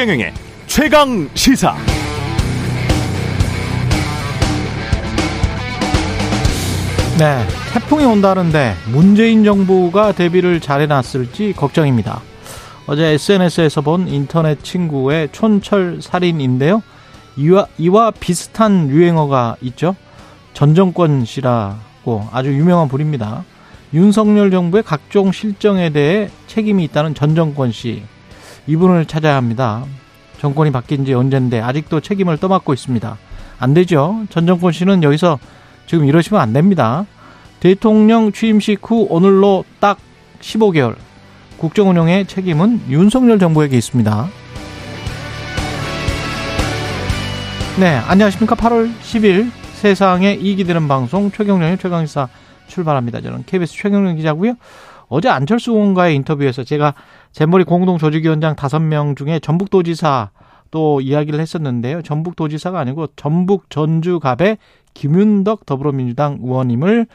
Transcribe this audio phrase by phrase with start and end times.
[0.00, 0.32] 최경영의
[0.66, 1.76] 최강 시사.
[7.18, 12.22] 네, 태풍이 온다는데 문재인 정부가 대비를 잘해놨을지 걱정입니다.
[12.86, 16.82] 어제 SNS에서 본 인터넷 친구의 촌철 살인인데요.
[17.36, 19.96] 이와, 이와 비슷한 유행어가 있죠.
[20.54, 23.44] 전정권 씨라고 아주 유명한 분입니다.
[23.92, 28.02] 윤석열 정부의 각종 실정에 대해 책임이 있다는 전정권 씨.
[28.66, 29.84] 이분을 찾아야 합니다.
[30.40, 33.18] 정권이 바뀐 지 언젠데 아직도 책임을 떠맡고 있습니다.
[33.58, 34.24] 안 되죠.
[34.30, 35.38] 전 정권 씨는 여기서
[35.86, 37.04] 지금 이러시면 안 됩니다.
[37.60, 39.98] 대통령 취임식 후 오늘로 딱
[40.40, 40.96] 15개월.
[41.58, 44.28] 국정 운영의 책임은 윤석열 정부에게 있습니다.
[47.78, 48.54] 네, 안녕하십니까.
[48.54, 52.28] 8월 10일 세상에 이익이 되는 방송 최경련의 최강시사
[52.66, 53.20] 출발합니다.
[53.20, 54.54] 저는 KBS 최경련 기자고요.
[55.10, 56.94] 어제 안철수 의원과의 인터뷰에서 제가
[57.32, 60.30] 잼머리 공동조직위원장 5명 중에 전북도지사
[60.70, 62.02] 또 이야기를 했었는데요.
[62.02, 64.58] 전북도지사가 아니고 전북 전주갑의
[64.94, 67.08] 김윤덕 더불어민주당 의원님을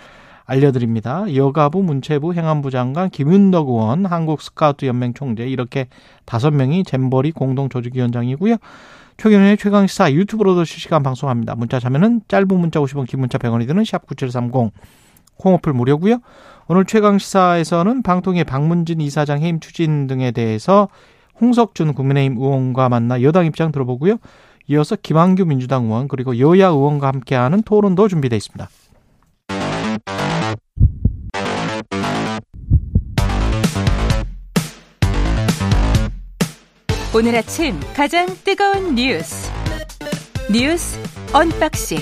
[0.44, 1.34] 알려드립니다.
[1.34, 5.88] 여가부, 문체부, 행안부 장관, 김윤덕 의원, 한국스카우트연맹 총재 이렇게
[6.26, 8.58] 다섯 명이 잼버리 공동조직위원장이고요.
[9.18, 11.56] 최경련의 최강시사 유튜브로도 실시간 방송합니다.
[11.56, 14.72] 문자 자면은 짧은 문자 50원, 긴 문자 100원이 드는 샵9730
[15.38, 16.20] 콩어플 무료고요.
[16.68, 20.90] 오늘 최강시사에서는 방통위 박문진 이사장 해임 추진 등에 대해서
[21.40, 24.18] 홍석준 국민의힘 의원과 만나 여당 입장 들어보고요.
[24.68, 28.68] 이어서 김한규 민주당 의원 그리고 여야 의원과 함께하는 토론도 준비되어 있습니다.
[37.14, 39.50] 오늘 아침 가장 뜨거운 뉴스
[40.52, 41.00] 뉴스
[41.32, 42.00] unboxing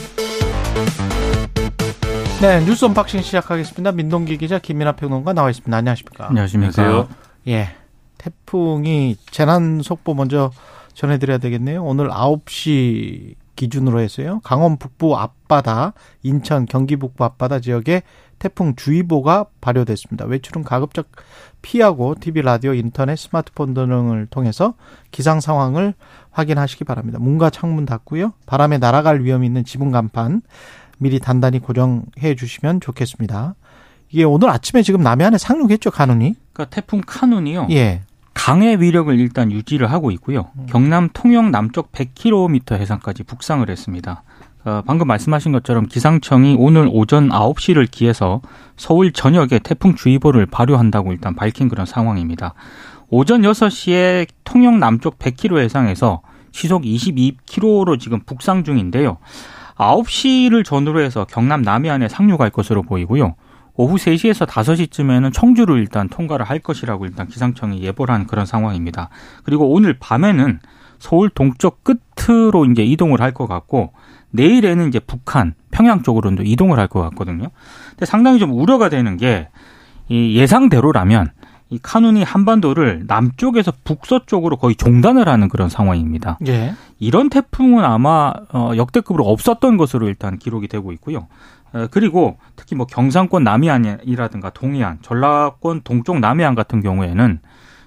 [2.44, 3.94] 네 뉴스 unboxing 시작하겠습니다.
[3.94, 5.78] 민동기 기자 김민아 평론가 나와 있습니다.
[5.78, 6.28] 안녕하십니까?
[6.28, 7.08] 안녕하십니까?
[7.48, 7.70] 예,
[8.18, 10.52] 태풍이 재난 속보 먼저
[10.94, 11.82] 전해 드려야 되겠네요.
[11.82, 14.42] 오늘 9시 기준으로 해서요.
[14.44, 15.94] 강원 북부 앞바다,
[16.24, 18.04] 인천, 경기 북부 앞바다 지역에
[18.40, 20.26] 태풍 주의보가 발효됐습니다.
[20.26, 21.08] 외출은 가급적
[21.62, 24.74] 피하고 TV, 라디오, 인터넷, 스마트폰 등을 통해서
[25.12, 25.94] 기상 상황을
[26.32, 27.20] 확인하시기 바랍니다.
[27.20, 28.34] 문과 창문 닫고요.
[28.48, 30.42] 바람에 날아갈 위험이 있는 지붕 간판
[31.04, 33.56] 미리 단단히 고정해 주시면 좋겠습니다.
[34.10, 36.36] 이게 오늘 아침에 지금 남해안에 상륙했죠, 카눈이?
[36.54, 37.68] 그러니까 태풍 카눈이요.
[37.72, 38.02] 예.
[38.34, 40.50] 강의 위력을 일단 유지를 하고 있고요.
[40.68, 44.24] 경남 통영 남쪽 100km 해상까지 북상을 했습니다.
[44.66, 48.42] 어, 방금 말씀하신 것처럼 기상청이 오늘 오전 9시를 기해서
[48.78, 52.54] 서울 전역에 태풍주의보를 발효한다고 일단 밝힌 그런 상황입니다.
[53.10, 56.22] 오전 6시에 통영 남쪽 100km 해상에서
[56.52, 59.18] 시속 22km로 지금 북상 중인데요.
[59.84, 63.36] 9시를 전후로 해서 경남 남해안에 상륙할 것으로 보이고요.
[63.76, 69.10] 오후 3시에서 5시쯤에는 청주를 일단 통과를 할 것이라고 일단 기상청이 예보를 한 그런 상황입니다.
[69.44, 70.60] 그리고 오늘 밤에는
[71.00, 73.94] 서울 동쪽 끝으로 이제 이동을 할 것 같고
[74.32, 77.50] 내일에는 이제 북한, 평양 쪽으로 이동을 할 것 같거든요.
[77.90, 79.50] 근데 상당히 좀 우려가 되는 게
[80.10, 81.32] 이 예상대로라면
[81.74, 86.38] 이 카눈이 한반도를 남쪽에서 북서쪽으로 거의 종단을 하는 그런 상황입니다.
[86.46, 86.76] 예.
[87.00, 91.28] 이런 태풍은 아마 어 역대급으로 없었던 것으로 일단 기록이 되고 있고요.
[91.74, 97.40] 어, 그리고 특히 뭐 경상권 남해안이라든가 동해안, 전라권 동쪽 남해안 같은 경우에는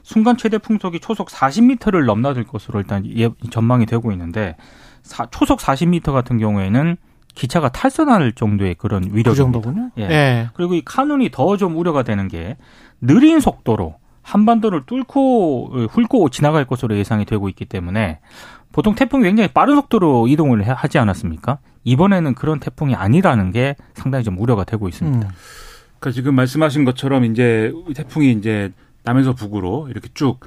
[0.02, 4.56] 순간 최대 풍속이 초속 40m를 넘나들 것으로 일단 예, 전망이 되고 있는데
[5.02, 6.96] 사, 초속 40m 같은 경우에는
[7.36, 9.30] 기차가 탈선할 정도의 그런 위력입니다.
[9.30, 9.90] 그 정도군요.
[9.98, 10.02] 예.
[10.02, 10.48] 예.
[10.54, 12.56] 그리고 이 카눈이 더 좀 우려가 되는 게
[13.00, 18.18] 느린 속도로 한반도를 뚫고 어, 훑고 지나갈 것으로 예상이 되고 있기 때문에
[18.72, 21.58] 보통 태풍이 굉장히 빠른 속도로 이동을 하지 않았습니까?
[21.84, 25.26] 이번에는 그런 태풍이 아니라는 게 상당히 좀 우려가 되고 있습니다.
[25.28, 25.32] 음.
[26.00, 28.72] 그러니까 지금 말씀하신 것처럼 이제 태풍이 이제
[29.04, 30.46] 남에서 북으로 이렇게 쭉 어,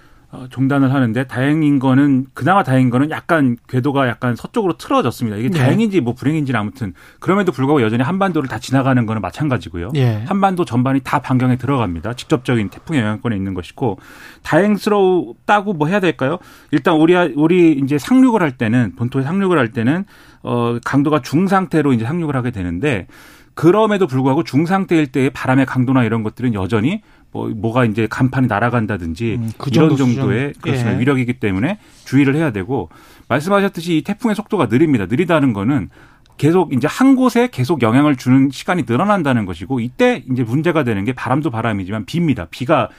[0.50, 5.38] 종단을 하는데 다행인 거는 그나마 다행인 거는 약간 궤도가 약간 서쪽으로 틀어졌습니다.
[5.38, 5.58] 이게 네.
[5.58, 9.90] 다행인지 뭐 불행인지는 아무튼 그럼에도 불구하고 여전히 한반도를 다 지나가는 거는 마찬가지고요.
[9.96, 10.24] 예.
[10.28, 12.14] 한반도 전반이 다 반경에 들어갑니다.
[12.14, 13.98] 직접적인 태풍의 영향권에 있는 것이고
[14.44, 16.38] 다행스럽다고 뭐 해야 될까요?
[16.72, 20.06] 일단 우리 우리 이제 상륙을 할 때는 본토에 상륙을 할 때는
[20.44, 23.08] 어 강도가 중 상태로 이제 상륙을 하게 되는데
[23.56, 27.02] 그럼에도 불구하고 중 상태일 때의 바람의 강도나 이런 것들은 여전히
[27.32, 30.62] 뭐 뭐가 이제 간판이 날아간다든지 음, 그 이런 정도 정도의 수준.
[30.62, 30.96] 그렇습니다.
[30.96, 31.00] 예.
[31.00, 32.90] 위력이기 때문에 주의를 해야 되고
[33.28, 35.06] 말씀하셨듯이 이 태풍의 속도가 느립니다.
[35.08, 35.90] 느리다는 거는
[36.38, 41.14] 계속 이제 한 곳에 계속 영향을 주는 시간이 늘어난다는 것이고 이때 이제 문제가 되는 게
[41.14, 42.48] 바람도 바람이지만 비입니다.
[42.50, 42.90] 비가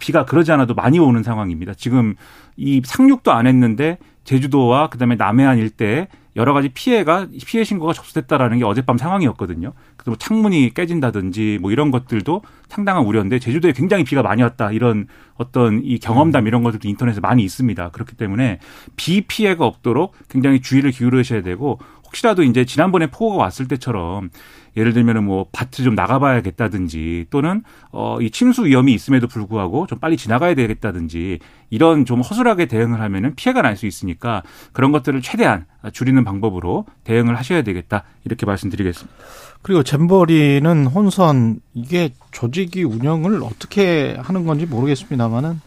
[0.00, 1.72] 비가 그러지 않아도 많이 오는 상황입니다.
[1.74, 2.14] 지금
[2.56, 6.08] 이 상륙도 안 했는데 제주도와 그다음에 남해안 일대에
[6.38, 9.72] 여러 가지 피해가 피해 신고가 접수됐다라는 게 어젯밤 상황이었거든요.
[9.96, 15.08] 그래서 뭐 창문이 깨진다든지 뭐 이런 것들도 상당한 우려인데 제주도에 굉장히 비가 많이 왔다 이런
[15.34, 17.90] 어떤 이 경험담 이런 것들도 인터넷에 많이 있습니다.
[17.90, 18.60] 그렇기 때문에
[18.94, 24.30] 비 피해가 없도록 굉장히 주의를 기울이셔야 되고 혹시라도 이제 지난번에 폭우가 왔을 때처럼
[24.78, 30.16] 예를 들면은 뭐 밭을 좀 나가봐야겠다든지 또는 어 이 침수 위험이 있음에도 불구하고 좀 빨리
[30.16, 31.40] 지나가야 되겠다든지
[31.70, 34.42] 이런 좀 허술하게 대응을 하면은 피해가 날 수 있으니까
[34.72, 39.16] 그런 것들을 최대한 줄이는 방법으로 대응을 하셔야 되겠다 이렇게 말씀드리겠습니다.
[39.62, 45.60] 그리고 잼버리는 혼선 이게 조직이 운영을 어떻게 하는 건지 모르겠습니다만은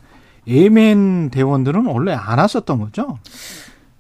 [0.48, 3.20] 예멘 대원들은 원래 안 왔었던 거죠.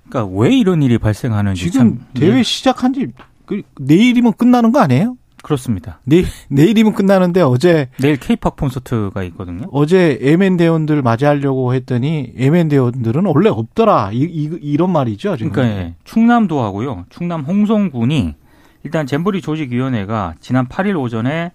[0.09, 3.07] 그러니까 왜 이런 일이 발생하는지 지금 참 대회 예, 시작한 지
[3.51, 5.17] 그, 내일이면 끝나는 거 아니에요?
[5.43, 5.99] 그렇습니다.
[6.05, 9.65] 내일 내일이면 끝나는데 어제 내일 케이팝 콘서트가 있거든요.
[9.71, 14.11] 어제 예멘 대원들 맞이하려고 했더니 예멘 대원들은 원래 없더라.
[14.13, 15.35] 이, 이 이 런 말이죠.
[15.37, 15.51] 지금.
[15.51, 17.05] 그러니까 예, 충남도 하고요.
[17.09, 18.35] 충남 홍성군이
[18.83, 21.51] 일단 잼버리 조직위원회가 지난 8일 오전에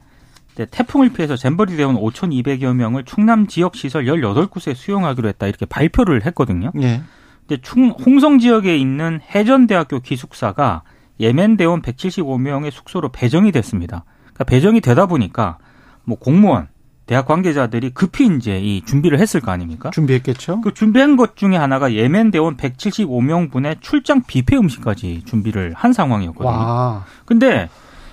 [0.56, 6.72] 태풍을 피해서 잼버리 대원 5,200여 명을 충남 지역 시설 18곳에 수용하기로 했다 이렇게 발표를 했거든요.
[6.82, 7.02] 예.
[7.46, 10.82] 근데 충 홍성 지역에 있는 해전대학교 기숙사가
[11.20, 14.04] 예멘 대원 175명의 숙소로 배정이 됐습니다.
[14.24, 15.58] 그러니까 배정이 되다 보니까
[16.04, 16.68] 뭐 공무원,
[17.06, 19.90] 대학 관계자들이 급히 이제 이 준비를 했을 거 아닙니까?
[19.90, 20.60] 준비했겠죠.
[20.60, 26.50] 그 준비한 것 중에 하나가 예멘 대원 175명분의 출장 뷔페 음식까지 준비를 한 상황이었거든요.
[26.50, 27.04] 와.
[27.24, 27.68] 근데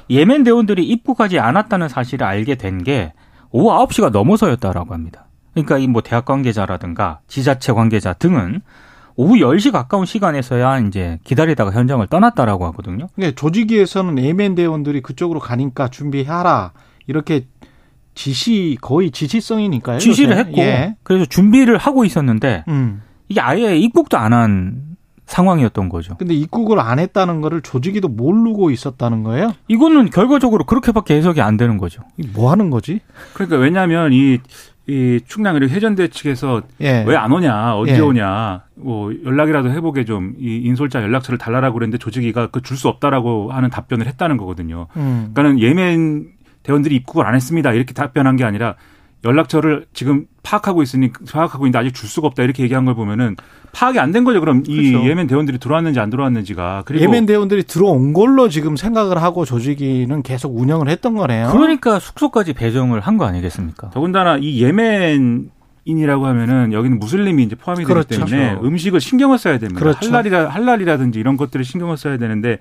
[0.10, 3.14] 예멘 대원들이 입국하지 않았다는 사실을 알게 된 게
[3.52, 5.26] 오후 9시가 넘어서였다라고 합니다.
[5.54, 8.62] 그러니까 이 뭐 대학 관계자라든가 지자체 관계자 등은
[9.15, 13.07] 오후 10시 가까운 시간에서야 이제 기다리다가 현장을 떠났다라고 하거든요.
[13.15, 16.71] 근데 조직위에서는 예멘 대원들이 그쪽으로 가니까 준비하라.
[17.07, 17.45] 이렇게
[18.15, 20.00] 지시 거의 지시성이니까요.
[20.00, 20.39] 지시를 요새.
[20.42, 20.95] 했고 예.
[21.04, 23.01] 그래서 준비를 하고 있었는데 음.
[23.30, 24.94] 이게 아예 입국도 안 한
[25.25, 26.16] 상황이었던 거죠.
[26.18, 29.54] 근데 입국을 안 했다는 거를 조직위도 모르고 있었다는 거예요?
[29.69, 32.04] 이거는 결과적으로 그렇게밖에 해석이 안 되는 거죠.
[32.33, 33.00] 뭐 하는 거지?
[33.33, 34.39] 그러니까 왜냐하면 이,
[34.88, 37.06] 이 충남 그리고 해전대 측에서 예.
[37.07, 38.00] 왜안 오냐, 언제 예.
[38.00, 43.51] 오냐, 뭐 연락이라도 해보게 좀 이 인솔자 연락처를 달라라고 그랬는데 조직위가 그 줄 수 없다라고
[43.53, 44.88] 하는 답변을 했다는 거거든요.
[44.97, 45.31] 음.
[45.33, 46.27] 그러니까는 예멘
[46.63, 48.75] 대원들이 입국을 안 했습니다 이렇게 답변한 게 아니라
[49.25, 53.36] 연락처를 지금 파악하고 있으니 파악하고 있는데 아직 줄 수가 없다 이렇게 얘기한 걸 보면은
[53.72, 54.40] 파악이 안 된 거죠.
[54.40, 55.10] 그럼 이 그렇죠.
[55.10, 60.56] 예멘 대원들이 들어왔는지 안 들어왔는지가 그리고 예멘 대원들이 들어온 걸로 지금 생각을 하고 조직위는 계속
[60.58, 61.50] 운영을 했던 거네요.
[61.52, 63.90] 그러니까 숙소까지 배정을 한 거 아니겠습니까?
[63.92, 65.50] 더군다나 이 예멘
[65.86, 68.26] 인이라고 하면은 여기는 무슬림이 이제 포함이 되기 그렇죠.
[68.26, 69.80] 때문에 음식을 신경을 써야 됩니다.
[69.80, 70.00] 그렇죠.
[70.10, 72.58] 할랄이라 할랄이라든지 이런 것들을 신경을 써야 되는데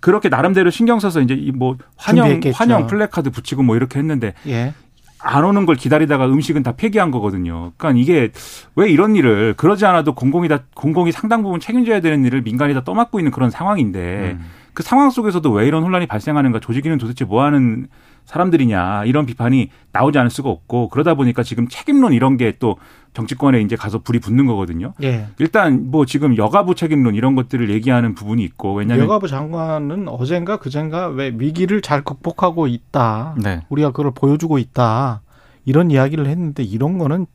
[0.00, 2.56] 그렇게 나름대로 신경 써서 이제 이뭐 환영 준비했겠죠.
[2.56, 4.74] 환영 플래카드 붙이고 뭐 이렇게 했는데 예.
[5.22, 7.72] 안 오는 걸 기다리다가 음식은 다 폐기한 거거든요.
[7.76, 8.32] 그러니까 이게
[8.74, 12.82] 왜 이런 일을 그러지 않아도 공공이 다 공공이 상당 부분 책임져야 되는 일을 민간이 다
[12.84, 14.44] 떠맡고 있는 그런 상황인데 음.
[14.74, 17.88] 그 상황 속에서도 왜 이런 혼란이 발생하는가 조직위는 도대체 뭐 하는
[18.24, 22.76] 사람들이냐 이런 비판이 나오지 않을 수가 없고 그러다 보니까 지금 책임론 이런 게 또
[23.14, 24.94] 정치권에 이제 가서 불이 붙는 거거든요.
[25.02, 25.26] 예.
[25.38, 31.08] 일단 뭐 지금 여가부 책임론 이런 것들을 얘기하는 부분이 있고 왜냐하면 여가부 장관은 어젠가 그젠가
[31.08, 33.36] 왜 위기를 잘 극복하고 있다.
[33.42, 33.62] 네.
[33.68, 35.20] 우리가 그걸 보여주고 있다.
[35.64, 37.26] 이런 이야기를 했는데 이런 거는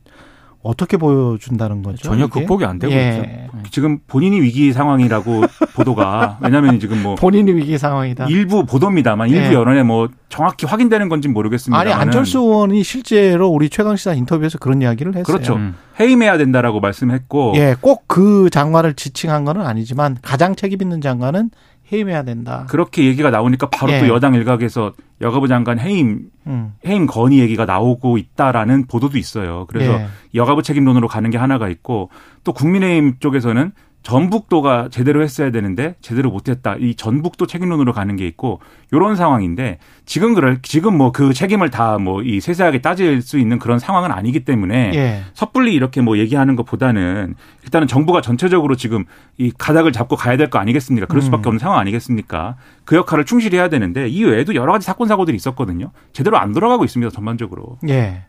[0.68, 2.02] 어떻게 보여준다는 거죠?
[2.02, 2.40] 전혀 이게?
[2.40, 3.08] 극복이 안 되고 예.
[3.08, 3.22] 있죠.
[3.22, 3.48] 네.
[3.70, 5.40] 지금 본인이 위기 상황이라고
[5.74, 8.26] 보도가 왜냐하면 지금 뭐 본인이 위기 상황이다.
[8.26, 9.54] 일부 보도입니다만 일부 예.
[9.54, 11.80] 여론에 뭐 정확히 확인되는 건지 는 모르겠습니다.
[11.80, 15.24] 아니 안철수 의원이 실제로 우리 최강 시사 인터뷰에서 그런 이야기를 했어요.
[15.24, 15.54] 그렇죠.
[15.54, 15.74] 음.
[15.98, 21.50] 해임해야 된다라고 말씀했고 예, 꼭 그 장관을 지칭한 거는 아니지만 가장 책임 있는 장관은
[21.92, 22.66] 해임해야 된다.
[22.68, 24.00] 그렇게 얘기가 나오니까 바로 예.
[24.00, 26.74] 또 여당 일각에서 여가부 장관 해임 음.
[26.86, 29.66] 해임 건의 얘기가 나오고 있다라는 보도도 있어요.
[29.68, 30.06] 그래서 예.
[30.34, 32.10] 여가부 책임론으로 가는 게 하나가 있고
[32.44, 33.72] 또 국민의힘 쪽에서는
[34.08, 36.76] 전북도가 제대로 했어야 되는데 제대로 못했다.
[36.78, 38.60] 이 전북도 책임론으로 가는 게 있고
[38.90, 43.58] 이런 상황인데 지금 그럴 지금 뭐 그 책임을 다 뭐 이 세세하게 따질 수 있는
[43.58, 45.22] 그런 상황은 아니기 때문에 예.
[45.34, 47.34] 섣불리 이렇게 뭐 얘기하는 것보다는
[47.64, 49.04] 일단은 정부가 전체적으로 지금
[49.36, 51.06] 이 가닥을 잡고 가야 될 거 아니겠습니까?
[51.06, 51.48] 그럴 수밖에 음.
[51.48, 52.56] 없는 상황 아니겠습니까?
[52.86, 55.90] 그 역할을 충실히 해야 되는데 이 외에도 여러 가지 사건 사고들이 있었거든요.
[56.14, 57.10] 제대로 안 돌아가고 있습니다.
[57.10, 57.76] 전반적으로.
[57.90, 58.22] 예.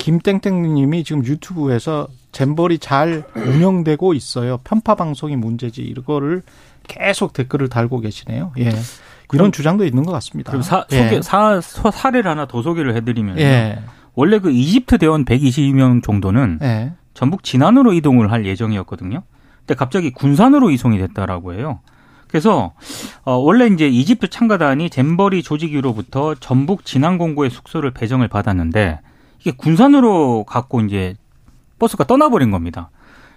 [0.00, 4.58] 김땡땡님이 지금 유튜브에서 잼버리 잘 운영되고 있어요.
[4.64, 5.82] 편파 방송이 문제지.
[5.82, 6.42] 이거를
[6.88, 8.52] 계속 댓글을 달고 계시네요.
[8.58, 8.72] 예.
[9.32, 10.50] 이런 주장도 있는 것 같습니다.
[10.50, 11.04] 그럼 사, 예.
[11.04, 13.78] 소개, 사, 서- 사례를 하나 더 소개를 해드리면 예.
[14.14, 16.92] 원래 그 이집트 대원 122명 정도는 예.
[17.14, 19.22] 전북 진안으로 이동을 할 예정이었거든요.
[19.60, 21.80] 근데 갑자기 군산으로 이송이 됐다라고 해요.
[22.26, 22.72] 그래서
[23.24, 29.00] 어 원래 이제 이집트 참가단이 잼버리 조직위로부터 전북 진안 공고의 숙소를 배정을 받았는데
[29.40, 31.14] 이게 군산으로 갖고 이제
[31.78, 32.90] 버스가 떠나버린 겁니다.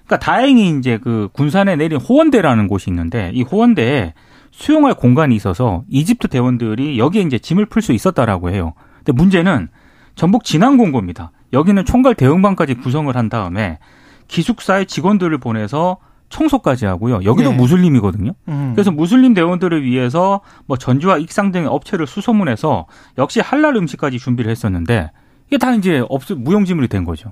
[0.05, 4.13] 그러니까 다행히 이제 그 군산에 내린 호원대라는 곳이 있는데 이 호원대에
[4.51, 8.73] 수용할 공간이 있어서 이집트 대원들이 여기에 이제 짐을 풀 수 있었다라고 해요.
[8.97, 9.69] 근데 문제는
[10.15, 11.31] 전북 진안공고입니다.
[11.53, 13.79] 여기는 총괄 대응반까지 구성을 한 다음에
[14.27, 15.97] 기숙사의 직원들을 보내서
[16.29, 17.23] 청소까지 하고요.
[17.23, 17.55] 여기도 네.
[17.55, 18.31] 무슬림이거든요.
[18.47, 18.71] 음.
[18.73, 25.11] 그래서 무슬림 대원들을 위해서 뭐 전주와 익상 등의 업체를 수소문해서 역시 할랄 음식까지 준비를 했었는데
[25.53, 27.31] 이게 다 이제 없 무용지물이 된 거죠.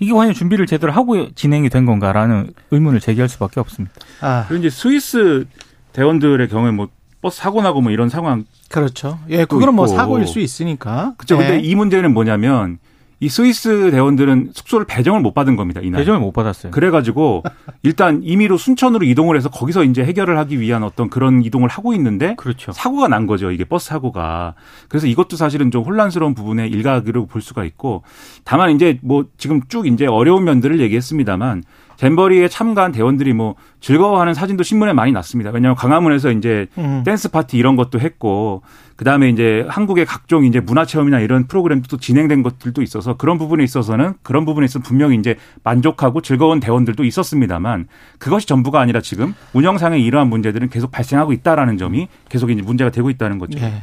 [0.00, 3.94] 이게 과연 준비를 제대로 하고 진행이 된 건가라는 의문을 제기할 수밖에 없습니다.
[4.22, 5.44] 아, 그리고 이제 스위스
[5.92, 6.88] 대원들의 경우에 뭐
[7.20, 9.18] 버스 사고 나고 뭐 이런 상황 그렇죠.
[9.28, 9.86] 예, 그거는 뭐.
[9.86, 11.12] 사고일 수 있으니까.
[11.18, 11.34] 그렇죠.
[11.34, 11.48] 예.
[11.48, 12.78] 근데 이 문제는 뭐냐면
[13.20, 15.80] 이 스위스 대원들은 숙소를 배정을 못 받은 겁니다.
[15.82, 16.00] 이날.
[16.00, 16.70] 배정을 못 받았어요.
[16.70, 17.42] 그래가지고
[17.82, 22.36] 일단 임의로 순천으로 이동을 해서 거기서 이제 해결을 하기 위한 어떤 그런 이동을 하고 있는데
[22.36, 22.70] 그렇죠.
[22.70, 23.50] 사고가 난 거죠.
[23.50, 24.54] 이게 버스 사고가.
[24.88, 28.04] 그래서 이것도 사실은 좀 혼란스러운 부분의 일각으로 볼 수가 있고
[28.44, 31.64] 다만 이제 뭐 지금 쭉 이제 어려운 면들을 얘기했습니다만
[31.96, 35.50] 잼버리에 참가한 대원들이 뭐 즐거워하는 사진도 신문에 많이 났습니다.
[35.50, 37.02] 왜냐하면 광화문에서 이제 음.
[37.04, 38.62] 댄스 파티 이런 것도 했고
[38.98, 43.62] 그다음에 이제 한국의 각종 이제 문화 체험이나 이런 프로그램도 또 진행된 것들도 있어서 그런 부분에
[43.62, 47.86] 있어서는 그런 부분에 있어서 분명히 이제 만족하고 즐거운 대원들도 있었습니다만
[48.18, 53.08] 그것이 전부가 아니라 지금 운영상의 이러한 문제들은 계속 발생하고 있다라는 점이 계속 이제 문제가 되고
[53.08, 53.56] 있다는 거죠.
[53.60, 53.82] 예.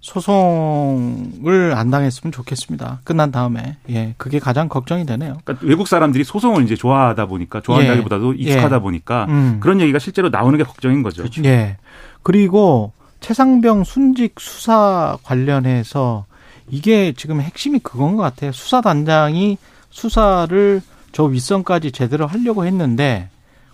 [0.00, 3.00] 소송을 안 당했으면 좋겠습니다.
[3.04, 3.76] 끝난 다음에.
[3.90, 4.14] 예.
[4.16, 5.36] 그게 가장 걱정이 되네요.
[5.44, 8.42] 그러니까 외국 사람들이 소송을 이제 좋아하다 보니까 좋아한다기보다도 예.
[8.42, 8.80] 익숙하다 예.
[8.80, 9.58] 보니까 음.
[9.60, 11.24] 그런 얘기가 실제로 나오는 게 걱정인 거죠.
[11.44, 11.76] 예.
[12.22, 16.26] 그리고 최상병 순직 수사 관련해서
[16.68, 18.52] 이게 지금 핵심이 그건 것 같아요.
[18.52, 19.58] 수사단장이
[19.90, 20.82] 수사를
[21.12, 23.28] 저 윗선까지 제대로 하려고 했는데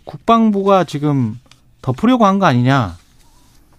[0.04, 1.38] 국방부가 지금
[1.80, 2.96] 덮으려고 한 거 아니냐.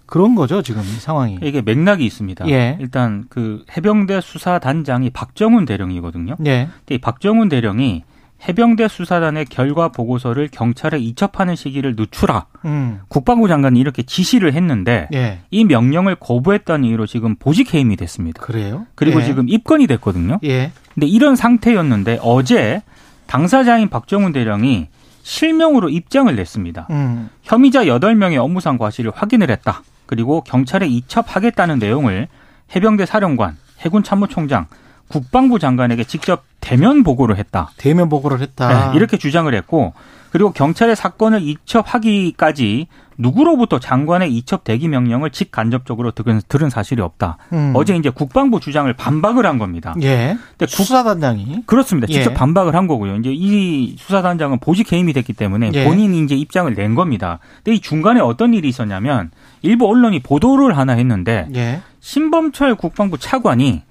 [0.06, 1.40] 그런 거죠, 지금 이 상황이.
[1.42, 2.48] 이게 맥락이 있습니다.
[2.50, 2.78] 예.
[2.80, 6.36] 일단 그 해병대 수사단장이 박정훈 대령이거든요.
[6.46, 6.68] 예.
[6.80, 8.04] 근데 이 박정훈 대령이
[8.48, 12.46] 해병대 수사단의 결과 보고서를 경찰에 이첩하는 시기를 늦추라.
[12.66, 13.00] 음.
[13.08, 15.40] 국방부 장관이 이렇게 지시를 했는데 예.
[15.50, 18.42] 이 명령을 거부했다는 이유로 지금 보직 해임이 됐습니다.
[18.42, 18.86] 그래요?
[18.96, 19.26] 그리고 예.
[19.26, 20.40] 지금 입건이 됐거든요.
[20.44, 20.72] 예.
[20.94, 22.82] 근데 이런 상태였는데 어제
[23.28, 24.88] 당사자인 박정훈 대령이
[25.24, 26.88] 실명으로 입장을 냈습니다.
[26.92, 27.30] 음.
[27.44, 29.84] 혐의자 8명의 업무상 과실을 확인을 했다.
[30.06, 32.28] 그리고 경찰에 이첩하겠다는 내용을
[32.76, 34.68] 해병대 사령관, 해군 참모총장,
[35.08, 37.70] 국방부 장관에게 직접 대면 보고를 했다.
[37.78, 38.92] 대면 보고를 했다.
[38.92, 39.94] 네, 이렇게 주장을 했고
[40.32, 42.88] 그리고 경찰에 사건을 이첩하기까지
[43.20, 47.38] 누구로부터 장관의 이첩 대기 명령을 직간접적으로 들은, 들은 사실이 없다.
[47.54, 47.74] 음.
[47.76, 49.94] 어제 이제 국방부 주장을 반박을 한 겁니다.
[50.02, 50.36] 예.
[50.58, 52.08] 근데 국- 수사단장이 그렇습니다.
[52.08, 52.34] 직접 예.
[52.34, 53.18] 반박을 한 거고요.
[53.18, 55.84] 이제 이 수사단장은 보직 해임이 됐기 때문에 예.
[55.86, 57.38] 본인이 이제 입장을 낸 겁니다.
[57.64, 59.30] 근데 이 중간에 어떤 일이 있었냐면
[59.62, 61.82] 일부 언론이 보도를 하나 했는데 예.
[62.00, 63.84] 신범철 국방부 차관이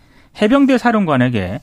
[0.42, 1.60] 해병대 사령관에게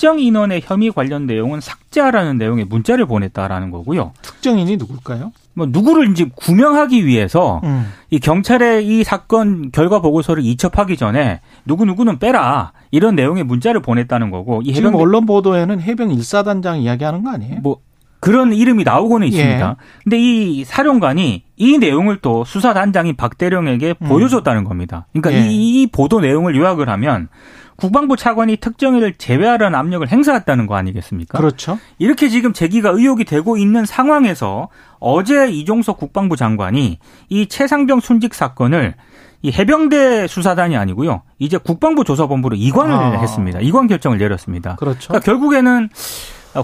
[0.00, 4.12] 특정 인원의 혐의 관련 내용은 삭제하라는 내용의 문자를 보냈다라는 거고요.
[4.22, 5.30] 특정인이 누굴까요?
[5.52, 7.92] 뭐 누구를 이제 구명하기 위해서 음.
[8.08, 14.30] 이 경찰에 이 사건 결과 보고서를 이첩하기 전에 누구 누구는 빼라 이런 내용의 문자를 보냈다는
[14.30, 17.56] 거고 이 지금 해병대 언론 보도에는 해병 일사단장 이야기하는 거 아니에요?
[17.60, 17.76] 뭐
[18.20, 19.30] 그런 이름이 나오고는 예.
[19.30, 19.76] 있습니다.
[20.04, 24.08] 근데 이 사령관이 이 내용을 또 수사단장인 박대령에게 음.
[24.08, 25.06] 보여줬다는 겁니다.
[25.12, 25.50] 그러니까 예.
[25.50, 27.28] 이, 이 보도 내용을 요약을 하면
[27.76, 31.38] 국방부 차관이 특정인을 제외하라는 압력을 행사했다는 거 아니겠습니까?
[31.38, 31.78] 그렇죠.
[31.98, 36.98] 이렇게 지금 제기가 의혹이 되고 있는 상황에서 어제 이종석 국방부 장관이
[37.30, 38.94] 이 최상병 순직 사건을
[39.42, 41.22] 이 해병대 수사단이 아니고요.
[41.38, 43.18] 이제 국방부 조사본부로 이관을 아.
[43.18, 43.60] 했습니다.
[43.60, 44.76] 이관 결정을 내렸습니다.
[44.76, 45.08] 그렇죠.
[45.08, 45.88] 그러니까 결국에는 어,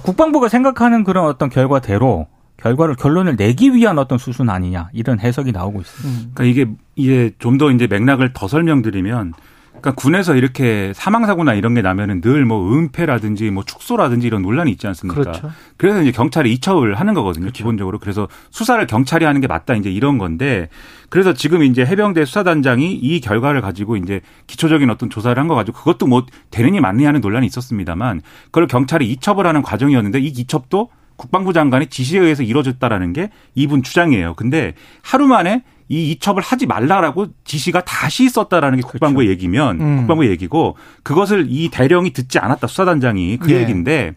[0.02, 2.26] 국방부가 생각하는 그런 어떤 결과대로
[2.56, 6.08] 결과를 결론을 내기 위한 어떤 수순 아니냐 이런 해석이 나오고 있습니다.
[6.08, 6.30] 음.
[6.34, 9.34] 그러니까 이게 이게 좀더 이제 맥락을 더 설명드리면
[9.80, 14.70] 그러니까 군에서 이렇게 사망 사고나 이런 게 나면은 늘 뭐 은폐라든지 뭐 축소라든지 이런 논란이
[14.70, 15.20] 있지 않습니까?
[15.20, 15.50] 그렇죠.
[15.76, 17.98] 그래서 이제 경찰이 이첩을 하는 거거든요, 기본적으로.
[17.98, 20.68] 그래서 수사를 경찰이 하는 게 맞다, 이제 이런 건데,
[21.08, 25.78] 그래서 지금 이제 해병대 수사단장이 이 결과를 가지고 이제 기초적인 어떤 조사를 한 거 가지고
[25.78, 31.52] 그것도 뭐 되느니 맞느냐 하는 논란이 있었습니다만, 그걸 경찰이 이첩을 하는 과정이었는데 이 이첩도 국방부
[31.52, 34.34] 장관의 지시에 의해서 이루어졌다라는 게 이분 주장이에요.
[34.34, 39.96] 근데 하루 만에 이 이첩을 하지 말라라고 지시가 다시 있었다라는 게 국방부의 얘기면 음.
[39.98, 43.60] 국방부의 얘기고 그것을 이 대령이 듣지 않았다 수사단장이 그 예.
[43.60, 44.14] 얘기인데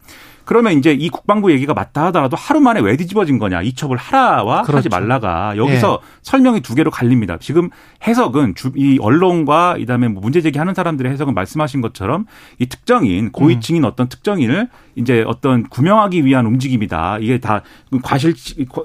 [0.50, 4.63] 그러면 이제 이 국방부 얘기가 맞다 하더라도 하루 만에 왜 뒤집어진 거냐 이 첩을 하라와
[4.63, 4.77] 그렇죠.
[4.77, 7.38] 하지 말라가 여기서 설명이 두 개로 갈립니다.
[7.39, 7.70] 지금
[8.08, 12.25] 해석은 주, 이 언론과 이다음에 뭐 문제 제기하는 사람들의 해석은 말씀하신 것처럼
[12.58, 17.20] 이 특정인 고위층인 어떤 특정인을 이제 어떤 구명하기 위한 움직임이다.
[17.22, 17.62] 이게 다
[18.01, 18.34] 과실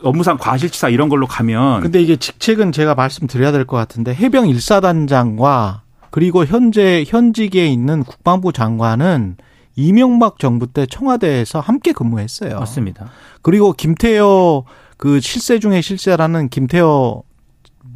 [0.02, 5.80] 업무상 과실치사 이런 걸로 가면 근데 이게 직책은 제가 말씀드려야 될 것 같은데 해병 일사단장과
[6.10, 9.38] 그리고 현재 현직에 있는 국방부 장관은
[9.76, 12.58] 이명박 정부 때 청와대에서 함께 근무했어요.
[12.58, 13.10] 맞습니다.
[13.42, 14.64] 그리고 김태호
[14.96, 17.24] 그 실세 중에 실세라는 김태호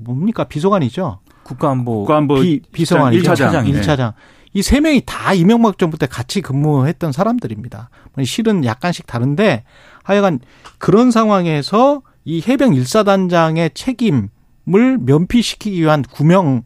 [0.04, 1.20] 뭡니까 비서관이죠.
[1.44, 3.18] 국가안보 국가안보 비, 비서관이죠.
[3.30, 3.66] 일 차장.
[3.66, 4.12] 일 차장.
[4.54, 7.90] 이 세 명이 다 이명박 정부 때 같이 근무했던 사람들입니다.
[8.24, 9.62] 실은 약간씩 다른데
[10.02, 10.40] 하여간
[10.78, 14.28] 그런 상황에서 이 해병 일사단장의 책임을
[14.66, 16.64] 면피시키기 위한 구명의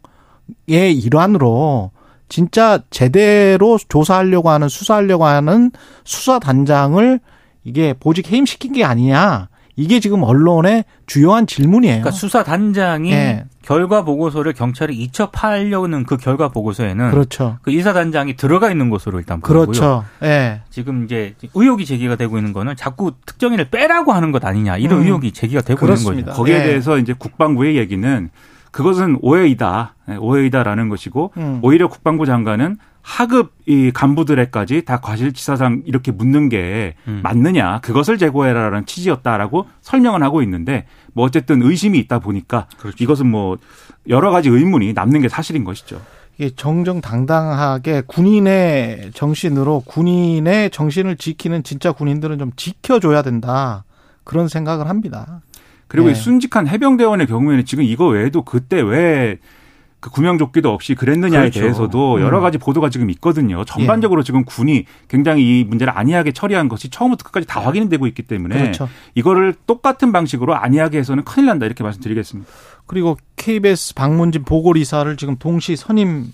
[0.68, 1.91] 일환으로
[2.32, 5.70] 진짜 제대로 조사하려고 하는 수사하려고 하는
[6.04, 7.20] 수사단장을
[7.62, 9.50] 이게 보직 해임시킨 게 아니냐.
[9.76, 11.96] 이게 지금 언론의 주요한 질문이에요.
[11.96, 13.44] 그러니까 수사 단장이 예.
[13.60, 17.58] 결과 보고서를 경찰에 이첩하려는 그 결과 보고서에는 그렇죠.
[17.60, 19.66] 그 이사 단장이 들어가 있는 것으로 일단 보고요.
[19.66, 20.04] 그렇죠.
[20.22, 20.62] 예.
[20.70, 25.04] 지금 이제 의혹이 제기가 되고 있는 거는 자꾸 특정인을 빼라고 하는 것 아니냐 이런 음.
[25.04, 26.12] 의혹이 제기가 되고 그렇습니다.
[26.12, 26.36] 있는 거죠.
[26.38, 26.64] 거기에 네.
[26.64, 28.30] 대해서 이제 국방부의 얘기는
[28.72, 29.94] 그것은 오해이다.
[30.08, 31.60] 네, 오해이다라는 것이고 음.
[31.62, 37.20] 오히려 국방부 장관은 하급 이 간부들에까지 다 과실치사상 이렇게 묻는 게 음.
[37.22, 42.96] 맞느냐 그것을 제고해라라는 취지였다라고 설명은 하고 있는데 뭐 어쨌든 의심이 있다 보니까 그렇죠.
[43.02, 43.58] 이것은 뭐
[44.08, 46.00] 여러 가지 의문이 남는 게 사실인 것이죠.
[46.38, 53.84] 이게 정정당당하게 군인의 정신으로 군인의 정신을 지키는 진짜 군인들은 좀 지켜줘야 된다.
[54.24, 55.40] 그런 생각을 합니다.
[55.92, 56.12] 그리고 네.
[56.12, 59.38] 이 순직한 해병대원의 경우에는 지금 이거 외에도 그때 왜
[60.02, 61.60] 그 구명조끼도 없이 그랬느냐에 그렇죠.
[61.60, 62.42] 대해서도 여러 음.
[62.42, 63.64] 가지 보도가 지금 있거든요.
[63.64, 68.22] 전반적으로 지금 군이 굉장히 이 문제를 안이하게 처리한 것이 처음부터 끝까지 다 확인이 되고 있기
[68.24, 68.88] 때문에 그렇죠.
[69.14, 72.50] 이거를 똑같은 방식으로 안이하게 해서는 큰일 난다 이렇게 말씀드리겠습니다.
[72.86, 76.32] 그리고 KBS 방문진 보궐이사를 지금 동시 선임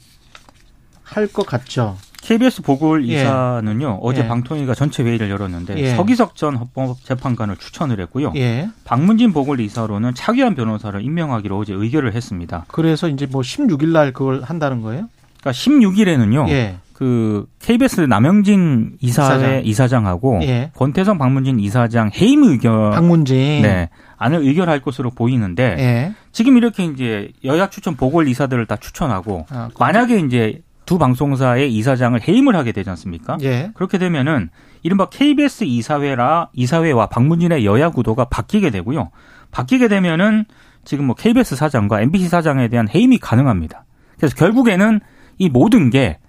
[1.02, 1.98] 할 것 같죠.
[2.28, 3.22] KBS 보궐 예.
[3.22, 4.28] 이사는요 어제 예.
[4.28, 5.96] 방통위가 전체 회의를 열었는데 예.
[5.96, 8.34] 서기석 전 헌법재판관을 추천을 했고요.
[8.36, 8.68] 예.
[8.84, 12.66] 박문진 보궐 이사로는 차기환 변호사를 임명하기로 어제 의결을 했습니다.
[12.68, 15.08] 그래서 이제 뭐 16일 날 그걸 한다는 거예요?
[15.40, 16.50] 그러니까 16일에는요.
[16.50, 16.76] 예.
[16.92, 19.64] 그 KBS 남영진 이사회 이사장.
[19.64, 20.70] 이사장하고 예.
[20.74, 23.62] 권태성 박문진 이사장 해임 의결 방문진.
[23.62, 23.88] 네.
[24.18, 26.14] 안을 의결할 것으로 보이는데 예.
[26.32, 32.18] 지금 이렇게 이제 여야 추천 보궐 이사들을 다 추천하고 아, 만약에 이제 두 방송사의 이사장을
[32.26, 33.36] 해임을 하게 되지 않습니까?
[33.42, 33.70] 예.
[33.74, 34.48] 그렇게 되면은
[34.82, 39.10] 이른바 KBS 이사회라 이사회와 박문진의 여야 구도가 바뀌게 되고요.
[39.50, 40.46] 바뀌게 되면은
[40.86, 43.84] 지금 뭐 KBS 사장과 MBC 사장에 대한 해임이 가능합니다.
[44.16, 45.00] 그래서 결국에는
[45.36, 46.20] 이 모든 게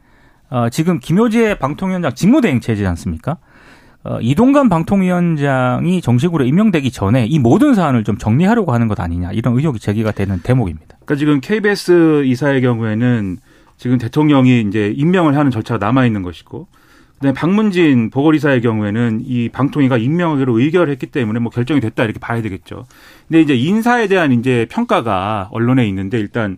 [0.49, 3.37] 어, 지금 김효재 방통위원장 직무대행 체제지 않습니까?
[4.03, 9.55] 어, 이동관 방통위원장이 정식으로 임명되기 전에 이 모든 사안을 좀 정리하려고 하는 것 아니냐 이런
[9.55, 10.97] 의혹이 제기가 되는 대목입니다.
[11.05, 13.37] 그러니까 지금 KBS 이사의 경우에는
[13.79, 16.67] 지금 대통령이 이제 임명을 하는 절차가 남아 있는 것이고
[17.15, 22.85] 그다음에 박문진 보궐이사의 경우에는 이 방통위가 임명하기로 의결했기 때문에 뭐 결정이 됐다 이렇게 봐야 되겠죠.
[23.27, 26.57] 근데 이제 인사에 대한 이제 평가가 언론에 있는데 일단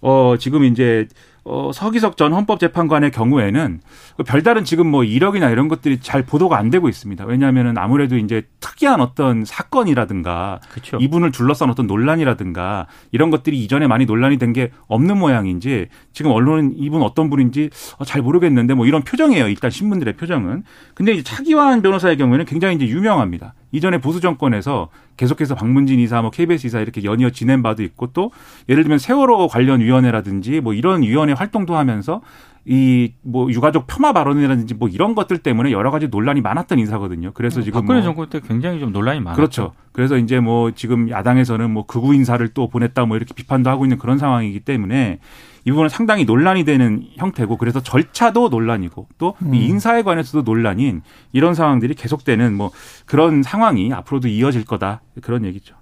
[0.00, 1.06] 어 지금 이제
[1.48, 3.80] 어 서기석 전 헌법재판관의 경우에는
[4.16, 7.24] 그 별다른 지금 뭐 이력이나 이런 것들이 잘 보도가 안 되고 있습니다.
[7.24, 10.96] 왜냐하면은 아무래도 이제 특이한 어떤 사건이라든가 그렇죠.
[11.00, 16.74] 이분을 둘러싼 어떤 논란이라든가 이런 것들이 이전에 많이 논란이 된 게 없는 모양인지 지금 언론은
[16.78, 19.48] 이분 어떤 분인지 어, 잘 모르겠는데 뭐 이런 표정이에요.
[19.48, 20.62] 일단 신문들의 표정은.
[20.94, 23.52] 근데 이제 차기환 변호사의 경우에는 굉장히 이제 유명합니다.
[23.72, 28.30] 이전에 보수 정권에서 계속해서 박문진 이사, 뭐 KBS 이사 이렇게 연이어 지낸 바도 있고 또
[28.68, 32.20] 예를 들면 세월호 관련 위원회라든지 뭐 이런 위원회 활동도 하면서
[32.64, 37.32] 이 뭐 유가족 폄하 발언이라든지 뭐 이런 것들 때문에 여러 가지 논란이 많았던 인사거든요.
[37.34, 39.36] 그래서 지금 박근혜 뭐 정권 때 굉장히 좀 논란이 많았죠.
[39.36, 39.72] 그렇죠.
[39.92, 43.98] 그래서 이제 뭐 지금 야당에서는 뭐 극우 인사를 또 보냈다 뭐 이렇게 비판도 하고 있는
[43.98, 45.18] 그런 상황이기 때문에
[45.66, 49.54] 이 부분은 상당히 논란이 되는 형태고 그래서 절차도 논란이고 또이 음.
[49.54, 51.02] 인사에 관해서도 논란인
[51.32, 52.70] 이런 상황들이 계속되는 뭐
[53.04, 55.74] 그런 상황이 앞으로도 이어질 거다 그런 얘기죠.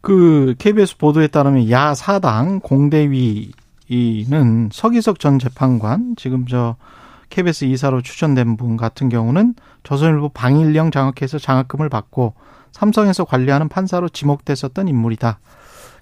[0.00, 3.50] 그 KBS 보도에 따르면 야 사당 공대위는
[4.72, 6.74] 서기석 전 재판관 지금 저
[7.30, 12.34] KBS 이사로 추천된 분 같은 경우는 조선일보 방일영 장학회에서 장학금을 받고
[12.72, 15.38] 삼성에서 관리하는 판사로 지목됐었던 인물이다.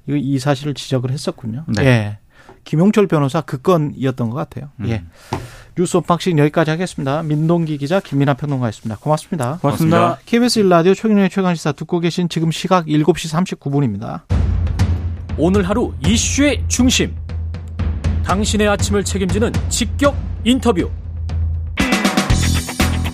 [0.08, 1.64] 이 사실을 지적을 했었군요.
[1.68, 1.84] 네.
[1.84, 2.18] 예.
[2.66, 4.68] 김용철 변호사 그 건이었던 것 같아요.
[4.80, 4.88] 음.
[4.88, 5.04] 예.
[5.78, 7.22] 뉴스 unboxing 여기까지 하겠습니다.
[7.22, 8.98] 민동기 기자 김민아 평론가였습니다.
[9.00, 9.58] 고맙습니다.
[9.62, 10.18] 고맙습니다.
[10.26, 14.22] KBS 일라디오 최경영의 최강시사 듣고 계신 지금 시각 7시 39분입니다.
[15.38, 17.14] 오늘 하루 이슈의 중심.
[18.24, 20.90] 당신의 아침을 책임지는 직격 인터뷰.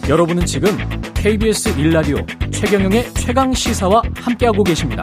[0.08, 0.76] 여러분은 지금
[1.14, 2.16] KBS 일라디오
[2.52, 5.02] 최경영의 최강 시사와 함께하고 계십니다.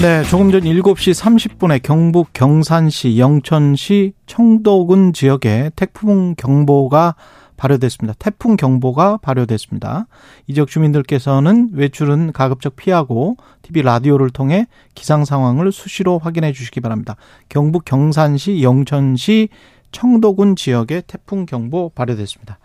[0.00, 7.16] 네, 조금 전 7시 30분에 경북 경산시, 영천시, 청도군 지역에 태풍 경보가
[7.58, 8.14] 발효됐습니다.
[8.18, 10.06] 태풍 경보가 발효됐습니다.
[10.46, 17.16] 이 지역 주민들께서는 외출은 가급적 피하고 TV 라디오를 통해 기상 상황을 수시로 확인해 주시기 바랍니다.
[17.50, 19.50] 경북 경산시, 영천시,
[19.92, 22.58] 청도군 지역에 태풍 경보 발효됐습니다.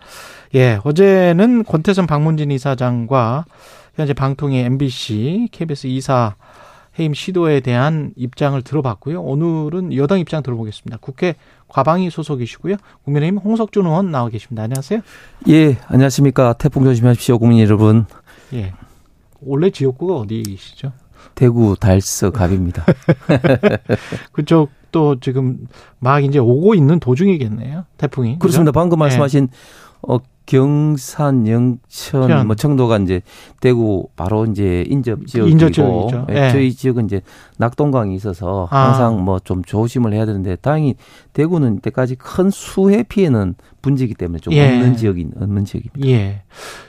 [0.54, 3.44] 예, 어제는 권태선 방문진 이사장과
[3.94, 6.34] 현재 방통위 MBC, KBS 이사
[6.98, 9.20] 해임 시도에 대한 입장을 들어봤고요.
[9.22, 10.98] 오늘은 여당 입장 들어보겠습니다.
[11.00, 11.34] 국회
[11.68, 12.76] 과방위 소속이시고요.
[13.04, 14.62] 국민의힘 홍석준 의원 나와 계십니다.
[14.62, 15.00] 안녕하세요.
[15.48, 16.54] 예, 안녕하십니까.
[16.54, 18.06] 태풍 조심하십시오, 국민 여러분.
[18.54, 18.72] 예.
[19.40, 20.92] 원래 지역구가 어디시죠?
[21.34, 22.84] 대구 달서 갑입니다.
[24.32, 25.66] 그쪽도 지금
[25.98, 27.84] 막 이제 오고 있는 도중이겠네요.
[27.98, 28.38] 태풍이.
[28.38, 28.70] 그렇습니다.
[28.70, 28.80] 그죠?
[28.80, 29.48] 방금 말씀하신
[30.02, 32.46] 어 경산, 영천, 현.
[32.46, 33.20] 뭐 청도가 이제
[33.60, 36.26] 대구 바로 이제 인접 지역이고 인접 지역이죠.
[36.30, 36.50] 예, 예.
[36.50, 37.20] 저희 지역은 이제
[37.58, 38.86] 낙동강이 있어서 아.
[38.86, 40.94] 항상 뭐좀 조심을 해야 되는데 다행히
[41.32, 44.72] 대구는 이때까지 큰 수해 피해는 분지기 때문에 좀 예.
[44.72, 46.08] 없는 지역이 없는 지역입니다.
[46.08, 46.42] 예.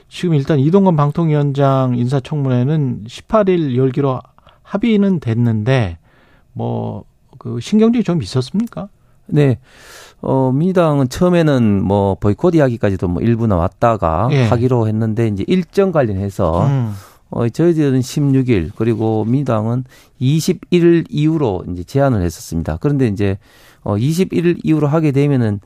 [0.08, 4.22] 지금 일단 이동건 방통위원장 인사청문회는 18일 열기로
[4.64, 5.98] 합의는 됐는데
[6.54, 7.06] 뭐
[7.38, 8.90] 그 신경질이 좀 있었습니까?
[9.28, 9.60] 네.
[10.22, 14.44] 어, 민주당은 처음에는 뭐 보이콧 이야기까지도 뭐 일부 나왔다가 예.
[14.46, 16.94] 하기로 했는데 이제 일정 관련해서 음.
[17.30, 19.84] 어, 저희들은 16일 그리고 민주당은
[20.22, 22.78] 21일 이후로 이제 제안을 했었습니다.
[22.82, 23.38] 그런데 이제
[23.84, 25.60] 어, 21일 이후로 하게 되면은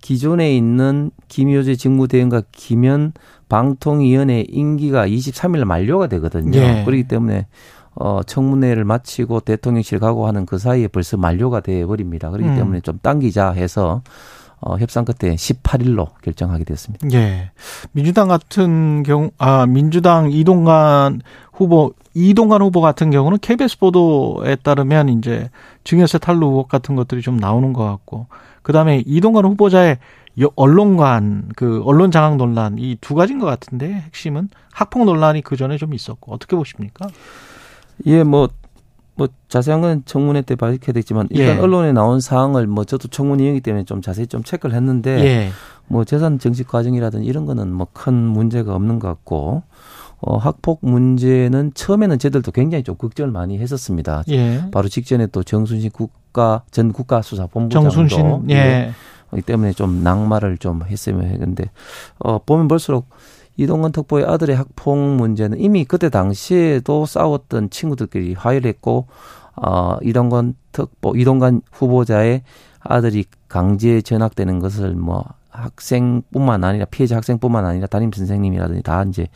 [0.00, 3.12] 기존에 있는 김효재 직무대행과 김현
[3.48, 6.58] 방통위원회 임기가 23일 만료가 되거든요.
[6.58, 6.84] 예.
[6.84, 7.46] 그렇기 때문에
[7.96, 12.30] 어, 청문회를 마치고 대통령실 가고 하는 그 사이에 벌써 만료가 돼 버립니다.
[12.30, 12.56] 그렇기 음.
[12.56, 14.02] 때문에 좀 당기자 해서
[14.60, 17.06] 어, 협상 끝에 18일로 결정하게 됐습니다.
[17.12, 17.50] 예.
[17.92, 21.20] 민주당 같은 경우, 아, 민주당 이동관
[21.52, 25.50] 후보, 이동관 후보 같은 경우는 KBS 보도에 따르면 이제
[25.84, 28.28] 증여세 탈루 의혹 같은 것들이 좀 나오는 것 같고,
[28.62, 29.98] 그 다음에 이동관 후보자의
[30.40, 35.56] 여- 언론관, 그 언론 장악 논란, 이 두 가지인 것 같은데, 핵심은 학폭 논란이 그
[35.56, 37.06] 전에 좀 있었고, 어떻게 보십니까?
[38.04, 38.48] 예, 뭐,
[39.14, 41.60] 뭐, 자세한 건 청문회 때 밝혀야 되지만, 일단 예.
[41.60, 45.50] 언론에 나온 사항을 뭐, 저도 청문위이기 때문에 좀 자세히 좀 체크를 했는데, 예.
[45.88, 49.62] 뭐, 재산 정식 과정이라든 이런 거는 뭐, 큰 문제가 없는 것 같고,
[50.20, 54.22] 어, 학폭 문제는 처음에는 저희들도 굉장히 좀 걱정을 많이 했었습니다.
[54.28, 54.64] 예.
[54.70, 58.92] 바로 직전에 또 정순신 국가, 전 국가수사본부장도 정순신, 예.
[59.34, 61.64] 이 때문에 좀 낙마를 좀 했으면 했는데
[62.18, 63.08] 어 보면 볼수록
[63.56, 69.06] 이동건 특보의 아들의 학폭 문제는 이미 그때 당시에도 싸웠던 친구들끼리 화해를 했고
[69.56, 72.42] 어 이동건 특보 이동관 후보자의
[72.80, 79.28] 아들이 강제 전학되는 것을 뭐 학생뿐만 아니라 피해자 학생뿐만 아니라 담임 선생님이라든지 다 이제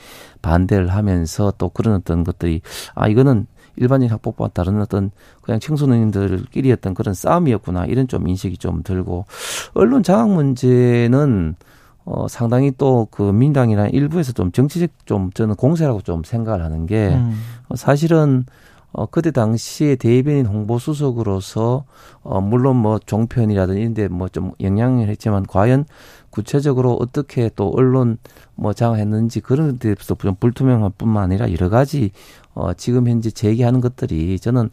[0.43, 2.61] 반대를 하면서 또 그런 어떤 것들이
[2.95, 8.83] 아 이거는 일반적인 학폭과 다른 어떤 그냥 청소년들끼리 어떤 그런 싸움이었구나 이런 좀 인식이 좀
[8.83, 9.25] 들고
[9.73, 11.57] 언론 장악 문제는
[12.05, 17.09] 어 상당히 또 그 민당이나 일부에서 좀 정치적 좀 저는 공세라고 좀 생각을 하는 게
[17.09, 17.39] 음.
[17.69, 18.45] 어, 사실은
[18.93, 21.85] 어 그때 당시에 대변인 홍보 수석으로서
[22.23, 25.85] 어 물론 뭐 종편이라든지 이런 데 뭐 좀 영향을 했지만 과연
[26.31, 28.19] 구체적으로 어떻게 또 언론
[28.55, 32.11] 뭐 장악했는지 그런 데서 좀 불투명할 뿐만 아니라 여러 가지
[32.55, 34.71] 어 지금 현재 제기하는 것들이 저는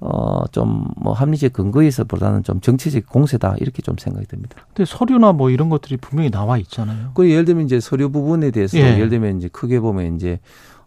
[0.00, 4.56] 어좀 뭐 합리적 근거에서 보다는 좀 정치적 공세다 이렇게 좀 생각이 듭니다.
[4.68, 7.12] 근데 서류나 뭐 이런 것들이 분명히 나와 있잖아요.
[7.14, 8.94] 그 예를 들면 이제 서류 부분에 대해서 예.
[8.94, 10.40] 예를 들면 이제 크게 보면 이제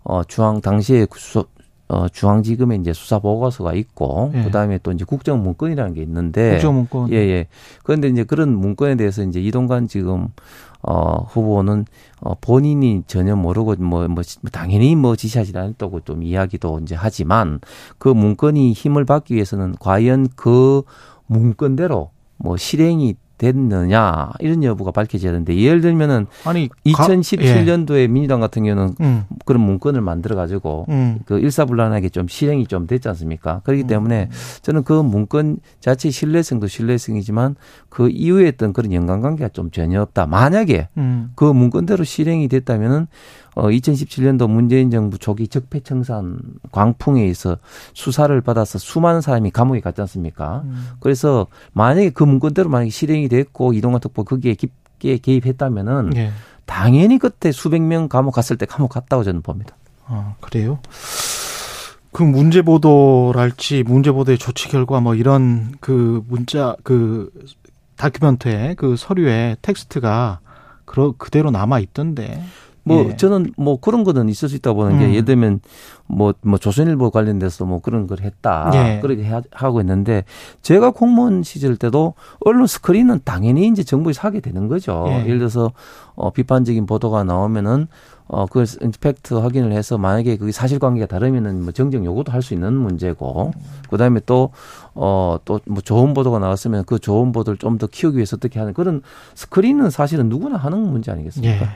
[0.03, 1.05] 어 중앙 당시에
[1.91, 4.43] 어 중앙지검에 이제 수사 보고서가 있고 예.
[4.43, 7.11] 그다음에 또 이제 국정 문건이라는 게 있는데 국정 문건.
[7.11, 7.47] 예, 예.
[7.83, 10.29] 그런데 이제 그런 문건에 대해서 이제 이동관 지금
[10.83, 11.85] 어 후보는
[12.21, 14.23] 어 본인이 전혀 모르고 뭐, 뭐
[14.53, 17.59] 당연히 뭐 지시하지 않았다고 좀 이야기도 이제 하지만
[17.97, 20.83] 그 문건이 힘을 받기 위해서는 과연 그
[21.27, 23.15] 문건대로 뭐 실행이
[23.51, 29.03] 됐느냐 이런 여부가 밝혀져야 되는데 예를 들면은 아니 가- 2017년도에 민주당 같은 경우는 예.
[29.03, 29.23] 음.
[29.45, 31.19] 그런 문건을 만들어 가지고 음.
[31.25, 33.61] 그 일사불란하게 좀 실행이 좀 됐지 않습니까?
[33.63, 34.29] 그렇기 때문에
[34.61, 37.55] 저는 그 문건 자체 신뢰성도 신뢰성이지만
[37.89, 40.27] 그 이후에 했던 그런 연관관계가 좀 전혀 없다.
[40.27, 41.31] 만약에 음.
[41.35, 43.07] 그 문건대로 실행이 됐다면은
[43.55, 46.39] 어 2017년도 문재인 정부 초기 적폐청산
[46.71, 47.57] 광풍에 의해서
[47.93, 50.61] 수사를 받아서 수많은 사람이 감옥에 갔지 않습니까?
[50.65, 50.87] 음.
[50.99, 56.31] 그래서 만약에 그 문건대로 만약에 실행이 됐고 이동관 특보 거기에 깊게 개입했다면은 예.
[56.65, 59.75] 당연히 그때 수백 명 감옥 갔을 때 감옥 갔다고 저는 봅니다.
[60.05, 60.79] 아, 그래요?
[62.11, 67.31] 그 문제 보도랄지 문제 보도의 조치 결과 뭐 이런 그 문자 그
[67.95, 70.39] document에 그 서류에 텍스트가
[70.85, 72.41] 그러, 그대로 남아 있던데.
[72.83, 73.15] 뭐 예.
[73.15, 75.09] 저는 뭐 그런 거는 있을 수 있다고 보는 게 음.
[75.11, 75.59] 예를 들면
[76.07, 78.71] 뭐, 뭐 조선일보 관련돼서 뭐 그런 걸 했다.
[78.73, 78.99] 예.
[79.01, 80.23] 그렇게 하- 하고 있는데
[80.61, 85.05] 제가 공무원 시절 때도 언론 스크린은 당연히 이제 정부에서 하게 되는 거죠.
[85.09, 85.25] 예.
[85.25, 85.71] 예를 들어서
[86.15, 87.87] 어, 비판적인 보도가 나오면은
[88.33, 88.65] 어, 그걸
[89.01, 93.51] 팩트 확인을 해서 만약에 그게 사실관계가 다르면은 뭐 정정 요구도 할 수 있는 문제고
[93.89, 94.51] 그 다음에 또
[94.95, 98.73] 어, 또 뭐 좋은 보도가 나왔으면 그 좋은 보도를 좀 더 키우기 위해서 어떻게 하는
[98.73, 99.01] 그런
[99.35, 101.53] 스크린은 사실은 누구나 하는 문제 아니겠습니까?
[101.53, 101.69] 예.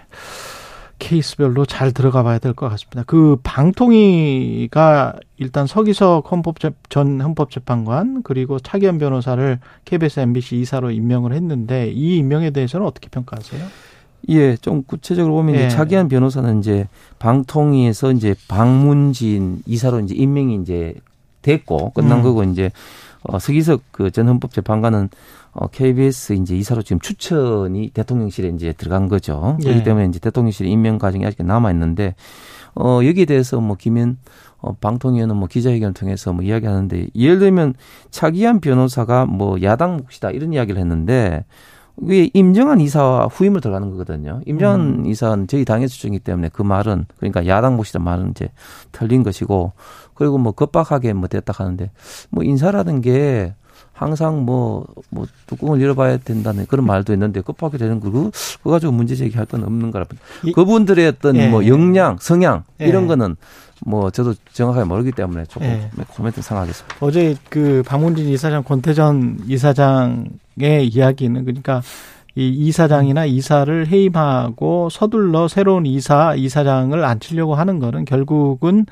[1.00, 3.04] 케이스별로 잘 들어가 봐야 될 것 같습니다.
[3.06, 11.92] 그 방통위가 일단 서기석 헌법재, 전 헌법재판관 그리고 차기현 변호사를 KBS MBC 이사로 임명을 했는데
[11.92, 13.66] 이 임명에 대해서는 어떻게 평가하세요?
[14.30, 15.60] 예, 좀 구체적으로 보면 예.
[15.60, 16.88] 이제 차기한 변호사는 이제
[17.20, 20.96] 방통위에서 이제 방문진 이사로 이제 임명이 이제
[21.42, 22.24] 됐고 끝난 음.
[22.24, 22.72] 거고 이제
[23.28, 25.10] 어 서기석 그 전 헌법재판관은
[25.54, 29.58] 어 KBS 이제 이사로 지금 추천이 대통령실에 이제 들어간 거죠.
[29.62, 29.64] 예.
[29.66, 32.16] 그렇기 때문에 이제 대통령실 임명 과정이 아직 남아 있는데
[32.76, 34.18] 어 여기에 대해서 뭐 김현
[34.60, 37.74] 어 방통위원은 뭐 기자회견을 통해서 뭐 이야기하는데 예를 들면
[38.12, 41.46] 차기한 변호사가 뭐 야당 몫이다 이런 이야기를 했는데
[42.02, 44.42] 이게 임정한 이사와 후임을 들어가는 거거든요.
[44.46, 45.06] 임정한 음.
[45.06, 48.50] 이사는 저희 당의 수준이기 때문에 그 말은 그러니까 야당 몫이란 말은 이제
[48.92, 49.72] 틀린 것이고
[50.14, 51.92] 그리고 뭐 급박하게 뭐 됐다 하는데
[52.30, 53.54] 뭐 인사라는 게
[53.94, 58.92] 항상 뭐, 뭐, 뚜껑을 열어봐야 된다는 그런 말도 있는데 급하게 되는 거, 그, 그거 가지고
[58.92, 60.06] 문제 제기할 건 없는 거라.
[60.44, 61.48] 이- 그분들의 어떤 예.
[61.48, 62.88] 뭐 역량, 성향, 예.
[62.88, 63.38] 이런 거는
[63.86, 65.90] 뭐 저도 정확하게 모르기 때문에 조금 예.
[66.10, 66.98] 코멘트 상하겠습니다.
[67.00, 70.26] 어제 그 박문진 이사장, 권태전 이사장의
[70.62, 71.82] 이야기는 그러니까
[72.36, 78.86] 이 이사장이나 이사를 해임하고 서둘러 새로운 이사, 이사장을 앉히려고 하는 거는 결국은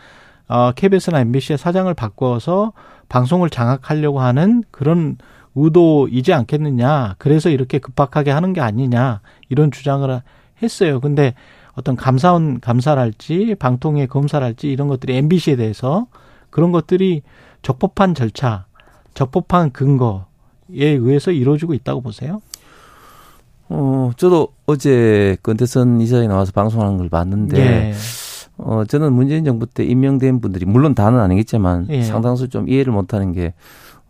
[0.48, 2.74] 어, KBS나 MBC의 사장을 바꿔서
[3.10, 5.18] 방송을 장악하려고 하는 그런
[5.56, 7.16] 의도이지 않겠느냐.
[7.18, 9.22] 그래서 이렇게 급박하게 하는 게 아니냐.
[9.50, 10.22] 이런 주장을
[10.62, 11.00] 했어요.
[11.00, 11.34] 근데
[11.76, 16.08] 어떤 감사원 감사랄지 방통위 검사랄지 이런 것들이 MBC에 대해서
[16.50, 17.24] 그런 것들이
[17.62, 18.66] 적법한 절차,
[19.14, 20.22] 적법한 근거에
[20.70, 22.42] 의해서 이루어지고 있다고 보세요?
[23.70, 27.94] 어, 저도 어제 권태선 이사장이 나와서 방송하는 걸 봤는데, 예.
[28.58, 32.04] 어, 저는 문재인 정부 때 임명된 분들이, 물론 다는 아니겠지만, 예.
[32.04, 33.54] 상당수 좀 이해를 못하는 게,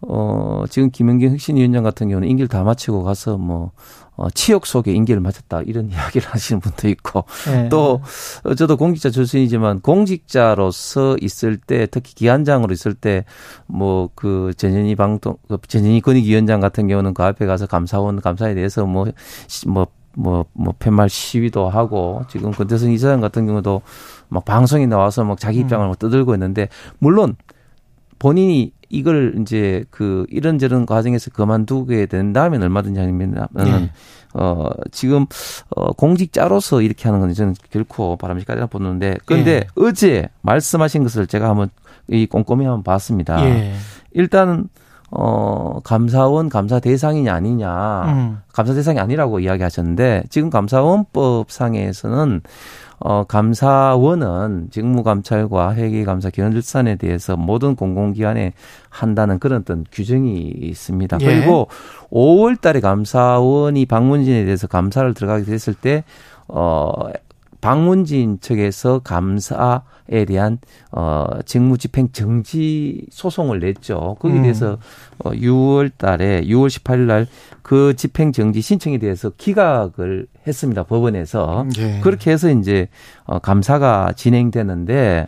[0.07, 3.71] 어, 지금 김영경 혁신위원장 같은 경우는 임기를 다 마치고 가서 뭐,
[4.15, 5.61] 어, 치욕 속에 임기를 마쳤다.
[5.61, 7.69] 이런 이야기를 하시는 분도 있고, 예.
[7.69, 8.01] 또,
[8.43, 13.23] 어, 저도 공직자 출신이지만, 공직자로서 있을 때, 특히 기관장으로 있을 때,
[13.65, 18.85] 뭐, 그, 전현희 방통, 그 전현희 권익위원장 같은 경우는 그 앞에 가서 감사원, 감사에 대해서
[18.85, 19.07] 뭐,
[19.47, 23.81] 시- 뭐, 뭐, 뭐, 팻말 시위도 하고, 지금 권태선 이사장 같은 경우도
[24.27, 26.67] 막 방송에 나와서 막 자기 입장을 막 떠들고 있는데,
[26.99, 27.35] 물론,
[28.19, 33.89] 본인이 이걸 이제 그 이런저런 과정에서 그만두게 된다면 얼마든지 아니면 네.
[34.36, 35.25] 어 지금
[35.75, 39.63] 어 공직자로서 이렇게 하는 건 저는 결코 바람직하지 보는데 그런데 예.
[39.75, 41.69] 어제 말씀하신 것을 제가 한번
[42.08, 43.43] 이 꼼꼼히 한번 봤습니다.
[43.43, 43.73] 예.
[44.12, 44.69] 일단은
[45.10, 48.38] 어 감사원 감사 대상이냐 아니냐 음.
[48.51, 52.41] 감사 대상이 아니라고 이야기하셨는데 지금 감사원법상에서는
[53.05, 58.53] 어 감사원은 직무감찰과 회계감사 기원줄산에 대해서 모든 공공기관에
[58.87, 61.17] 한다는 그런 어떤 규정이 있습니다.
[61.19, 61.25] 예.
[61.25, 61.67] 그리고
[62.11, 66.05] 5월 달에 감사원이 방문진에 대해서 감사를 들어가게 됐을 때
[66.47, 66.93] 어,
[67.63, 70.60] 방문진 측에서 감사에 대한
[70.91, 74.17] 어, 직무집행 정지 소송을 냈죠.
[74.19, 74.41] 거기에 음.
[74.43, 74.78] 대해서
[75.19, 77.28] 어, 6월 달에 6월 18일 날
[77.63, 80.84] 그 집행 정지 신청에 대해서 기각을 했습니다.
[80.84, 81.65] 법원에서.
[81.80, 82.02] 예.
[82.02, 82.89] 그렇게 해서 이제
[83.23, 85.28] 어, 감사가 진행되는데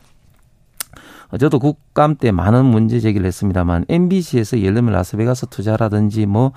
[1.30, 6.52] 어, 저도 국감 때 많은 문제 제기를 했습니다만 MBC에서 예를 들면 라스베가스 투자라든지 뭐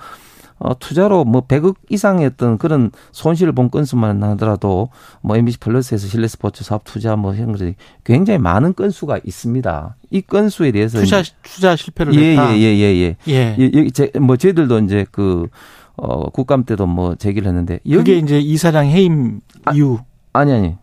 [0.59, 4.89] 어, 투자로 뭐 100억 이상의 어떤 그런 손실을 본 건수만 하더라도
[5.21, 9.95] 뭐 MBC 플러스에서 실내 스포츠 사업 투자 뭐 이런 것들이 굉장히 많은 건수가 있습니다.
[10.11, 12.57] 이 건수에 대해서 투자 투자 실패를 예, 했다.
[12.57, 13.15] 예, 예, 예, 예.
[13.27, 13.55] 예.
[13.57, 15.47] 예, 여기 제, 뭐 저희들도 이제 그
[15.95, 19.99] 어, 국감 때도 뭐 제기를 했는데 여기 그게 이제 이사장 해임 아, 이유.
[20.33, 20.75] 아니 아니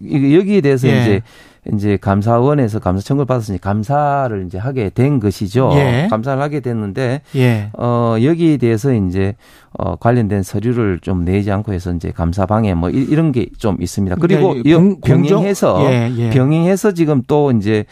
[0.00, 1.00] 이게 여기에 대해서 예.
[1.00, 1.22] 이제
[1.72, 5.70] 이제 감사원에서 감사 청구를 받았으니 감사를 이제 하게 된 것이죠.
[5.74, 6.08] 예.
[6.10, 7.70] 감사를 하게 됐는데 예.
[7.78, 9.34] 어 여기에 대해서 이제
[9.78, 13.76] 어 관련된 서류를 좀 내지 않고 해서 이제 감사 방해 뭐 이- 이런 게 좀
[13.80, 14.16] 있습니다.
[14.16, 16.30] 그리고 그러니까 이 공- 공정- 병행해서 예, 예.
[16.30, 17.84] 병행해서 지금 또 이제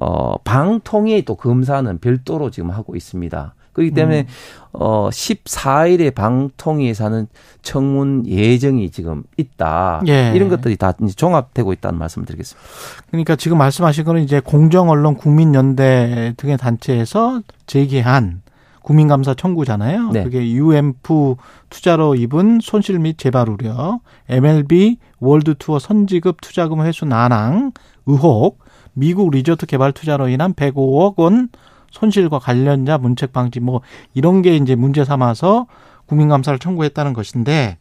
[0.00, 3.54] 어 방통위 또 검사는 별도로 지금 하고 있습니다.
[3.76, 4.26] 그렇기 때문에 음.
[4.72, 7.28] 어 14일에 방통위에서 하는
[7.62, 10.02] 청문 예정이 지금 있다.
[10.08, 10.32] 예.
[10.34, 12.68] 이런 것들이 다 종합되고 있다는 말씀을 드리겠습니다.
[13.10, 18.42] 그러니까 지금 말씀하신 거는 이제 공정 언론 국민연대 등의 단체에서 제기한
[18.80, 20.10] 국민감사 청구잖아요.
[20.12, 20.24] 네.
[20.24, 21.36] 그게 UMF
[21.68, 27.72] 투자로 입은 손실 및 재발 우려, MLB 월드 투어 선지급 투자금 회수 난항
[28.06, 28.60] 의혹,
[28.94, 31.48] 미국 리조트 개발 투자로 인한 105억 원
[31.90, 33.80] 손실과 관련자 문책 방지 뭐
[34.14, 35.66] 이런 게 이제 문제 삼아서
[36.06, 37.78] 국민감사를 청구했다는 것인데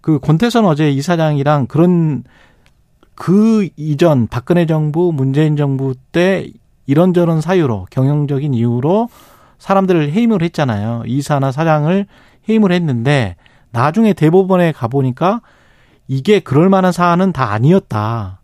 [0.00, 2.24] 그 권태선 어제 이사장이랑 그런
[3.14, 6.48] 그 이전 박근혜 정부 문재인 정부 때
[6.86, 9.08] 이런저런 사유로 경영적인 이유로
[9.58, 11.02] 사람들을 해임을 했잖아요.
[11.06, 12.06] 이사나 사장을
[12.48, 13.36] 해임을 했는데
[13.70, 15.42] 나중에 대법원에 가보니까
[16.08, 18.40] 이게 그럴 만한 사안은 다 아니었다.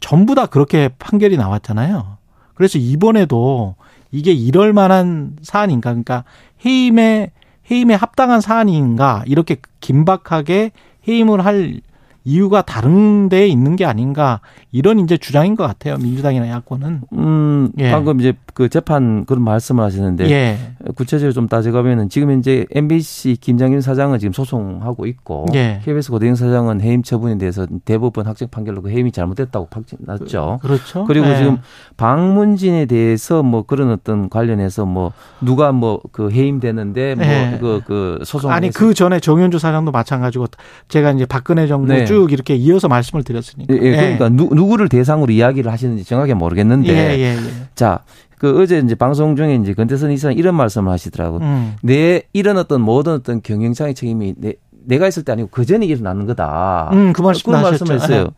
[0.00, 2.18] 전부 다 그렇게 판결이 나왔잖아요.
[2.54, 3.76] 그래서 이번에도
[4.10, 5.90] 이게 이럴 만한 사안인가?
[5.90, 6.24] 그러니까
[6.64, 7.32] 해임에
[7.70, 9.24] 해임에 합당한 사안인가?
[9.26, 10.72] 이렇게 긴박하게
[11.06, 11.80] 해임을 할
[12.28, 14.40] 이유가 다른 데에 있는 게 아닌가
[14.72, 17.90] 이런 이제 주장인 것 같아요 민주당이나 야권은 음, 예.
[17.90, 20.58] 방금 이제 그 재판 그런 말씀을 하시는데 예.
[20.94, 25.80] 구체적으로 좀 따져가면은 지금 현재 MBC 김장윤 사장은 지금 소송하고 있고 예.
[25.84, 30.58] KBS 고대영 사장은 해임 처분에 대해서 대법원 확정 판결로 그 해임이 잘못됐다고 확정 났죠.
[30.60, 31.36] 그 렇죠 그리고 예.
[31.36, 31.58] 지금
[31.96, 37.58] 방문진에 대해서 뭐 그런 어떤 관련해서 뭐 누가 뭐 그 해임되는데 예.
[37.60, 40.46] 뭐그그 소송 아니 그 전에 정현주 사장도 마찬가지고
[40.88, 42.04] 제가 이제 박근혜 정부 네.
[42.04, 46.88] 쭉 이렇게 이어서 말씀을 드렸으니까 예, 예, 그러니까 누, 누구를 대상으로 이야기를 하시는지 정확히 모르겠는데
[46.88, 47.38] 예, 예, 예.
[47.74, 48.00] 자,
[48.38, 51.38] 그 어제 이제 방송 중에 이제 건태선 이사는 이런 말씀을 하시더라고.
[51.38, 51.74] 음.
[51.82, 56.26] 내 이런 어떤 모든 어떤 경영상의 책임이 내, 내가 있을 때 아니고 그 전에 일어나는
[56.26, 56.90] 거다.
[56.92, 57.62] 음, 그 말씀 그런.
[57.62, 58.28] 말씀을 했어요.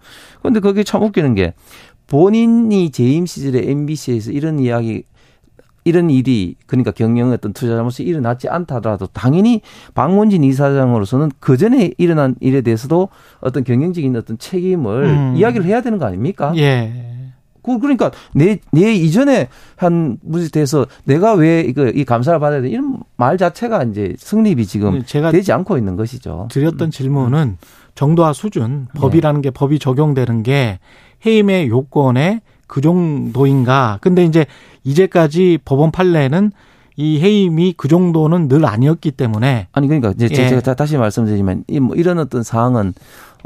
[0.41, 1.55] 그런데 그게 참 웃기는 게
[2.07, 5.05] 본인이 재임 시절에 MBC에서 이런 이야기
[5.91, 9.61] 이런 일이 그러니까 경영 어떤 투자 잘못이 일어났지 않다더라도 당연히
[9.95, 13.09] 박문진 이사장으로서는 그 전에 일어난 일에 대해서도
[13.41, 15.35] 어떤 경영적인 어떤 책임을 음.
[15.37, 16.53] 이야기를 해야 되는 거 아닙니까?
[16.57, 17.11] 예.
[17.63, 22.69] 그 그러니까 내 내 이전에 한 문제에 대해서 내가 왜 이거 이 감사를 받아야 돼
[22.69, 26.49] 이런 말 자체가 이제 성립이 지금 제가 되지 않고 있는 것이죠.
[26.51, 27.59] 드렸던 질문은
[27.95, 30.79] 정도와 수준 법이라는 게 법이 적용되는 게
[31.27, 33.99] 해임의 요건에 그 정도인가.
[34.01, 34.47] 근데 이제
[34.85, 36.53] 이제까지 법원 판례는
[36.97, 40.49] 이 해임이 그 정도는 늘 아니었기 때문에 아니 그러니까 이제 예.
[40.49, 42.93] 제가 다- 다시 말씀드리지만 이뭐 이런 어떤 사항은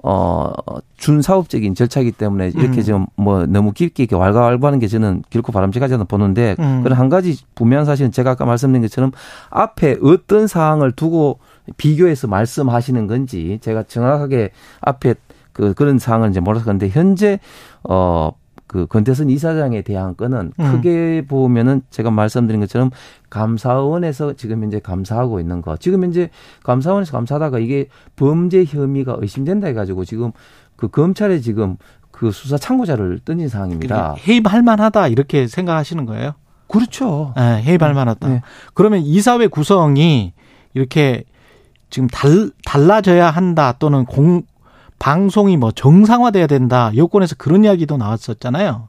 [0.02, 0.50] 어
[0.96, 3.06] 준사업적인 절차이기 때문에 이렇게 음.
[3.16, 6.82] 좀뭐 너무 깊게 이렇게 왈가왈부하는 게 저는 결코 바람직하지 않다 보는데 음.
[6.82, 9.12] 그런 한 가지 분명한 사실은 제가 아까 말씀드린 것처럼
[9.50, 11.38] 앞에 어떤 사항을 두고
[11.76, 15.14] 비교해서 말씀하시는 건지 제가 정확하게 앞에
[15.52, 17.38] 그 그런 사항을 이제 몰라서 그런데 현재
[17.84, 18.32] 어
[18.66, 20.72] 그 권태선 이사장에 대한 건은 음.
[20.72, 22.90] 크게 보면은 제가 말씀드린 것처럼
[23.30, 25.76] 감사원에서 지금 현재 감사하고 있는 거.
[25.76, 26.30] 지금 현재
[26.62, 30.32] 감사원에서 감사하다가 이게 범죄 혐의가 의심된다 해가지고 지금
[30.76, 31.76] 그 검찰에 지금
[32.10, 34.14] 그 수사 참고자를 던진 상황입니다.
[34.26, 36.34] 해임할 만하다 이렇게 생각하시는 거예요?
[36.68, 37.34] 그렇죠.
[37.38, 38.28] 예, 해임할 만하다.
[38.28, 38.42] 네.
[38.72, 40.32] 그러면 이사회 구성이
[40.72, 41.24] 이렇게
[41.90, 44.42] 지금 달, 달라져야 한다 또는 공,
[44.98, 46.90] 방송이 뭐 정상화돼야 된다.
[46.96, 48.88] 여권에서 그런 이야기도 나왔었잖아요.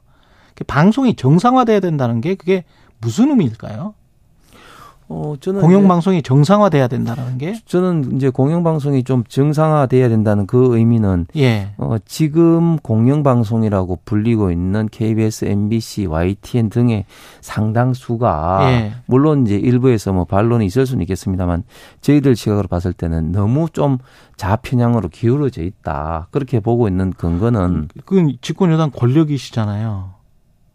[0.54, 2.64] 그 방송이 정상화돼야 된다는 게 그게
[3.00, 3.94] 무슨 의미일까요?
[5.08, 7.54] 어, 저는 공영방송이 정상화돼야 된다는 게?
[7.64, 11.68] 저는 이제 공영방송이 좀 정상화돼야 된다는 그 의미는 예.
[11.78, 17.04] 어, 지금 공영방송이라고 불리고 있는 KBS, MBC, YTN 등의
[17.40, 18.92] 상당수가 예.
[19.06, 21.62] 물론 이제 일부에서 뭐 반론이 있을 수는 있겠습니다만
[22.00, 23.98] 저희들 시각으로 봤을 때는 너무 좀
[24.36, 26.28] 좌편향으로 기울어져 있다.
[26.32, 30.15] 그렇게 보고 있는 근거는 그 집권 여당 권력이시잖아요.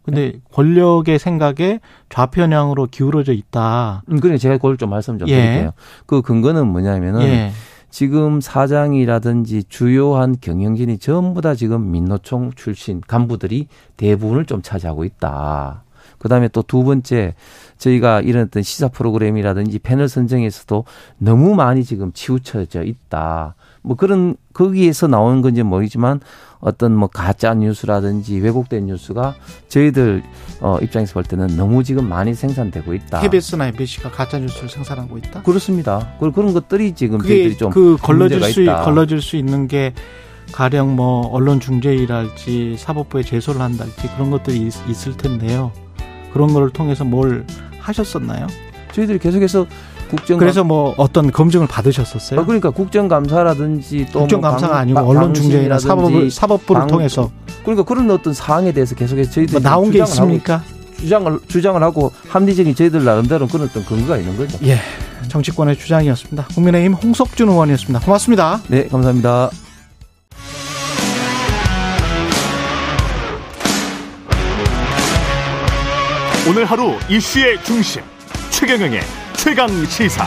[0.02, 4.02] 근데 권력의 생각에 좌편향으로 기울어져 있다.
[4.10, 5.36] 음, 그러니까 제가 그걸 좀 말씀 좀 예.
[5.36, 5.72] 드릴게요.
[6.06, 7.52] 그 근거는 뭐냐면은 예.
[7.88, 15.84] 지금 사장이라든지 주요한 경영진이 전부 다 지금 민노총 출신 간부들이 대부분을 좀 차지하고 있다.
[16.18, 17.34] 그 다음에 또 두 번째,
[17.78, 20.84] 저희가 이런 어떤 시사 프로그램이라든지 패널 선정에서도
[21.18, 23.56] 너무 많이 지금 치우쳐져 있다.
[23.82, 26.20] 뭐 그런, 거기에서 나오는 건지 모르지만
[26.62, 29.34] 어떤 뭐 가짜 뉴스라든지 왜곡된 뉴스가
[29.68, 30.22] 저희들
[30.60, 33.20] 어, 입장에서 볼 때는 너무 지금 많이 생산되고 있다.
[33.20, 35.42] KBS나 MBC가 가짜 뉴스를 생산하고 있다.
[35.42, 36.08] 그렇습니다.
[36.20, 38.82] 그- 그런 것들이 지금 저희들이 좀그 걸러질 수 있다.
[38.82, 39.92] 걸러질 수 있는 게
[40.52, 45.72] 가령 뭐 언론 중재위랄지 사법부에 제소를 한달지 그런 것들이 있, 있을 텐데요.
[46.32, 47.44] 그런 거를 통해서 뭘
[47.80, 48.46] 하셨었나요?
[48.92, 49.66] 저희들이 계속해서
[50.12, 52.38] 국정 그래서 뭐 어떤 검증을 받으셨었어요?
[52.40, 56.88] 아, 그러니까 국정감사라든지 또 국정감사가 뭐 방- 아니고 방- 언론 중재위나 방심이라든지 사법을 사법부를 방-
[56.90, 57.30] 통해서
[57.62, 60.62] 그러니까 그런 어떤 사항에 대해서 계속해서 저희들이 뭐 나온 게 있습니까?
[60.98, 64.58] 주장을 주장을 하고 합리적인 저희들 나름대로 그런 어떤 근거가 있는 거죠.
[64.64, 64.78] 예,
[65.28, 66.46] 정치권의 주장이었습니다.
[66.54, 68.00] 국민의힘 홍석준 의원이었습니다.
[68.00, 68.60] 고맙습니다.
[68.68, 69.50] 네, 감사합니다.
[76.48, 78.02] 오늘 하루 이슈의 중심
[78.50, 79.00] 최경영의
[79.42, 80.24] 최강 시사.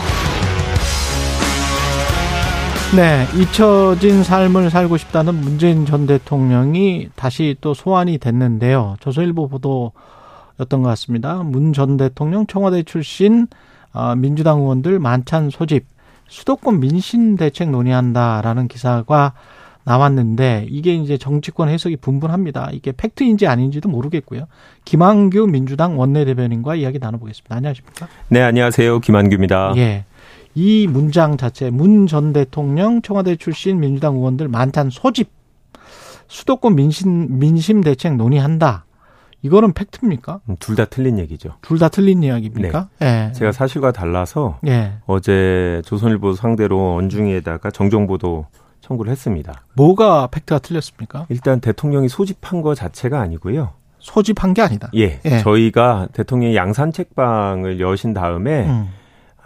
[2.94, 8.96] 네, 잊혀진 삶을 살고 싶다는 문재인 전 대통령이 다시 또 소환이 됐는데요.
[9.00, 11.36] 조선일보 보도였던 것 같습니다.
[11.42, 13.46] 문 전 대통령 청와대 출신
[13.94, 15.86] 어, 민주당 의원들 만찬 소집,
[16.28, 19.32] 수도권 민심 대책 논의한다라는 기사가
[19.86, 22.70] 나왔는데 이게 이제 정치권 해석이 분분합니다.
[22.72, 24.46] 이게 팩트인지 아닌지도 모르겠고요.
[24.84, 27.54] 김한규 민주당 원내대변인과 이야기 나눠보겠습니다.
[27.54, 28.08] 안녕하십니까?
[28.28, 28.98] 네, 안녕하세요.
[29.00, 29.74] 김한규입니다.
[29.76, 30.04] 예.
[30.56, 35.30] 이 문장 자체 문 전 대통령 청와대 출신 민주당 의원들 만찬 소집
[36.28, 38.84] 수도권 민심 민심 대책 논의한다.
[39.42, 40.40] 이거는 팩트입니까?
[40.48, 41.50] 음, 둘다 틀린 얘기죠.
[41.62, 42.88] 둘 다 틀린 이야기입니까?
[43.02, 43.30] 예.
[43.36, 44.94] 제가 사실과 달라서 예.
[45.06, 48.46] 어제 조선일보 상대로 언중위에다가 정정보도
[48.86, 49.62] 청구를 했습니다.
[49.74, 51.26] 뭐가 팩트가 틀렸습니까?
[51.28, 53.70] 일단 대통령이 소집한 거 자체가 아니고요.
[53.98, 54.88] 소집한 게 아니다.
[54.94, 55.38] 예, 예.
[55.40, 58.88] 저희가 대통령이 양산 책방을 여신 다음에 음.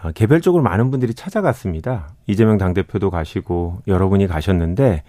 [0.02, 2.08] 아, 개별적으로 많은 분들이 찾아갔습니다.
[2.26, 5.02] 이재명 당대표도 가시고 여러분이 가셨는데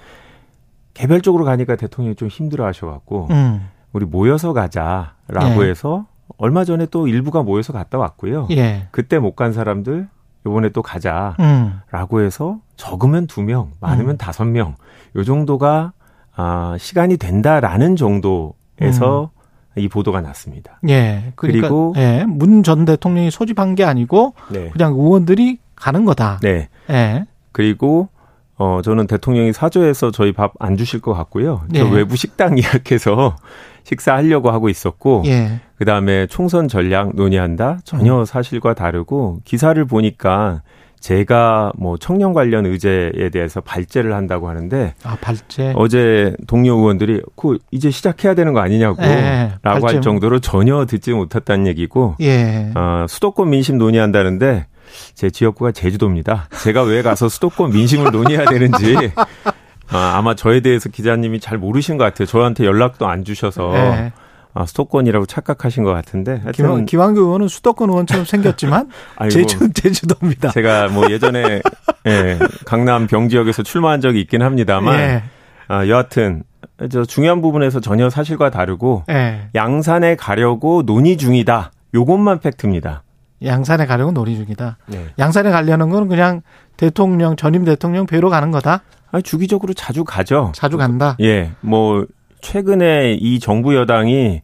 [0.93, 3.67] 개별적으로 가니까 대통령이 좀 힘들어 하셔갖고 음.
[3.91, 5.69] 우리 모여서 가자라고 예.
[5.69, 6.05] 해서
[6.37, 8.47] 얼마 전에 또 일부가 모여서 갔다 왔고요.
[8.51, 8.87] 예.
[8.91, 10.07] 그때 못 간 사람들
[10.45, 12.25] 요번에 또 가자라고 음.
[12.25, 14.17] 해서 적으면 두 명, 많으면 음.
[14.17, 14.73] 다섯 명,
[15.15, 15.93] 요 정도가
[16.35, 19.29] 아, 시간이 된다라는 정도에서
[19.75, 20.79] 이 보도가 났습니다.
[20.89, 21.31] 예.
[21.35, 22.25] 그러니까 그리고- 예.
[22.27, 24.69] 문 전 대통령이 소집한 게 아니고 네.
[24.71, 26.39] 그냥 의원들이 가는 거다.
[26.41, 26.69] 네.
[26.89, 27.25] 예.
[27.51, 28.09] 그리고
[28.57, 31.61] 어 저는 대통령이 사저에서 저희 밥 안 주실 것 같고요.
[31.73, 31.89] 저 예.
[31.91, 33.35] 외부 식당 예약해서
[33.83, 35.59] 식사하려고 하고 있었고 예.
[35.77, 37.79] 그다음에 총선 전략 논의한다.
[37.83, 40.61] 전혀 사실과 다르고 기사를 보니까
[41.01, 45.73] 제가 뭐 청년 관련 의제에 대해서 발제를 한다고 하는데 아, 발제.
[45.75, 49.87] 어제 동료 의원들이 그 이제 시작해야 되는 거 아니냐고 예, 라고.
[49.87, 52.71] 할 정도로 전혀 듣지 못했다는 얘기고 예.
[52.75, 54.67] 어, 수도권 민심 논의한다는데
[55.15, 56.47] 제 지역구가 제주도입니다.
[56.63, 59.11] 제가 왜 가서 수도권 민심을 논의해야 되는지
[59.89, 62.27] 아, 아마 저에 대해서 기자님이 잘 모르신 것 같아요.
[62.27, 64.13] 저한테 연락도 안 주셔서 예.
[64.53, 70.49] 아, 수도권이라고 착각하신 것 같은데 김, 하여튼 김한규 의원은 수도권 의원처럼 생겼지만 아이고, 제주 제주도입니다.
[70.51, 71.61] 제가 뭐 예전에
[72.07, 75.23] 예, 강남 병 지역에서 출마한 적이 있긴 합니다만 예.
[75.67, 76.43] 아, 여하튼
[76.89, 79.49] 저 중요한 부분에서 전혀 사실과 다르고 예.
[79.55, 81.71] 양산에 가려고 논의 중이다.
[81.93, 83.03] 요것만 팩트입니다.
[83.43, 84.77] 양산에 가려고 논의 중이다.
[84.87, 85.07] 네.
[85.17, 86.41] 양산에 가려는 건 그냥
[86.77, 88.83] 대통령 전임 대통령 뵈러 가는 거다.
[89.11, 90.51] 아, 주기적으로 자주 가죠.
[90.55, 91.17] 자주 간다.
[91.21, 92.05] 예, 뭐
[92.41, 94.41] 최근에 이 정부 여당이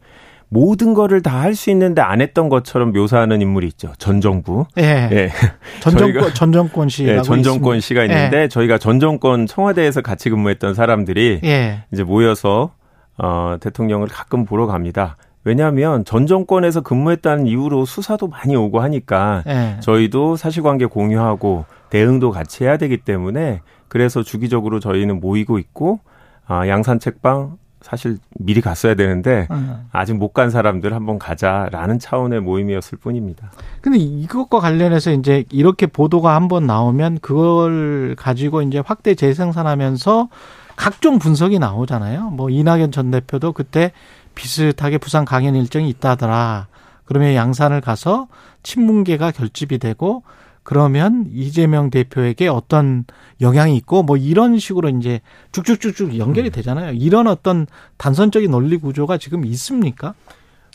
[0.50, 3.92] 모든 거를 다 할 수 있는데 안 했던 것처럼 묘사하는 인물이 있죠.
[3.98, 4.66] 전 정부.
[4.78, 5.10] 예.
[5.12, 5.30] 예.
[5.82, 7.82] 전 정권 전 정권 씨라고 예, 전 정권 있습니다.
[7.86, 11.84] 씨가 있는데 저희가 전 정권 청와대에서 같이 근무했던 사람들이 예.
[11.92, 12.72] 이제 모여서
[13.18, 15.18] 어 대통령을 가끔 보러 갑니다.
[15.44, 19.78] 왜냐하면 전 정권에서 근무했다는 이유로 수사도 많이 오고 하니까 예.
[19.82, 26.00] 저희도 사실관계 공유하고 대응도 같이 해야 되기 때문에 그래서 주기적으로 저희는 모이고 있고
[26.46, 29.88] 아, 양산 책방 사실 미리 갔어야 되는데 음.
[29.92, 33.52] 아직 못 간 사람들 한번 가자라는 차원의 모임이었을 뿐입니다.
[33.82, 40.30] 근데 이것과 관련해서 이제 이렇게 보도가 한번 나오면 그걸 가지고 이제 확대 재생산하면서
[40.76, 42.30] 각종 분석이 나오잖아요.
[42.32, 43.92] 뭐 이낙연 전 대표도 그때
[44.36, 46.68] 비슷하게 부산 강연 일정이 있다더라.
[47.06, 48.28] 그러면 양산을 가서
[48.64, 50.24] 친문계가 결집이 되고
[50.68, 53.06] 그러면 이재명 대표에게 어떤
[53.40, 55.22] 영향이 있고 뭐 이런 식으로 이제
[55.54, 56.92] 쭉쭉쭉쭉 연결이 되잖아요.
[56.92, 60.14] 이런 어떤 단선적인 논리 구조가 지금 있습니까?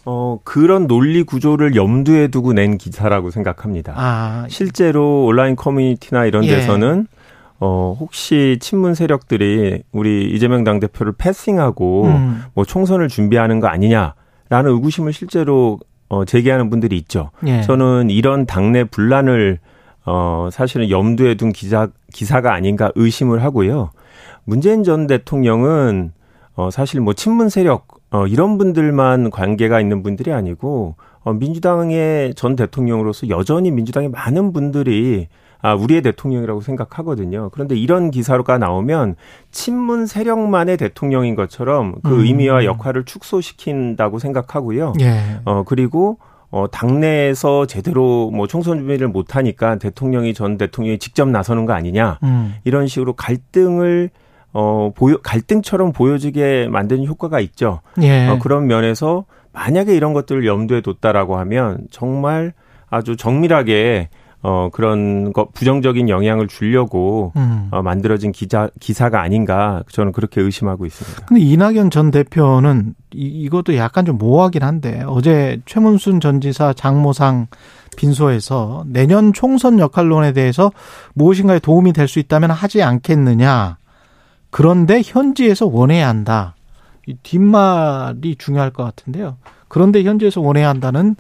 [0.07, 3.93] 어, 그런 논리 구조를 염두에 두고 낸 기사라고 생각합니다.
[3.95, 6.57] 아, 실제로 온라인 커뮤니티나 이런 예.
[6.57, 7.07] 데서는
[7.61, 15.13] 어, 혹시 친문 세력들이 우리 이재명 당대표를 패싱하고 음, 뭐 총선을 준비하는 거 아니냐라는 의구심을
[15.13, 17.31] 실제로 어, 제기하는 분들이 있죠.
[17.47, 17.61] 예.
[17.61, 19.59] 저는 이런 당내 분란을
[20.05, 23.91] 어, 사실은 염두에 둔 기사, 기사가 아닌가 의심을 하고요.
[24.45, 26.13] 문재인 전 대통령은
[26.55, 32.57] 어, 사실 뭐 친문 세력 어, 이런 분들만 관계가 있는 분들이 아니고 어, 민주당의 전
[32.57, 35.29] 대통령으로서 여전히 민주당의 많은 분들이
[35.65, 37.51] 아, 우리의 대통령이라고 생각하거든요.
[37.53, 39.15] 그런데 이런 기사가 나오면
[39.53, 42.21] 친문 세력만의 대통령인 것처럼 그 음.
[42.25, 44.95] 의미와 역할을 축소시킨다고 생각하고요.
[45.01, 45.21] 예.
[45.45, 46.19] 어, 그리고
[46.53, 52.19] 어, 당내에서 제대로 뭐 총선 준비를 못하니까 대통령이 전 대통령이 직접 나서는 거 아니냐.
[52.23, 52.55] 음.
[52.65, 54.11] 이런 식으로 갈등을
[54.53, 57.81] 어, 보여, 갈등처럼 보여지게 만드는 효과가 있죠.
[58.03, 58.29] 예.
[58.29, 62.53] 어, 그런 면에서 만약에 이런 것들을 염두에 뒀다라고 하면 정말
[62.91, 64.11] 아주 정밀하게
[64.43, 67.69] 어, 그런 거, 부정적인 영향을 주려고, 음.
[67.71, 71.27] 어, 만들어진 기자, 기사가 아닌가, 저는 그렇게 의심하고 있습니다.
[71.27, 77.47] 근데 이낙연 전 대표는 이, 이것도 약간 좀 모호하긴 한데 어제 최문순 전 지사 장모상
[77.97, 80.73] 빈소에서 내년 총선 역할론에 대해서
[81.15, 83.77] 무엇인가에 도움이 될 수 있다면 하지 않겠느냐.
[84.51, 86.57] 그런데 현지에서 원해야 한다.
[87.07, 89.37] 이 뒷말이 중요할 것 같은데요.
[89.69, 91.17] 그런데 현지에서 원해야 한다는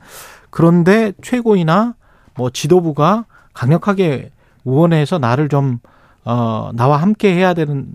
[0.50, 1.94] 그런데 최고이나
[2.36, 3.24] 뭐 지도부가
[3.54, 4.30] 강력하게
[4.64, 5.78] 의원해서 나를 좀
[6.24, 7.86] 어, 나와 함께 해야 되는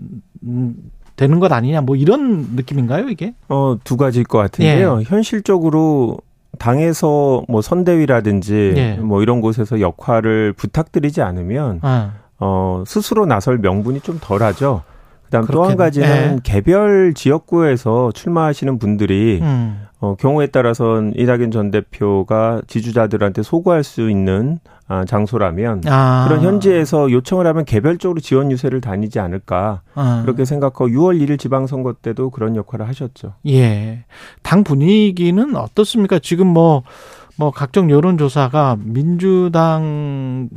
[0.42, 0.74] 음,
[1.16, 3.34] 되는 것 아니냐 뭐 이런 느낌인가요 이게?
[3.48, 5.02] 어, 두 가지일 것 같은데요.
[5.04, 6.18] 현실적으로
[6.58, 8.94] 당에서 뭐 선대위라든지 예.
[8.94, 14.82] 뭐 이런 곳에서 역할을 부탁드리지 않으면 아, 어, 스스로 나설 명분이 좀 덜하죠.
[15.24, 15.76] 그다음 또 한.
[15.76, 16.38] 가지는 예.
[16.42, 24.60] 개별 지역구에서 출마하시는 분들이 음, 어, 경우에 따라서는 이낙연 전 대표가 지주자들한테 소구할 수 있는
[24.86, 30.88] 아, 장소라면 아, 그런 현지에서 요청을 하면 개별적으로 지원 유세를 다니지 않을까 아, 그렇게 생각하고
[30.88, 33.34] 6월 1일 지방선거 때도 그런 역할을 하셨죠.
[33.48, 34.04] 예,
[34.42, 36.20] 당 분위기는 어떻습니까?
[36.20, 36.84] 지금 뭐,
[37.36, 40.48] 뭐, 각종 여론조사가 민주당이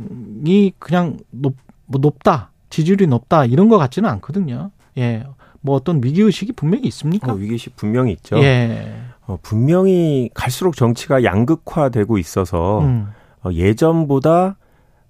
[0.80, 1.56] 그냥 높,
[1.88, 4.72] 뭐 높다, 지지율이 높다, 이런 것 같지는 않거든요.
[4.98, 5.24] 예.
[5.62, 7.34] 뭐 어떤 위기 의식이 분명히 있습니까?
[7.34, 8.38] 어, 위기식 분명히 있죠.
[8.38, 9.01] 예.
[9.32, 13.08] 어, 분명히 갈수록 정치가 양극화되고 있어서 음.
[13.44, 14.58] 어, 예전보다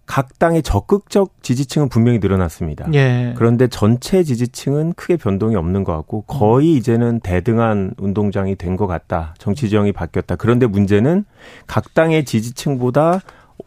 [0.06, 2.86] 각 당의 적극적 지지층은 분명히 늘어났습니다.
[2.94, 3.34] 예.
[3.38, 9.34] 그런데 전체 지지층은 크게 변동이 없는 것 같고 거의 이제는 대등한 운동장이 된 것 같다.
[9.38, 10.36] 정치 지형이 바뀌었다.
[10.36, 11.26] 그런데 문제는
[11.68, 13.22] 각 당의 지지층보다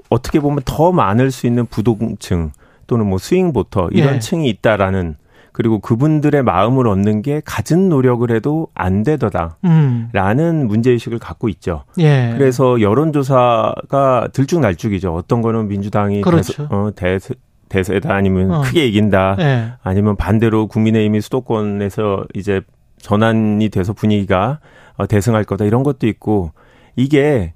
[0.09, 2.53] 어떻게 보면 더 많을 수 있는 부동층
[2.87, 4.19] 또는 뭐 스윙 보터 이런 예.
[4.19, 5.17] 층이 있다라는
[5.55, 9.55] 그리고 그분들의 마음을 얻는 게 갖은 노력을 해도 안 되더라.
[9.65, 10.09] 음.
[10.13, 11.85] 라는 문제 의식을 갖고 있죠.
[12.01, 12.35] 예.
[12.37, 15.15] 그래서 여론조사가 들쭉날쭉이죠.
[15.15, 16.65] 어떤 거는 민주당이 그렇죠.
[16.65, 17.35] 대세, 어, 대세,
[17.69, 18.61] 대세다 아니면 어.
[18.63, 19.37] 크게 이긴다.
[19.39, 19.73] 예.
[19.85, 22.61] 아니면 반대로 국민의힘이 수도권에서 이제
[22.99, 24.59] 전환이 돼서 분위기가
[24.97, 26.51] 어, 대승할 거다 이런 것도 있고
[26.97, 27.55] 이게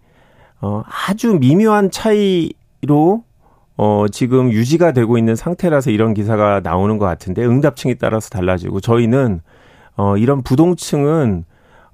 [0.61, 3.25] 어, 아주 미묘한 차이로
[3.79, 9.41] 어, 지금 유지가 되고 있는 상태라서 이런 기사가 나오는 것 같은데 응답층에 따라서 달라지고 저희는
[9.97, 11.45] 어, 이런 부동층은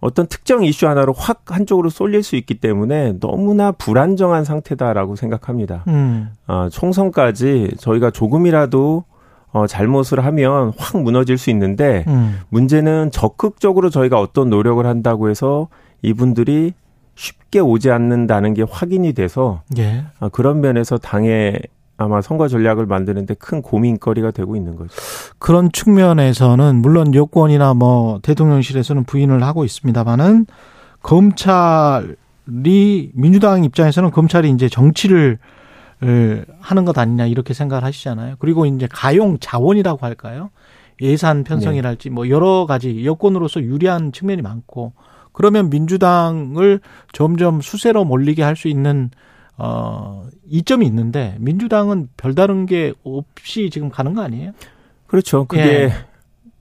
[0.00, 5.84] 어떤 특정 이슈 하나로 확 한쪽으로 쏠릴 수 있기 때문에 너무나 불안정한 상태다라고 생각합니다.
[5.88, 6.30] 음.
[6.46, 9.04] 어, 총선까지 저희가 조금이라도
[9.52, 12.40] 어, 잘못을 하면 확 무너질 수 있는데 음.
[12.48, 15.68] 문제는 적극적으로 저희가 어떤 노력을 한다고 해서
[16.02, 16.72] 이분들이
[17.14, 20.04] 쉽게 오지 않는다는 게 확인이 돼서 예.
[20.18, 21.60] 아, 그런 면에서 당의
[21.96, 24.92] 아마 선거 전략을 만드는데 큰 고민거리가 되고 있는 거죠.
[25.38, 30.46] 그런 측면에서는 물론 여권이나 뭐 대통령실에서는 부인을 하고 있습니다만은
[31.02, 32.16] 검찰이
[33.14, 35.38] 민주당 입장에서는 검찰이 이제 정치를
[36.02, 38.34] 을 하는 것 아니냐 이렇게 생각을 하시잖아요.
[38.40, 40.50] 그리고 이제 가용 자원이라고 할까요?
[41.00, 44.92] 예산 편성이랄지 뭐 여러 가지 여권으로서 유리한 측면이 많고
[45.34, 46.80] 그러면 민주당을
[47.12, 49.10] 점점 수세로 몰리게 할 수 있는
[49.58, 54.52] 어 이점이 있는데 민주당은 별다른 게 없이 지금 가는 거 아니에요?
[55.06, 55.44] 그렇죠.
[55.44, 55.90] 그게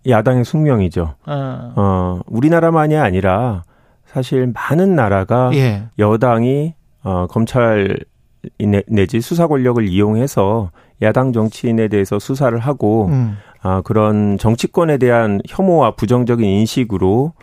[0.07, 1.15] 야당의 숙명이죠.
[1.25, 3.63] 어, 어, 우리나라만이 아니라
[4.05, 5.85] 사실 많은 나라가 예.
[5.97, 7.97] 여당이 어, 검찰
[8.59, 10.71] 내- 내지 수사 권력을 이용해서
[11.01, 13.37] 야당 정치인에 대해서 수사를 하고 음.
[13.61, 17.33] 아, 그런 정치권에 대한 혐오와 부정적인 인식으로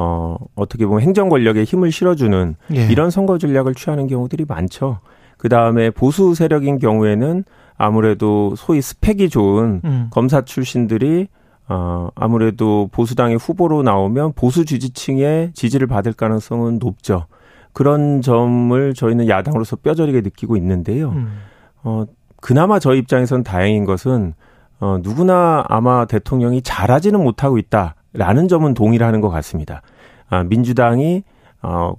[0.00, 2.86] 어, 어떻게 보면 행정 권력에 힘을 실어주는 예.
[2.86, 5.00] 이런 선거 전략을 취하는 경우들이 많죠.
[5.36, 7.42] 그 다음에 보수 세력인 경우에는
[7.76, 10.06] 아무래도 소위 스펙이 좋은 음.
[10.12, 11.26] 검사 출신들이
[11.68, 17.26] 어, 아무래도 보수당의 후보로 나오면 보수 지지층의 지지를 받을 가능성은 높죠.
[17.72, 21.10] 그런 점을 저희는 야당으로서 뼈저리게 느끼고 있는데요.
[21.10, 21.40] 음.
[21.82, 22.04] 어,
[22.40, 24.34] 그나마 저희 입장에서는 다행인 것은
[24.78, 29.80] 어, 누구나 아마 대통령이 잘하지는 못하고 있다 라는 점은 동의를 하는 것 같습니다.
[30.28, 31.22] 아, 민주당이
[31.62, 31.94] 어,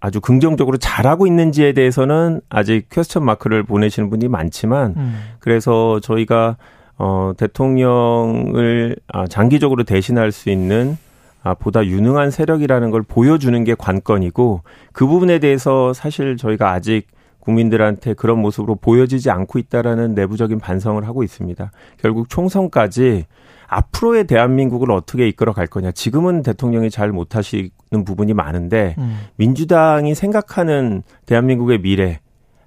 [0.00, 5.18] 아주 긍정적으로 잘하고 있는지에 대해서는 아직 퀘스천 마크를 보내시는 분이 많지만 음.
[5.40, 6.56] 그래서 저희가
[6.96, 10.96] 어 대통령을 아, 장기적으로 대신할 수 있는
[11.42, 14.62] 아 보다 유능한 세력이라는 걸 보여주는 게 관건이고
[14.92, 17.08] 그 부분에 대해서 사실 저희가 아직
[17.40, 21.70] 국민들한테 그런 모습으로 보여지지 않고 있다라는 내부적인 반성을 하고 있습니다.
[21.98, 23.24] 결국 총선까지
[23.74, 25.90] 앞으로의 대한민국을 어떻게 이끌어 갈 거냐.
[25.92, 27.70] 지금은 대통령이 잘 못하시는
[28.04, 29.18] 부분이 많은데 음.
[29.36, 32.20] 민주당이 생각하는 대한민국의 미래,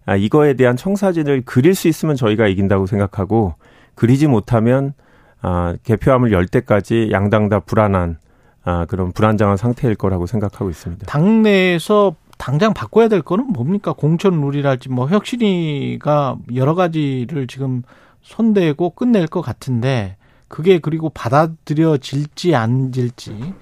[0.06, 3.56] 아, 이거에 대한 청사진을 그릴 수 있으면 저희가 이긴다고 생각하고
[3.96, 4.94] 그리지 못하면
[5.42, 8.18] 아, 개표함을 열 때까지 양당 다 불안한
[8.64, 11.06] 아, 그런 불안정한 상태일 거라고 생각하고 있습니다.
[11.06, 13.94] 당내에서 당장 바꿔야 될 거는 뭡니까?
[13.94, 17.82] 공천 룰이랄지 뭐 혁신이가 여러 가지를 지금
[18.22, 20.17] 손대고 끝낼 것 같은데
[20.48, 23.54] 그게 그리고 받아들여질지 안질지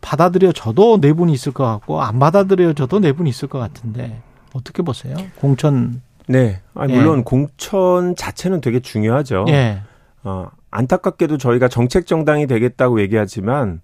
[0.00, 4.22] 받아들여져도 내분이 있을 것 같고 안 받아들여져도 내분이 있을 것 같은데
[4.54, 5.16] 어떻게 보세요?
[5.36, 6.60] 공천 네.
[6.74, 6.96] 아니, 예.
[6.96, 9.46] 물론 공천 자체는 되게 중요하죠.
[9.48, 9.82] 예.
[10.24, 13.80] 어, 안타깝게도 저희가 정책 정당이 되겠다고 얘기하지만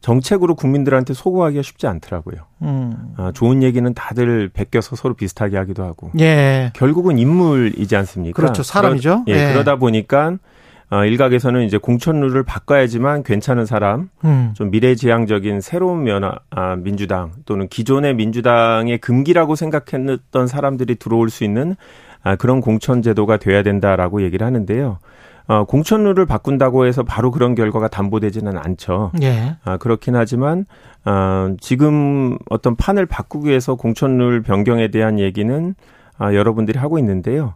[0.00, 2.36] 정책으로 국민들한테 소구하기가 쉽지 않더라고요.
[2.60, 3.14] 음.
[3.16, 6.10] 아, 좋은 얘기는 다들 베껴서 서로 비슷하게 하기도 하고.
[6.20, 6.70] 예.
[6.74, 8.36] 결국은 인물이지 않습니까?
[8.36, 8.62] 그렇죠.
[8.62, 9.24] 사람이죠.
[9.24, 9.52] 그러, 예, 예.
[9.52, 10.36] 그러다 보니까
[10.90, 14.52] 어, 일각에서는 이제 공천룰을 바꿔야지만 괜찮은 사람, 음.
[14.54, 21.74] 좀 미래지향적인 새로운 면화 아, 민주당 또는 기존의 민주당의 금기라고 생각했던 사람들이 들어올 수 있는
[22.22, 24.98] 아, 그런 공천 제도가 돼야 된다라고 얘기를 하는데요.
[25.46, 29.12] 어, 공천룰을 바꾼다고 해서 바로 그런 결과가 담보되지는 않죠.
[29.22, 29.56] 예.
[29.64, 30.64] 아, 그렇긴 하지만
[31.04, 35.74] 아, 지금 어떤 판을 바꾸기 위해서 공천룰 변경에 대한 얘기는
[36.16, 37.54] 아, 여러분들이 하고 있는데요.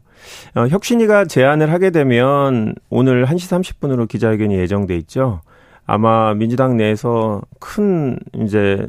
[0.54, 5.40] 어, 혁신이가 제안을 하게 되면 오늘 1시 30분으로 기자회견이 예정돼 있죠.
[5.86, 8.86] 아마 민주당 내에서 큰 이제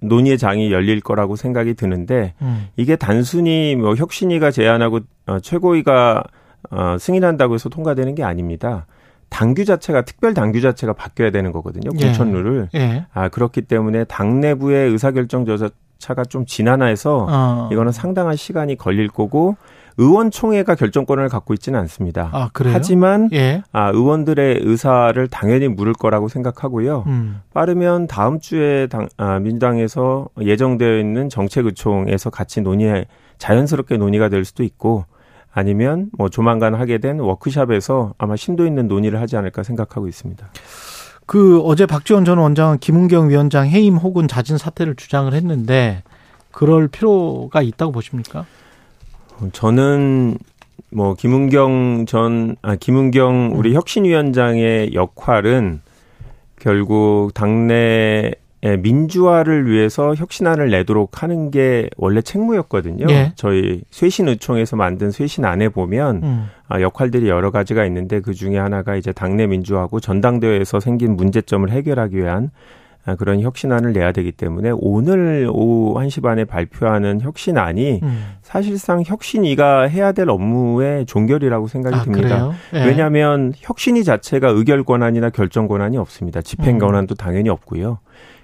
[0.00, 2.68] 논의의 장이 열릴 거라고 생각이 드는데 음.
[2.76, 6.24] 이게 단순히 뭐 혁신이가 제안하고 어, 최고위가
[6.70, 8.86] 어, 승인한다고 해서 통과되는 게 아닙니다.
[9.28, 11.90] 당규 자체가 특별 당규 자체가 바뀌어야 되는 거거든요.
[11.98, 12.06] 예.
[12.06, 12.68] 공천룰을.
[12.74, 13.06] 예.
[13.14, 17.68] 아 그렇기 때문에 당 내부의 의사결정 절차가 좀 지난해서 어.
[17.72, 19.56] 이거는 상당한 시간이 걸릴 거고
[19.98, 22.30] 의원총회가 결정권을 갖고 있지는 않습니다.
[22.32, 22.72] 아, 그래요?
[22.74, 23.62] 하지만 예.
[23.72, 27.04] 아, 의원들의 의사를 당연히 물을 거라고 생각하고요.
[27.06, 27.40] 음.
[27.52, 33.06] 빠르면 다음 주에 당, 아, 민주당에서 예정되어 있는 정책의총에서 같이 논의해
[33.38, 35.04] 자연스럽게 논의가 될 수도 있고
[35.52, 40.50] 아니면 뭐 조만간 하게 된 워크샵에서 아마 심도 있는 논의를 하지 않을까 생각하고 있습니다.
[41.26, 46.02] 그 어제 박지원 전 원장은 김은경 위원장 해임 혹은 자진 사퇴를 주장을 했는데
[46.50, 48.44] 그럴 필요가 있다고 보십니까?
[49.52, 50.38] 저는
[50.90, 55.80] 뭐 김은경 전, 아, 김은경 우리 혁신위원장의 역할은
[56.60, 58.36] 결국 당내의
[58.80, 63.06] 민주화를 위해서 혁신안을 내도록 하는 게 원래 책무였거든요.
[63.10, 63.32] 예.
[63.34, 66.46] 저희 쇄신의총에서 만든 쇄신안에 보면 음.
[66.68, 72.16] 아, 역할들이 여러 가지가 있는데 그 중에 하나가 이제 당내 민주화고 전당대회에서 생긴 문제점을 해결하기
[72.16, 72.50] 위한 아,
[73.18, 78.24] 그런 혁신안을 내야 되기 때문에 오늘 오후 1시 반에 발표하는 혁신안이 음.
[78.42, 82.50] 사실상 혁신이가 해야 될 업무의 종결이라고 생각이 아, 듭니다.
[82.74, 82.84] 예.
[82.84, 86.42] 왜냐하면 혁신이 자체가 의결 권한이나 결정 권한이 없습니다.
[86.42, 86.78] 집행 음.
[86.78, 87.98] 권한도 당연히 없고요.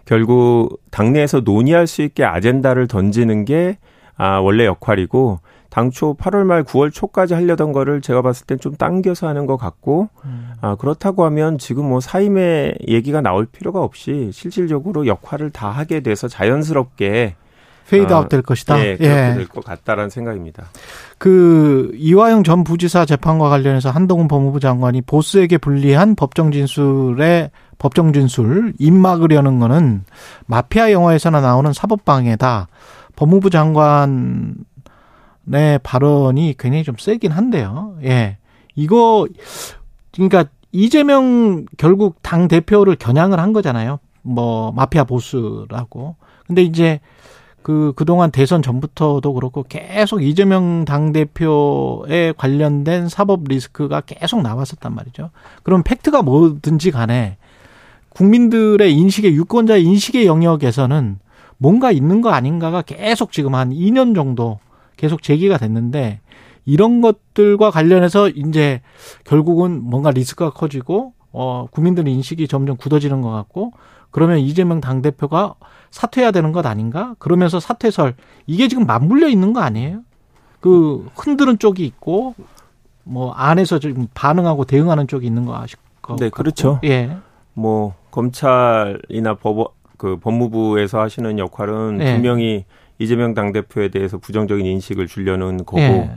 [0.05, 3.79] 결국 당내에서 논의할 수 있게 아젠다를 던지는 게
[4.17, 5.39] 아, 원래 역할이고
[5.71, 10.09] 당초 8월 말 9월 초까지 하려던 거를 제가 봤을 땐 좀 당겨서 하는 것 같고
[10.25, 10.53] 음.
[10.61, 16.27] 아, 그렇다고 하면 지금 뭐 사임의 얘기가 나올 필요가 없이 실질적으로 역할을 다 하게 돼서
[16.29, 17.37] 자연스럽게
[17.89, 18.79] 페이드아웃 어, 될 것이다.
[18.81, 20.65] 예, 그렇게 될것 같다라는 생각입니다.
[21.17, 28.75] 그 이화영 전 부지사 재판과 관련해서 한동훈 법무부 장관이 보스에게 불리한 법정 진술에 법정 진술
[28.79, 30.05] 입 막으려는 거는
[30.47, 32.69] 마피아 영화에서나 나오는 사법 방해다.
[33.17, 34.55] 법무부 장관
[35.53, 37.97] 의 발언이 굉장히 좀 세긴 한데요.
[38.03, 38.37] 예.
[38.75, 39.27] 이거
[40.13, 43.99] 그러니까 이재명 결국 당 대표를 겨냥을 한 거잖아요.
[44.23, 46.17] 뭐 마피아 보스라고.
[46.47, 47.01] 근데 이제
[47.63, 55.31] 그 그동안 대선 전부터도 그렇고 계속 이재명 당대표에 관련된 사법 리스크가 계속 나왔었단 말이죠.
[55.63, 57.37] 그럼 팩트가 뭐든지 간에
[58.11, 61.19] 국민들의 인식의 유권자의 인식의 영역에서는
[61.59, 64.61] 뭔가 있는 거 아닌가가 계속 지금 한 2년 정도
[64.99, 66.21] 계속 제기가 됐는데
[66.67, 68.83] 이런 것들과 관련해서 이제
[69.25, 73.73] 결국은 뭔가 리스크가 커지고 어 국민들의 인식이 점점 굳어지는 것 같고
[74.11, 75.55] 그러면 이재명 당 대표가
[75.91, 77.15] 사퇴해야 되는 것 아닌가?
[77.19, 78.15] 그러면서 사퇴설
[78.47, 80.01] 이게 지금 맞물려 있는 거 아니에요?
[80.61, 82.35] 그 흔드는 쪽이 있고
[83.05, 86.37] 뭐 안에서 지금 반응하고 대응하는 쪽이 있는 거 아실 것 네, 같고.
[86.37, 86.81] 그렇죠.
[86.85, 87.17] 예.
[87.55, 92.15] 뭐 검찰이나 법, 그 법무부에서 하시는 역할은 네.
[92.15, 92.65] 분명히
[92.99, 96.11] 이재명 당대표에 대해서 부정적인 인식을 주려는 거고 예.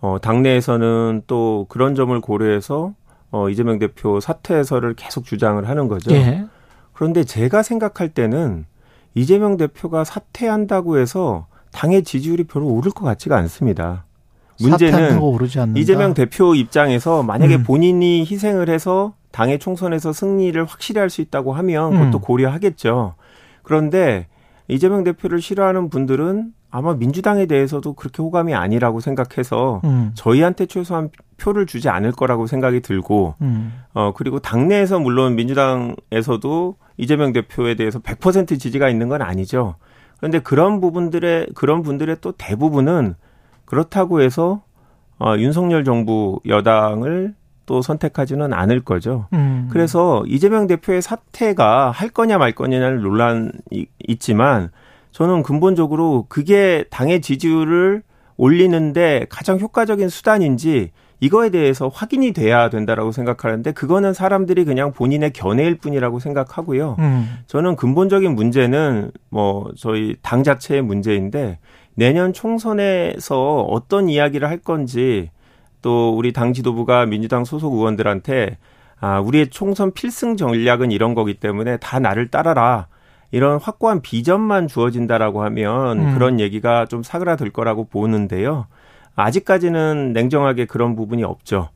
[0.00, 2.94] 어, 당내에서는 또 그런 점을 고려해서
[3.30, 6.14] 어, 이재명 대표 사퇴해서를 계속 주장을 하는 거죠.
[6.14, 6.46] 예.
[6.92, 8.64] 그런데 제가 생각할 때는
[9.14, 14.04] 이재명 대표가 사퇴한다고 해서 당의 지지율이 별로 오를 것 같지가 않습니다.
[14.60, 15.20] 문제는.
[15.76, 17.62] 이재명 대표 입장에서 만약에 음.
[17.64, 22.20] 본인이 희생을 해서 당의 총선에서 승리를 확실히 할 수 있다고 하면 그것도 음.
[22.22, 23.14] 고려하겠죠.
[23.62, 24.28] 그런데
[24.68, 30.10] 이재명 대표를 싫어하는 분들은 아마 민주당에 대해서도 그렇게 호감이 아니라고 생각해서 음.
[30.14, 33.72] 저희한테 최소한 표를 주지 않을 거라고 생각이 들고 음.
[33.94, 39.76] 어 그리고 당내에서 물론 민주당에서도 이재명 대표에 대해서 100% 지지가 있는 건 아니죠.
[40.18, 43.14] 그런데 그런 부분들의 그런 분들의 또 대부분은
[43.64, 44.62] 그렇다고 해서
[45.18, 47.34] 어, 윤석열 정부 여당을
[47.66, 49.26] 또 선택하지는 않을 거죠.
[49.32, 49.68] 음.
[49.70, 53.50] 그래서 이재명 대표의 사퇴가 할 거냐 말 거냐는 논란이
[54.06, 54.70] 있지만
[55.10, 58.02] 저는 근본적으로 그게 당의 지지율을
[58.36, 65.78] 올리는데 가장 효과적인 수단인지 이거에 대해서 확인이 돼야 된다라고 생각하는데 그거는 사람들이 그냥 본인의 견해일
[65.78, 66.96] 뿐이라고 생각하고요.
[66.98, 67.38] 음.
[67.46, 71.58] 저는 근본적인 문제는 뭐 저희 당 자체의 문제인데
[71.94, 75.30] 내년 총선에서 어떤 이야기를 할 건지
[75.86, 78.58] 또 우리 당 지도부가 민주당 소속 의원들한테
[78.98, 82.88] 아, 우리의 총선 필승 전략은 이런 거기 때문에 다 나를 따라라.
[83.30, 86.14] 이런 확고한 비전만 주어진다라고 하면 음.
[86.14, 88.66] 그런 얘기가 좀 사그라들 거라고 보는데요.
[89.14, 91.68] 아직까지는 냉정하게 그런 부분이 없죠.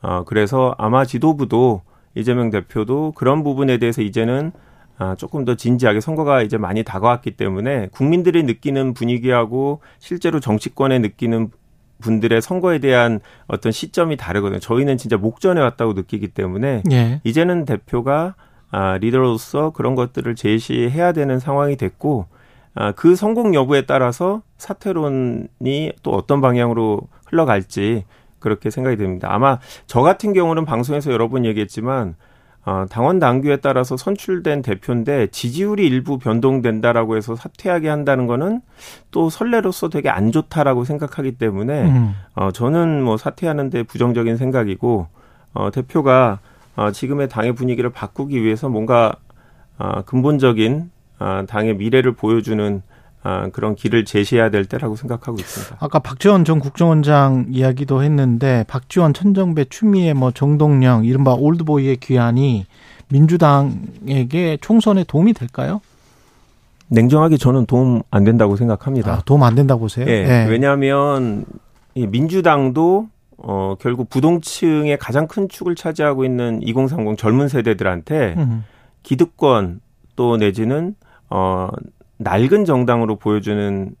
[0.00, 1.82] 어, 그래서 아마 지도부도
[2.14, 4.52] 이재명 대표도 그런 부분에 대해서 이제는
[4.96, 11.50] 아, 조금 더 진지하게 선거가 이제 많이 다가왔기 때문에 국민들이 느끼는 분위기하고 실제로 정치권에 느끼는
[12.00, 14.60] 분들의 선거에 대한 어떤 시점이 다르거든요.
[14.60, 17.20] 저희는 진짜 목전에 왔다고 느끼기 때문에 예.
[17.24, 18.34] 이제는 대표가
[18.70, 22.26] 아, 리더로서 그런 것들을 제시해야 되는 상황이 됐고
[22.74, 28.04] 아, 그 성공 여부에 따라서 사퇴론이 또 어떤 방향으로 흘러갈지
[28.38, 29.28] 그렇게 생각이 됩니다.
[29.30, 32.14] 아마 저 같은 경우는 방송에서 여러 번 얘기했지만
[32.64, 38.60] 어, 당원 당규에 따라서 선출된 대표인데 지지율이 일부 변동된다라고 해서 사퇴하게 한다는 거는
[39.10, 42.14] 또 선례로서 되게 안 좋다라고 생각하기 때문에 음.
[42.34, 45.06] 어, 저는 뭐 사퇴하는데 부정적인 생각이고
[45.54, 46.40] 어, 대표가
[46.76, 49.14] 어, 지금의 당의 분위기를 바꾸기 위해서 뭔가
[49.78, 50.90] 어, 근본적인
[51.20, 52.97] 어, 당의 미래를 보여주는 어,
[53.52, 55.76] 그런 길을 제시해야 될 때라고 생각하고 있습니다.
[55.80, 62.66] 아까 박지원 전 국정원장 이야기도 했는데 박지원, 천정배, 추미애, 뭐 정동영 이른바 올드보이의 귀환이
[63.08, 65.80] 민주당에게 총선에 도움이 될까요?
[66.88, 69.12] 냉정하게 저는 도움 안 된다고 생각합니다.
[69.12, 70.06] 아, 도움 안 된다고 보세요?
[70.06, 70.46] 네, 네.
[70.48, 71.44] 왜냐하면
[71.94, 73.08] 민주당도
[73.38, 78.64] 어, 결국 부동층의 가장 큰 축을 차지하고 있는 2030 젊은 세대들한테 음.
[79.02, 79.80] 기득권
[80.16, 80.94] 또 내지는
[81.30, 81.68] 어,
[82.18, 83.94] 낡은 정당으로 보여주는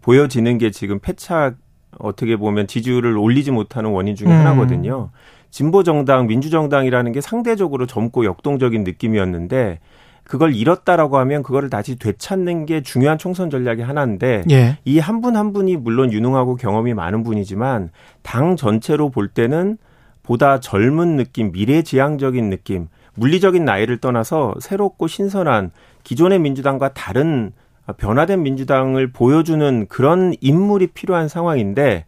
[0.00, 1.56] 보여지는 게 지금 패착
[1.98, 4.32] 어떻게 보면 지지율을 올리지 못하는 원인 중에 음.
[4.32, 5.10] 하나거든요.
[5.50, 9.78] 진보 정당, 민주 정당이라는 게 상대적으로 젊고 역동적인 느낌이었는데
[10.24, 14.78] 그걸 잃었다라고 하면 그거를 다시 되찾는 게 중요한 총선 전략의 하나인데 예.
[14.84, 17.90] 이한 분한 한 분이 물론 유능하고 경험이 많은 분이지만
[18.22, 19.76] 당 전체로 볼 때는
[20.22, 25.70] 보다 젊은 느낌, 미래지향적인 느낌, 물리적인 나이를 떠나서 새롭고 신선한
[26.02, 27.52] 기존의 민주당과 다른
[27.92, 32.06] 변화된 민주당을 보여주는 그런 인물이 필요한 상황인데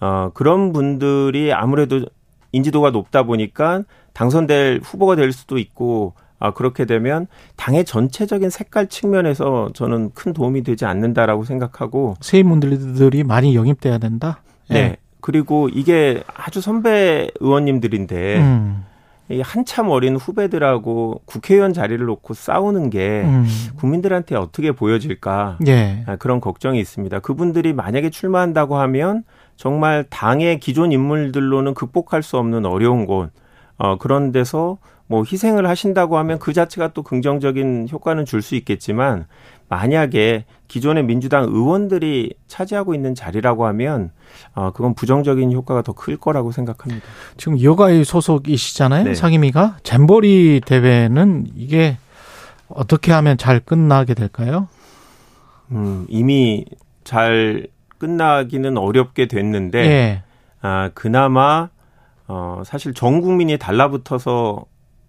[0.00, 2.04] 어 그런 분들이 아무래도
[2.52, 9.70] 인지도가 높다 보니까 당선될 후보가 될 수도 있고 아, 그렇게 되면 당의 전체적인 색깔 측면에서
[9.74, 14.42] 저는 큰 도움이 되지 않는다라고 생각하고 세임분들이 많이 영입돼야 된다.
[14.68, 14.88] 네.
[14.88, 14.96] 네.
[15.20, 18.84] 그리고 이게 아주 선배 의원님들인데 음.
[19.32, 23.46] 이 한참 어린 후배들하고 국회의원 자리를 놓고 싸우는 게 음.
[23.76, 26.04] 국민들한테 어떻게 보여질까 예.
[26.06, 27.20] 아, 그런 걱정이 있습니다.
[27.20, 29.24] 그분들이 만약에 출마한다고 하면
[29.56, 33.30] 정말 당의 기존 인물들로는 극복할 수 없는 어려운 곳
[33.78, 39.26] 어, 그런 데서 뭐 희생을 하신다고 하면 그 자체가 또 긍정적인 효과는 줄 수 있겠지만
[39.68, 44.10] 만약에 기존의 민주당 의원들이 차지하고 있는 자리라고 하면
[44.54, 47.04] 어 그건 부정적인 효과가 더 클 거라고 생각합니다.
[47.36, 49.04] 지금 여가의 소속이시잖아요.
[49.04, 49.14] 네.
[49.14, 51.98] 상임위가 잼버리 대회는 이게
[52.68, 54.68] 어떻게 하면 잘 끝나게 될까요?
[55.72, 56.64] 음, 이미
[57.04, 57.66] 잘
[57.98, 60.22] 끝나기는 어렵게 됐는데 네.
[60.62, 61.68] 아 그나마
[62.28, 64.64] 어 사실 전 국민이 달라붙어서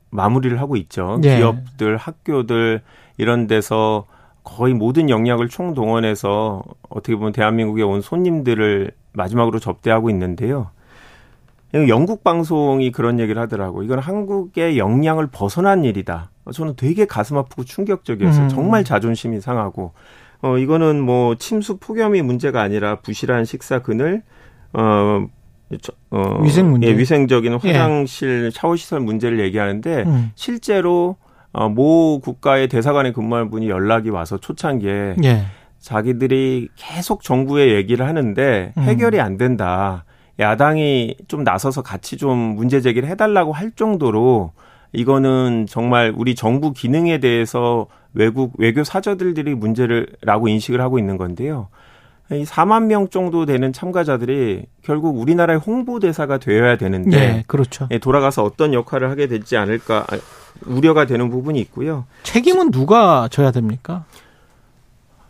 [0.09, 1.19] 마무리를 하고 있죠.
[1.21, 1.37] 네.
[1.37, 2.81] 기업들, 학교들
[3.17, 4.05] 이런 데서
[4.43, 10.69] 거의 모든 역량을 총동원해서 어떻게 보면 대한민국에 온 손님들을 마지막으로 접대하고 있는데요.
[11.87, 13.81] 영국 방송이 그런 얘기를 하더라고.
[13.81, 16.29] 이건 한국의 역량을 벗어난 일이다.
[16.53, 18.45] 저는 되게 가슴 아프고 충격적이었어요.
[18.45, 18.49] 음.
[18.49, 19.93] 정말 자존심이 상하고.
[20.43, 24.21] 어, 이거는 뭐 침수 폭염이 문제가 아니라 부실한 식사 그늘,
[24.73, 25.25] 어,
[26.11, 26.87] 어, 위생 문제.
[26.87, 27.71] 예, 위생적인 예.
[27.71, 28.49] 화장실, 예.
[28.51, 30.31] 샤워 시설 문제를 얘기하는데 음.
[30.35, 31.15] 실제로
[31.53, 35.45] 어, 모 국가의 대사관에 근무하는 분이 연락이 와서 초창기에 예.
[35.79, 38.83] 자기들이 계속 정부에 얘기를 하는데 음.
[38.83, 40.05] 해결이 안 된다.
[40.39, 44.51] 야당이 좀 나서서 같이 좀 문제 제기를 해달라고 할 정도로
[44.93, 51.69] 이거는 정말 우리 정부 기능에 대해서 외국 외교 사저들이 문제를라고 인식을 하고 있는 건데요.
[52.31, 57.87] 이 4만 명 정도 되는 참가자들이 결국 우리나라의 홍보대사가 되어야 되는데 네, 그렇죠.
[57.91, 60.05] 예, 돌아가서 어떤 역할을 하게 될지 않을까
[60.65, 62.05] 우려가 되는 부분이 있고요.
[62.23, 64.05] 책임은 누가 져야 됩니까?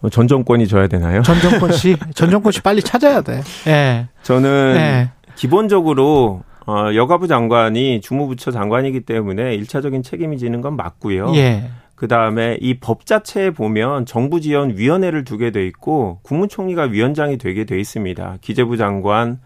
[0.01, 1.23] 어, 전 정권이 져야 되나요?
[1.23, 3.41] 전 정권 씨, 전 정권 씨 빨리 찾아야 돼.
[3.67, 4.07] 예.
[4.21, 5.11] 저는 예.
[5.35, 11.33] 기본적으로 어, 여가부 장관이 주무부처 장관이기 때문에 일차적인 책임이 지는 건 맞고요.
[11.35, 11.69] 예.
[12.04, 17.64] 그 다음에 이 법 자체에 보면 정부 지원 위원회를 두게 돼 있고 국무총리가 위원장이 되게
[17.64, 18.39] 돼 있습니다.
[18.41, 19.38] 기재부 장관을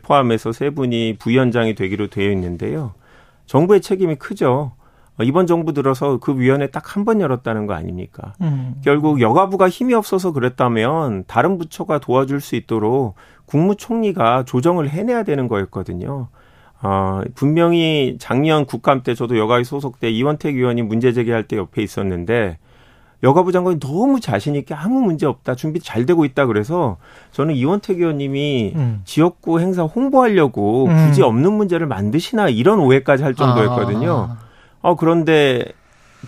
[0.00, 2.94] 포함해서 세 분이 부위원장이 되기로 되어 있는데요.
[3.46, 4.74] 정부의 책임이 크죠.
[5.18, 8.34] 어, 이번 정부 들어서 그 위원회 딱 한 번 열었다는 거 아닙니까?
[8.42, 8.76] 음.
[8.84, 16.28] 결국 여가부가 힘이 없어서 그랬다면 다른 부처가 도와줄 수 있도록 국무총리가 조정을 해내야 되는 거였거든요.
[16.84, 21.82] 어, 분명히 작년 국감 때 저도 여가위 소속 때 이원택 의원이 문제 제기할 때 옆에
[21.82, 22.58] 있었는데
[23.22, 26.98] 여가부 장관이 너무 자신 있게 아무 문제 없다 준비 잘 되고 있다 그래서
[27.32, 29.00] 저는 이원택 의원님이 음.
[29.06, 31.06] 지역구 행사 홍보하려고 음.
[31.06, 34.28] 굳이 없는 문제를 만드시나 이런 오해까지 할 정도였거든요.
[34.30, 34.38] 아.
[34.82, 35.64] 어, 그런데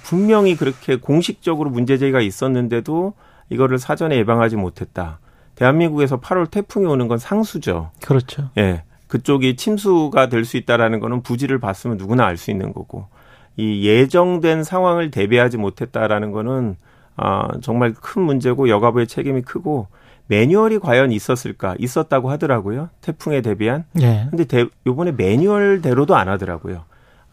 [0.04, 3.12] 분명히 그렇게 공식적으로 문제 제기가 있었는데도
[3.50, 5.18] 이거를 사전에 예방하지 못했다.
[5.54, 7.90] 대한민국에서 8월 태풍이 오는 건 상수죠.
[8.00, 8.48] 그렇죠.
[8.57, 8.84] 예.
[9.09, 13.07] 그쪽이 침수가 될 수 있다라는 거는 부지를 봤으면 누구나 알 수 있는 거고.
[13.57, 16.76] 이 예정된 상황을 대비하지 못했다라는 거는
[17.16, 19.86] 아, 정말 큰 문제고 여가부의 책임이 크고
[20.26, 21.74] 매뉴얼이 과연 있었을까?
[21.78, 22.90] 있었다고 하더라고요.
[23.00, 23.84] 태풍에 대비한.
[24.02, 24.26] 예.
[24.28, 26.82] 근데 대, 요번에 매뉴얼대로도 안 하더라고요.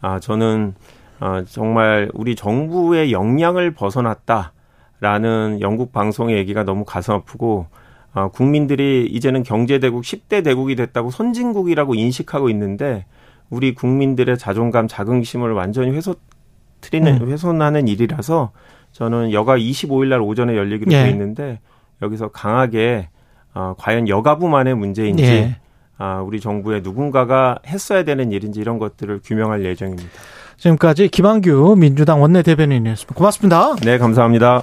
[0.00, 0.74] 아, 저는
[1.20, 7.66] 아, 정말 우리 정부의 역량을 벗어났다라는 영국 방송의 얘기가 너무 가슴 아프고
[8.14, 13.06] 아, 국민들이 이제는 경제대국 10대 대국이 됐다고 선진국이라고 인식하고 있는데
[13.50, 17.28] 우리 국민들의 자존감, 자긍심을 완전히 훼손트리는 음.
[17.28, 18.52] 훼손하는 일이라서
[18.92, 21.02] 저는 여가 25일 날 오전에 열리기로 예.
[21.02, 21.60] 돼 있는데
[22.00, 23.08] 여기서 강하게
[23.52, 25.56] 아, 과연 여가부만의 문제인지 예.
[25.98, 30.08] 아, 우리 정부의 누군가가 했어야 되는 일인지 이런 것들을 규명할 예정입니다.
[30.56, 33.14] 지금까지 김한규 민주당 원내대변인이었습니다.
[33.14, 33.74] 고맙습니다.
[33.76, 34.62] 네, 감사합니다.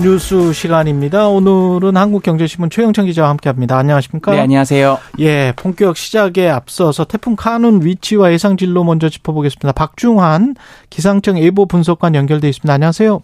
[0.00, 1.28] 뉴스 시간입니다.
[1.28, 3.76] 오늘은 한국경제신문 최영천 기자와 함께합니다.
[3.76, 4.32] 안녕하십니까?
[4.32, 4.98] 네, 안녕하세요.
[5.18, 9.72] 예, 본격 시작에 앞서서 태풍 카눈 위치와 예상 진로 먼저 짚어보겠습니다.
[9.72, 10.56] 박중환
[10.88, 12.72] 기상청 예보 분석관 연결돼 있습니다.
[12.72, 13.20] 안녕하세요.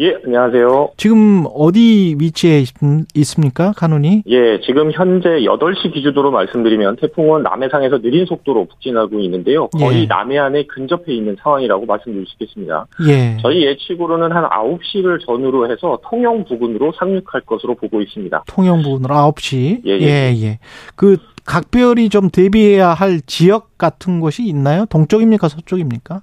[0.00, 0.90] 예, 안녕하세요.
[0.96, 2.68] 지금 어디 위치에 있,
[3.14, 3.72] 있습니까?
[3.76, 4.22] 카눈이?
[4.28, 9.68] 예, 지금 현재 8시 기준으로 말씀드리면 태풍은 남해상에서 느린 속도로 북진하고 있는데요.
[9.70, 10.06] 거의 예.
[10.06, 12.86] 남해안에 근접해 있는 상황이라고 말씀드릴 수 있겠습니다.
[13.08, 13.38] 예.
[13.42, 18.44] 저희 예측으로는 한 9시를 전후로 해서 통영 부근으로 상륙할 것으로 보고 있습니다.
[18.46, 19.80] 통영 부근으로 9시.
[19.84, 20.00] 예, 예.
[20.00, 20.58] 예, 예.
[20.94, 24.84] 그 각별히 좀 대비해야 할 지역 같은 곳이 있나요?
[24.84, 25.48] 동쪽입니까?
[25.48, 26.20] 서쪽입니까?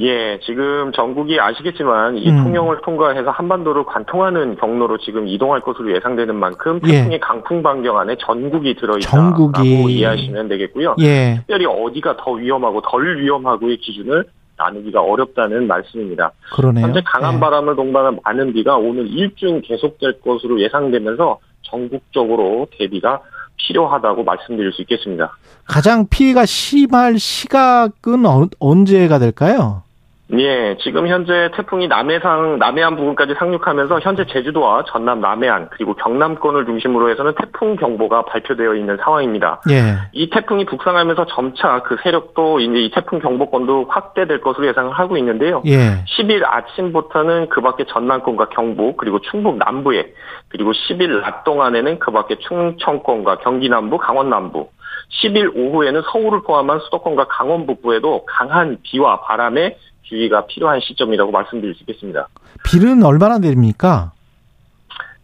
[0.00, 2.44] 예, 지금 전국이 아시겠지만 이 음.
[2.44, 6.92] 통영을 통과해서 한반도를 관통하는 경로로 지금 이동할 것으로 예상되는 만큼 예.
[6.92, 9.92] 태풍의 강풍 반경 안에 전국이 들어있다라고 전국이.
[9.94, 10.96] 이해하시면 되겠고요.
[11.00, 11.36] 예.
[11.38, 14.24] 특별히 어디가 더 위험하고 덜 위험하고의 기준을
[14.56, 16.32] 나누기가 어렵다는 말씀입니다.
[16.52, 16.86] 그러네요.
[16.86, 17.40] 현재 강한 예.
[17.40, 23.20] 바람을 동반한 많은 비가 오늘 일주일 계속될 것으로 예상되면서 전국적으로 대비가
[23.56, 25.36] 필요하다고 말씀드릴 수 있겠습니다.
[25.64, 29.83] 가장 피해가 심할 시각은 어, 언제가 될까요?
[30.32, 37.10] 예, 지금 현재 태풍이 남해상, 남해안 부근까지 상륙하면서 현재 제주도와 전남 남해안 그리고 경남권을 중심으로
[37.10, 39.60] 해서는 태풍 경보가 발표되어 있는 상황입니다.
[39.70, 39.96] 예.
[40.12, 45.62] 이 태풍이 북상하면서 점차 그 세력도 이제 이 태풍 경보권도 확대될 것으로 예상을 하고 있는데요.
[45.66, 46.04] 예.
[46.16, 50.14] 10일 아침부터는 그 밖에 전남권과 경북 그리고 충북 남부에
[50.48, 54.70] 그리고 10일 낮 동안에는 그 밖에 충청권과 경기 남부, 강원 남부
[55.22, 61.82] 10일 오후에는 서울을 포함한 수도권과 강원 북부에도 강한 비와 바람에 주의가 필요한 시점이라고 말씀드릴 수
[61.82, 62.28] 있겠습니다.
[62.64, 64.12] 비는 얼마나 내립니까?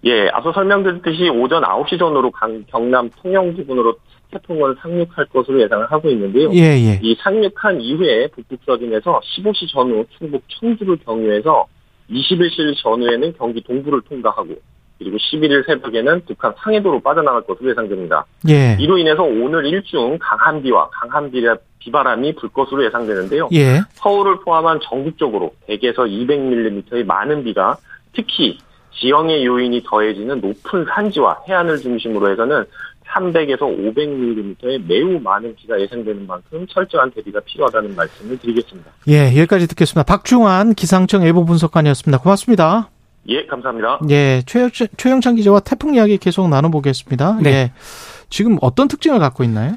[0.05, 3.97] 예, 앞서 설명드렸듯이 오전 9시 전후로 강- 경남 통영 부근으로
[4.31, 6.51] 태풍을 상륙할 것으로 예상을 하고 있는데요.
[6.55, 7.01] 예, 예.
[7.03, 11.67] 이 상륙한 이후에 북북서진에서 15시 전후 충북 청주를 경유해서
[12.11, 14.55] 21시 전후에는 경기 동부를 통과하고
[15.01, 18.27] 그리고 11일 새벽에는 북한 상해도로 빠져나갈 것으로 예상됩니다.
[18.51, 18.77] 예.
[18.79, 21.43] 이로 인해서 오늘 일중 강한 비와 강한 비-
[21.79, 23.49] 비바람이 불 것으로 예상되는데요.
[23.55, 23.81] 예.
[23.95, 27.79] 서울을 포함한 전국적으로 100에서 200mm의 많은 비가
[28.15, 28.59] 특히
[29.01, 32.65] 지형의 요인이 더해지는 높은 산지와 해안을 중심으로 해서는
[33.09, 38.91] 300에서 500mm의 매우 많은 비가 예상되는 만큼 철저한 대비가 필요하다는 말씀을 드리겠습니다.
[39.09, 40.03] 예, 여기까지 듣겠습니다.
[40.05, 42.19] 박중환 기상청 예보 분석관이었습니다.
[42.23, 42.91] 고맙습니다.
[43.29, 44.01] 예, 감사합니다.
[44.11, 47.39] 예, 최, 최영찬 기자와 태풍 이야기 계속 나눠보겠습니다.
[47.43, 47.51] 네.
[47.51, 47.73] 예.
[48.31, 49.77] 지금 어떤 특징을 갖고 있나요?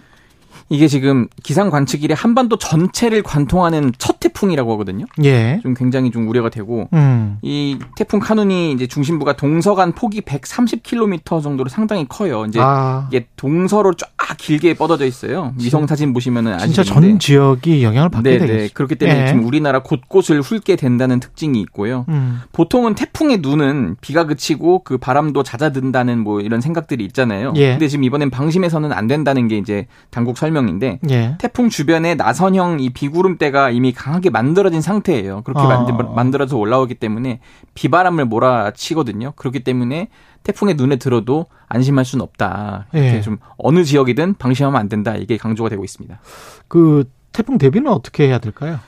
[0.74, 5.06] 이게 지금 기상 관측일에 한반도 전체를 관통하는 첫 태풍이라고 하거든요.
[5.24, 5.60] 예.
[5.62, 7.38] 좀 굉장히 좀 우려가 되고 음.
[7.44, 12.46] 이 태풍 카눈이 이제 중심부가 동서간 폭이 130km 정도로 상당히 커요.
[12.46, 13.08] 이제 아.
[13.12, 14.08] 이게 동서로 쫙
[14.38, 15.54] 길게 뻗어져 있어요.
[15.60, 17.10] 위성 사진 보시면은 진짜 아시겠는데.
[17.12, 18.58] 전 지역이 영향을 받게 네, 되겠죠.
[18.58, 18.70] 네.
[18.74, 19.28] 그렇기 때문에 예.
[19.28, 22.06] 지금 우리나라 곳곳을 훑게 된다는 특징이 있고요.
[22.10, 22.42] 음.
[22.52, 27.54] 보통은 태풍의 눈은 비가 그치고 그 바람도 잦아든다는 뭐 이런 생각들이 있잖아요.
[27.58, 27.72] 예.
[27.72, 31.36] 근데 지금 이번엔 방심해서는 안 된다는 게 이제 당국 설명 인데 예.
[31.40, 35.42] 태풍 주변에 나선형 이 비구름대가 이미 강하게 만들어진 상태예요.
[35.44, 35.68] 그렇게 어.
[35.68, 37.40] 만들, 만들어서 올라오기 때문에
[37.74, 39.34] 비바람을 몰아치거든요.
[39.36, 40.10] 그렇기 때문에
[40.44, 42.88] 태풍의 눈에 들어도 안심할 수는 없다.
[42.94, 43.22] 이렇게 예.
[43.22, 45.16] 좀 어느 지역이든 방심하면 안 된다.
[45.16, 46.20] 이게 강조가 되고 있습니다.
[46.68, 48.80] 그 태풍 대비는 어떻게 해야 될까요?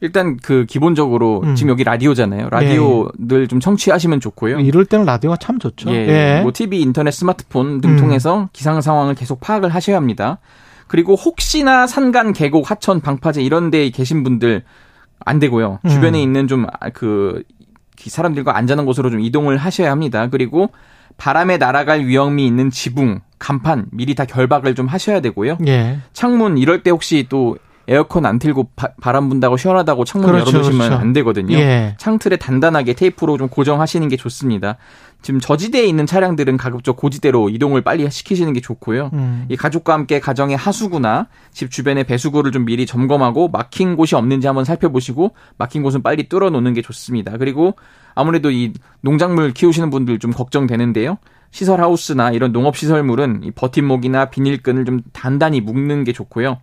[0.00, 1.54] 일단 그 기본적으로 음.
[1.54, 2.48] 지금 여기 라디오잖아요.
[2.50, 4.60] 라디오 늘좀 청취하시면 좋고요.
[4.60, 5.90] 이럴 때는 라디오가 참 좋죠.
[5.90, 7.96] 예, 뭐 TV, 인터넷, 스마트폰 등 음.
[7.98, 10.38] 통해서 기상 상황을 계속 파악을 하셔야 합니다.
[10.90, 14.64] 그리고 혹시나 산간, 계곡, 하천, 방파제 이런 데에 계신 분들
[15.24, 15.78] 안 되고요.
[15.84, 15.88] 음.
[15.88, 17.44] 주변에 있는 좀그
[17.96, 20.26] 사람들과 안전한 곳으로 좀 이동을 하셔야 합니다.
[20.28, 20.70] 그리고
[21.16, 25.58] 바람에 날아갈 위험이 있는 지붕, 간판 미리 다 결박을 좀 하셔야 되고요.
[25.68, 26.00] 예.
[26.12, 30.88] 창문 이럴 때 혹시 또 에어컨 안 틀고 바, 람 분다고 시원하다고 창문 그렇죠, 열어두시면
[30.88, 31.00] 그렇죠.
[31.00, 31.56] 안 되거든요.
[31.56, 31.94] 예.
[31.98, 34.76] 창틀에 단단하게 테이프로 좀 고정하시는 게 좋습니다.
[35.22, 39.10] 지금 저지대에 있는 차량들은 가급적 고지대로 이동을 빨리 시키시는 게 좋고요.
[39.12, 39.46] 음.
[39.48, 44.64] 이 가족과 함께 가정의 하수구나 집 주변의 배수구를 좀 미리 점검하고 막힌 곳이 없는지 한번
[44.64, 47.36] 살펴보시고 막힌 곳은 빨리 뚫어 놓는 게 좋습니다.
[47.36, 47.74] 그리고
[48.14, 51.18] 아무래도 이 농작물 키우시는 분들 좀 걱정되는데요.
[51.50, 56.58] 시설 하우스나 이런 농업 시설물은 이 버팀목이나 비닐끈을 좀 단단히 묶는 게 좋고요.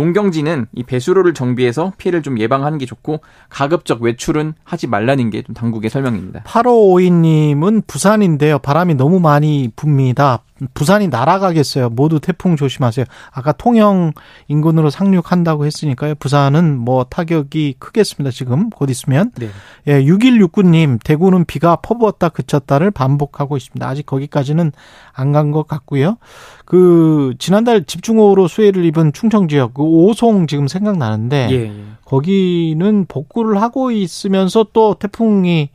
[0.00, 3.20] 농경지는 이 배수로를 정비해서 피해를 좀 예방하는 게 좋고
[3.50, 6.42] 가급적 외출은 하지 말라는 게 좀 당국의 설명입니다.
[6.44, 8.58] 8552님은 부산인데요.
[8.58, 10.40] 바람이 너무 많이 붑니다.
[10.74, 11.90] 부산이 날아가겠어요.
[11.90, 13.06] 모두 태풍 조심하세요.
[13.32, 14.12] 아까 통영
[14.48, 16.14] 인근으로 상륙한다고 했으니까요.
[16.16, 18.30] 부산은 뭐 타격이 크겠습니다.
[18.30, 19.30] 지금 곧 있으면.
[19.38, 19.48] 네.
[19.88, 23.86] 예, 6169님, 대구는 비가 퍼부었다 그쳤다를 반복하고 있습니다.
[23.88, 24.72] 아직 거기까지는
[25.12, 26.16] 안 간 것 같고요.
[26.64, 31.72] 그, 지난달 집중호우로 수해를 입은 충청 지역, 그 오송 지금 생각나는데, 예, 예.
[32.04, 35.70] 거기는 복구를 하고 있으면서 또 태풍이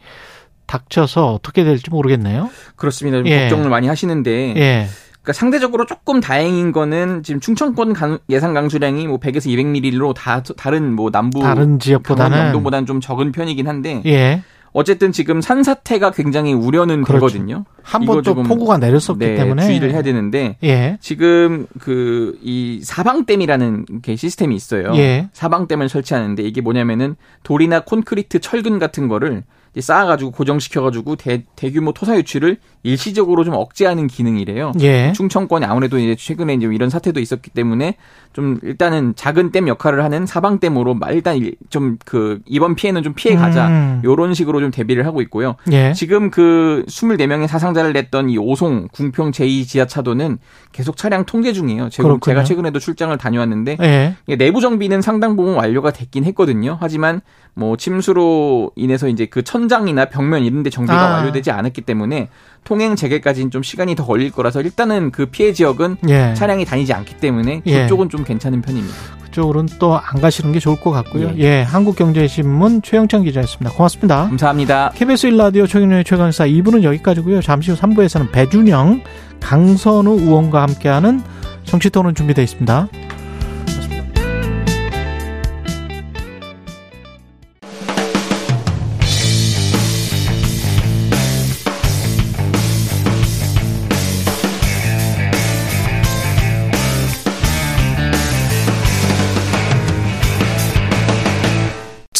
[0.68, 2.50] 닥쳐서 어떻게 될지 모르겠네요.
[2.76, 3.18] 그렇습니다.
[3.18, 3.42] 좀 예.
[3.42, 4.88] 걱정을 많이 하시는데 예.
[5.22, 10.94] 그러니까 상대적으로 조금 다행인 거는 지금 충청권 강- 예상 강수량이 뭐 100에서 200mm로 다 다른
[10.94, 14.44] 뭐 남부 다른 지역보다는 강원남도보다는 좀 적은 편이긴 한데 예.
[14.78, 17.28] 어쨌든 지금 산사태가 굉장히 우려는 그렇죠.
[17.28, 17.64] 되거든요.
[17.82, 20.98] 한 번 또 폭우가 내렸었기 네, 때문에 주의를 해야 되는데 예.
[21.00, 24.92] 지금 그 이 사방댐이라는 게 시스템이 있어요.
[24.96, 25.30] 예.
[25.34, 29.44] 사방댐을 설치하는데 이게 뭐냐면은 돌이나 콘크리트, 철근 같은 거를
[29.82, 34.74] 쌓아가지고 고정시켜가지고 대, 대규모 토사 유출을 일시적으로 좀 억제하는 기능이래요.
[34.82, 35.12] 예.
[35.14, 37.96] 충청권이 아무래도 이제 최근에 이제 이런 사태도 있었기 때문에
[38.34, 43.68] 좀 일단은 작은 댐 역할을 하는 사방댐으로 일단 좀 그 이번 피해는 좀 피해 가자
[43.68, 44.02] 음.
[44.04, 45.56] 요런 식으로 좀 대비를 하고 있고요.
[45.72, 45.94] 예.
[45.94, 50.38] 지금 그 24명의 사상자를 냈던 이 오송 궁평 제2 지하차도는
[50.72, 51.90] 계속 차량 통제 중이에요.
[51.90, 52.18] 제가.
[52.24, 54.36] 제가 최근에도 출장을 다녀왔는데 예.
[54.36, 56.78] 내부 정비는 상당 부분 완료가 됐긴 했거든요.
[56.80, 57.22] 하지만
[57.58, 61.14] 뭐 침수로 인해서 이제 그 천장이나 벽면 이런 데 정비가 아.
[61.16, 62.28] 완료되지 않았기 때문에
[62.66, 66.34] 통행 재개까지는 좀 시간이 더 걸릴 거라서 일단은 그 피해 지역은 예.
[66.34, 67.82] 차량이 다니지 않기 때문에 예.
[67.84, 68.96] 그쪽은 좀 괜찮은 편입니다.
[69.24, 71.32] 그쪽으로는 또 안 가시는 게 좋을 것 같고요.
[71.38, 71.40] 예.
[71.40, 71.62] 예.
[71.62, 73.76] 한국경제신문 최영찬 기자였습니다.
[73.76, 74.28] 고맙습니다.
[74.28, 74.92] 감사합니다.
[74.96, 77.42] KBS 1라디오 최경련의 최강사 2부는 여기까지고요.
[77.42, 79.02] 잠시 후 3부에서는 배준영,
[79.42, 81.22] 강선우 의원과 함께하는
[81.64, 82.88] 정치토론 준비되어 있습니다.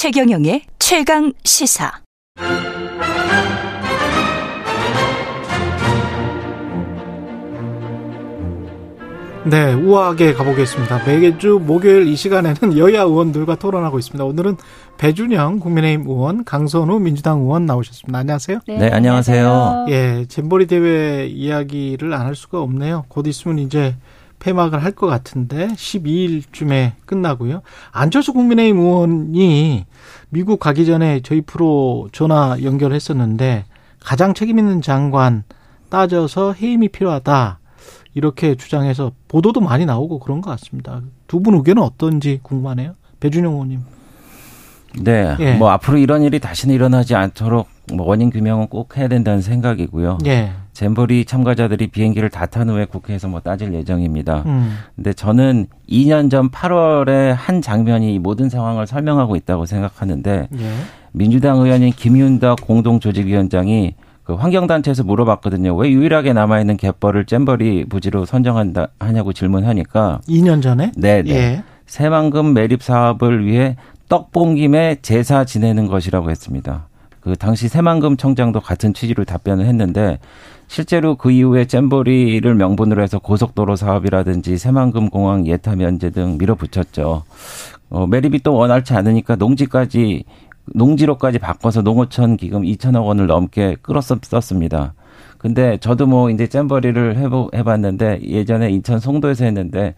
[0.06, 1.92] 최경영의 최강 시사.
[9.46, 11.06] 네, 우아하게 가보겠습니다.
[11.06, 14.24] 매주 목요일 이 시간에는 여야 의원들과 토론하고 있습니다.
[14.24, 14.58] 오늘은
[15.00, 18.20] 배준영 국민의힘 의원, 강선우 민주당 의원 나오셨습니다.
[18.20, 18.60] 안녕하세요.
[18.68, 19.86] 네, 안녕하세요.
[19.90, 23.06] 예, 잼버리 대회 이야기를 안 할 수가 없네요.
[23.08, 23.96] 곧 있으면 이제
[24.46, 27.62] 폐막을 할 것 같은데 12일쯤에 끝나고요.
[27.92, 29.86] 안철수 국민의힘 의원이
[30.30, 33.66] 미국 가기 전에 저희 프로 전화 연결했었는데
[34.00, 35.44] 가장 책임 있는 장관
[35.90, 37.60] 따져서 해임이 필요하다.
[38.14, 41.02] 이렇게 주장해서 보도도 많이 나오고 그런 것 같습니다.
[41.28, 42.94] 두 분 의견은 어떤지 궁금하네요.
[43.20, 43.82] 배준영 의원님.
[45.02, 45.36] 네.
[45.40, 45.56] 예.
[45.56, 50.20] 뭐 앞으로 이런 일이 다시는 일어나지 않도록 뭐 원인 규명은 꼭 해야 된다는 생각이고요.
[50.28, 50.52] 예.
[50.76, 54.44] 잼버리 참가자들이 비행기를 다 탄 후에 국회에서 뭐 따질 예정입니다.
[54.46, 54.78] 음.
[54.96, 60.72] 근데 저는 2년 전 8월에 한 장면이 이 모든 상황을 설명하고 있다고 생각하는데 예.
[61.12, 65.76] 민주당 의원인 김윤덕 공동조직위원장이 그 환경단체에서 물어봤거든요.
[65.76, 70.92] 왜 유일하게 남아있는 갯벌을 잼버리 부지로 선정한다 하냐고 질문하니까 2년 전에?
[70.96, 71.32] 네, 네.
[71.32, 71.64] 예.
[71.88, 73.76] 새만금 매립 사업을 위해
[74.10, 76.88] 떡본 김에 제사 지내는 것이라고 했습니다.
[77.22, 80.20] 그 당시 새만금 청장도 같은 취지로 답변을 했는데
[80.68, 87.24] 실제로 그 이후에 잼버리를 명분으로 해서 고속도로 사업이라든지 새만금 공항 예타 면제 등 밀어붙였죠.
[87.90, 90.26] 어, 매립이 또 원활치 않으니까 농지까지
[90.74, 94.94] 농지로까지 바꿔서 농어촌 기금 2천억 원을 넘게 끌었었습니다.
[95.38, 99.94] 근데 저도 뭐 이제 잼버리를 해보, 해봤는데 예전에 인천 송도에서 했는데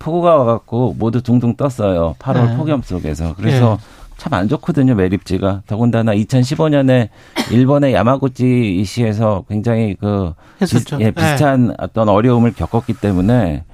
[0.00, 2.16] 폭우가 와갖고 모두 둥둥 떴어요.
[2.18, 2.56] 8월 네.
[2.56, 3.34] 폭염 속에서.
[3.36, 3.97] 그래서 예.
[4.18, 5.62] 참 안 좋거든요, 매립지가.
[5.66, 7.08] 더군다나 2015년에
[7.50, 10.98] 일본의 야마구치 시에서 굉장히 그 했었죠.
[10.98, 13.64] 비, 예, 비슷한 어떤 어려움을 겪었기 때문에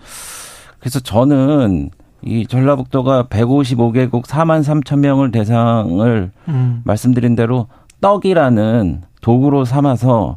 [0.78, 1.90] 그래서 저는
[2.22, 6.82] 이 전라북도가 155개국 4만 3천 명을 대상을 음.
[6.84, 7.66] 말씀드린 대로
[8.00, 10.36] 떡이라는 도구로 삼아서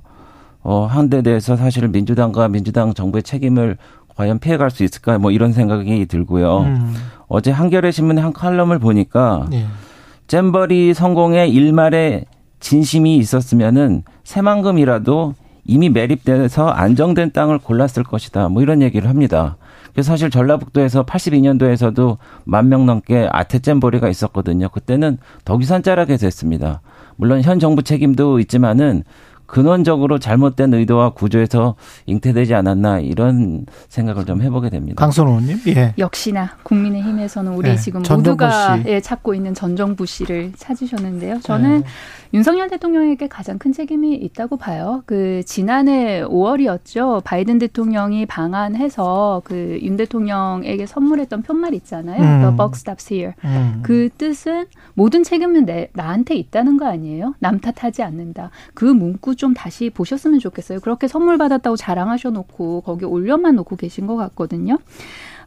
[0.63, 3.77] 어, 한데 대해서 사실 민주당과 민주당 정부의 책임을
[4.15, 6.59] 과연 피해갈 수 있을까 뭐 이런 생각이 들고요.
[6.61, 6.95] 음.
[7.27, 9.65] 어제 한겨레 신문의 한 칼럼을 보니까 예.
[10.27, 12.25] 잼버리 성공의 일말에
[12.59, 18.49] 진심이 있었으면은 새만금이라도 이미 매립돼서 안정된 땅을 골랐을 것이다.
[18.49, 19.57] 뭐 이런 얘기를 합니다.
[19.93, 24.69] 그래서 사실 전라북도에서 82년도에서도 만 명 넘게 아태 잼버리가 있었거든요.
[24.69, 26.81] 그때는 더 기산자락에 됐습니다.
[27.15, 29.03] 물론 현 정부 책임도 있지만은
[29.47, 31.75] 근원적으로 잘못된 의도와 구조에서
[32.05, 34.95] 잉태되지 않았나 이런 생각을 좀 해보게 됩니다.
[34.99, 35.93] 강선호 의원님, 예.
[35.97, 38.83] 역시나 국민의힘에서는 우리 네, 지금 모두가 씨.
[38.87, 41.39] 예, 찾고 있는 전정부 씨를 찾으셨는데요.
[41.41, 41.87] 저는 네.
[42.33, 45.01] 윤석열 대통령에게 가장 큰 책임이 있다고 봐요.
[45.05, 47.23] 그 지난해 5월이었죠.
[47.23, 52.21] 바이든 대통령이 방한해서 그 윤 대통령에게 선물했던 편말 있잖아요.
[52.21, 52.41] 음.
[52.41, 53.33] The buck stops here.
[53.45, 53.79] 음.
[53.83, 57.35] 그 뜻은 모든 책임은 내, 나한테 있다는 거 아니에요?
[57.39, 58.49] 남 탓하지 않는다.
[58.73, 60.79] 그 문구 좀 다시 보셨으면 좋겠어요.
[60.79, 64.77] 그렇게 선물 받았다고 자랑하셔 놓고 거기 올려만 놓고 계신 것 같거든요.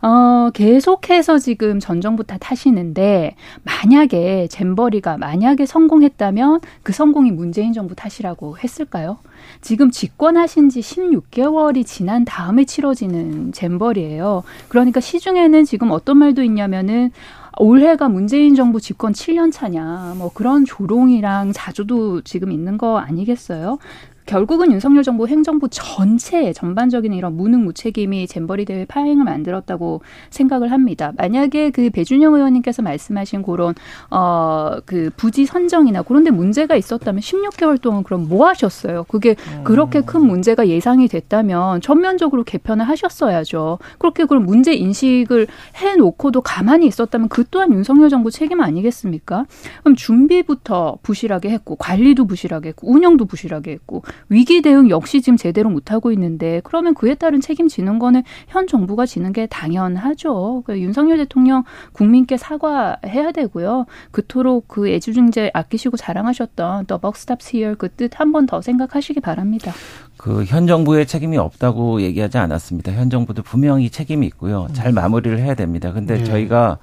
[0.02, 8.56] 어, 계속해서 지금 전 정부 탓하시는데 만약에 잼버리가 만약에 성공했다면 그 성공이 문재인 정부 탓이라고
[8.58, 9.18] 했을까요?
[9.60, 14.42] 지금 집권하신 지 16개월이 지난 다음에 치러지는 잼버리예요.
[14.68, 17.10] 그러니까 시중에는 지금 어떤 말도 있냐면은
[17.58, 23.78] 올해가 문재인 정부 집권 7년 차냐, 뭐 그런 조롱이랑 자주도 지금 있는 거 아니겠어요?
[24.26, 31.12] 결국은 윤석열 정부 행정부 전체 전반적인 이런 무능 무책임이 잼버리 대회 파행을 만들었다고 생각을 합니다.
[31.16, 33.74] 만약에 그 배준영 의원님께서 말씀하신 그런
[34.10, 39.04] 어그 부지 선정이나 그런 데 문제가 있었다면 16개월 동안 그럼 뭐 하셨어요?
[39.08, 43.78] 그게 그렇게 큰 문제가 예상이 됐다면 전면적으로 개편을 하셨어야죠.
[43.98, 45.48] 그렇게 그럼 문제 인식을
[45.78, 49.46] 해 놓고도 가만히 있었다면 그 또한 윤석열 정부 책임 아니겠습니까?
[49.82, 55.70] 그럼 준비부터 부실하게 했고 관리도 부실하게 했고 운영도 부실하게 했고 위기 대응 역시 지금 제대로
[55.70, 60.62] 못 하고 있는데 그러면 그에 따른 책임지는 거는 현 정부가 지는 게 당연하죠.
[60.66, 63.86] 그 윤석열 대통령 국민께 사과해야 되고요.
[64.10, 69.72] 그토록 그 애주중재 아끼시고 자랑하셨던 The buck stops here 그뜻 한 번 더 생각하시기 바랍니다.
[70.16, 72.92] 그 현 정부의 책임이 없다고 얘기하지 않았습니다.
[72.92, 74.68] 현 정부도 분명히 책임이 있고요.
[74.72, 75.92] 잘 마무리를 해야 됩니다.
[75.92, 76.24] 근데 네.
[76.24, 76.78] 저희가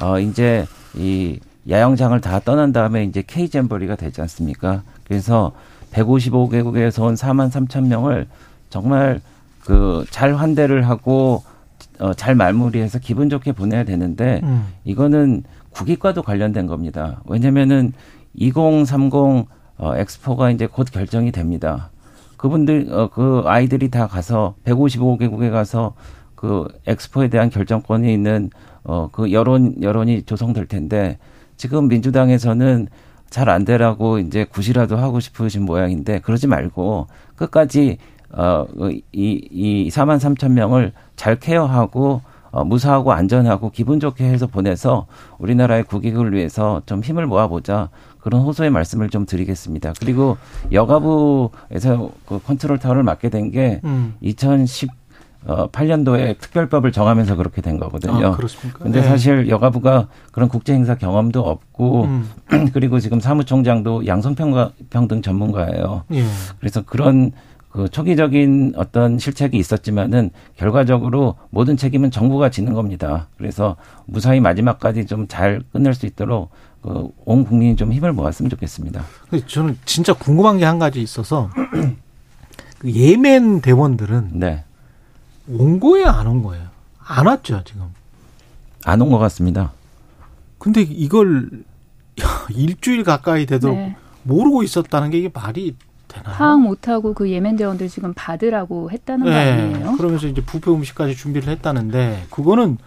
[0.00, 4.82] 어 이제 이 야영장을 다 떠난 다음에 이제 K 잼버리가 되지 않습니까?
[5.06, 5.52] 그래서
[5.92, 8.26] 155개국에서 온 4만 3천 명을
[8.70, 9.20] 정말
[9.64, 11.42] 그 잘 환대를 하고
[12.00, 14.66] 어, 잘 마무리해서 기분 좋게 보내야 되는데 음.
[14.84, 17.20] 이거는 국익과도 관련된 겁니다.
[17.26, 17.92] 왜냐면은
[18.34, 19.14] 2030
[19.80, 21.90] 어, 엑스포가 이제 곧 결정이 됩니다.
[22.36, 25.94] 그분들 어, 그 아이들이 다 가서 155개국에 가서
[26.34, 28.50] 그 엑스포에 대한 결정권이 있는
[28.84, 31.18] 어, 그 여론 여론이 조성될 텐데
[31.56, 32.88] 지금 민주당에서는
[33.30, 37.06] 잘 안 되라고 이제 굿이라도 하고 싶으신 모양인데 그러지 말고
[37.36, 37.98] 끝까지
[38.30, 45.06] 어, 이, 이 4만 3천 명을 잘 케어하고 어, 무사하고 안전하고 기분 좋게 해서 보내서
[45.38, 49.92] 우리나라의 국익을 위해서 좀 힘을 모아보자 그런 호소의 말씀을 좀 드리겠습니다.
[50.00, 50.36] 그리고
[50.72, 54.14] 여가부에서 그 컨트롤 타워를 맡게 된게 음.
[54.20, 54.90] 2010
[55.48, 58.26] 어, 8년도에 특별법을 정하면서 그렇게 된 거거든요.
[58.28, 58.80] 아, 그렇습니까?
[58.80, 59.06] 근데 네.
[59.08, 62.28] 사실 여가부가 그런 국제 행사 경험도 없고 음.
[62.74, 64.34] 그리고 지금 사무총장도 양성
[64.90, 66.04] 평등 전문가예요.
[66.12, 66.22] 예.
[66.60, 67.32] 그래서 그런
[67.70, 73.28] 그 초기적인 어떤 실책이 있었지만은 결과적으로 모든 책임은 정부가 지는 겁니다.
[73.38, 73.76] 그래서
[74.06, 76.50] 무사히 마지막까지 좀 잘 끝낼 수 있도록
[76.82, 79.02] 그 온 국민이 좀 힘을 모았으면 좋겠습니다.
[79.30, 81.50] 근데 저는 진짜 궁금한 게 한 가지 있어서
[82.78, 84.64] 그 예멘 대원들은 네.
[85.50, 86.66] 온 거예요, 안 온 거예요?
[86.98, 87.86] 안 왔죠, 지금.
[88.84, 89.72] 안 온 것 같습니다.
[90.58, 91.50] 근데 이걸
[92.54, 93.96] 일주일 가까이 되도록 네.
[94.24, 95.76] 모르고 있었다는 게 이게 말이
[96.08, 96.34] 되나요?
[96.36, 99.96] 파악 못하고 그 예멘 대원들 지금 받으라고 했다는 거 아니에요?
[99.96, 102.78] 그러면서 이제 부패 음식까지 준비를 했다는데 그거는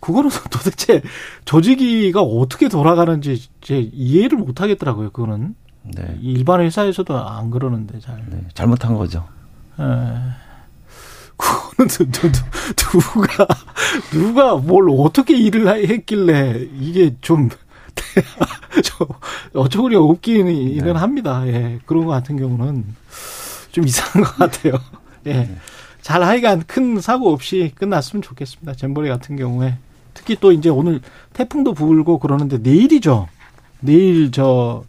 [0.00, 1.02] 그거는 도대체
[1.44, 5.10] 조직이가 어떻게 돌아가는지 제 이해를 못 하겠더라고요.
[5.10, 5.54] 그거는
[5.84, 6.18] 네.
[6.22, 8.24] 일반 회사에서도 안 그러는데 잘.
[8.30, 9.26] 네, 잘못한 거죠.
[9.78, 9.84] 예.
[11.36, 13.46] 그거는 누, 누, 누가
[14.10, 17.48] 누가 뭘 어떻게 일을 했길래 이게 좀
[18.82, 19.06] 저,
[19.54, 20.90] 어처구니 없기는 네.
[20.92, 21.46] 합니다.
[21.46, 21.78] 예.
[21.86, 22.84] 그런 거 같은 경우는
[23.70, 24.74] 좀 이상한 것 같아요.
[25.26, 25.32] 예.
[25.32, 25.56] 네.
[26.00, 28.74] 잘 하여간 큰 사고 없이 끝났으면 좋겠습니다.
[28.74, 29.78] 잼버리 같은 경우에.
[30.14, 31.00] 특히 또 이제 오늘
[31.32, 33.28] 태풍도 불고 그러는데 내일이죠.
[33.80, 34.84] 내일 저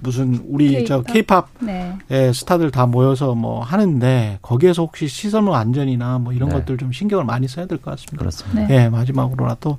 [0.00, 1.96] 무슨 우리 저 케이팝 네.
[2.10, 6.54] 예, 스타들 다 모여서 뭐 하는데 거기에서 혹시 시선 안전이나 뭐 이런 네.
[6.56, 8.18] 것들 좀 신경을 많이 써야 될 것 같습니다.
[8.18, 8.66] 그렇습니다.
[8.66, 8.84] 네.
[8.84, 9.78] 예, 마지막으로나 또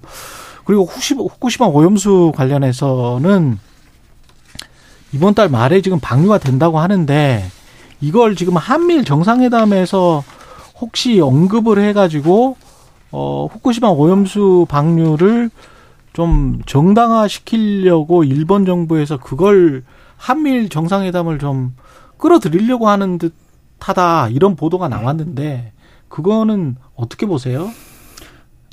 [0.65, 3.57] 그리고 후쿠시마, 후쿠시마 오염수 관련해서는
[5.13, 7.43] 이번 달 말에 지금 방류가 된다고 하는데
[8.01, 10.23] 이걸 지금 한미일 정상회담에서
[10.79, 12.57] 혹시 언급을 해가지고
[13.11, 15.49] 어 후쿠시마 오염수 방류를
[16.13, 19.83] 좀 정당화시키려고 일본 정부에서 그걸
[20.19, 21.73] 한미일 정상회담을 좀
[22.17, 25.71] 끌어들이려고 하는 듯하다 이런 보도가 나왔는데
[26.09, 27.69] 그거는 어떻게 보세요?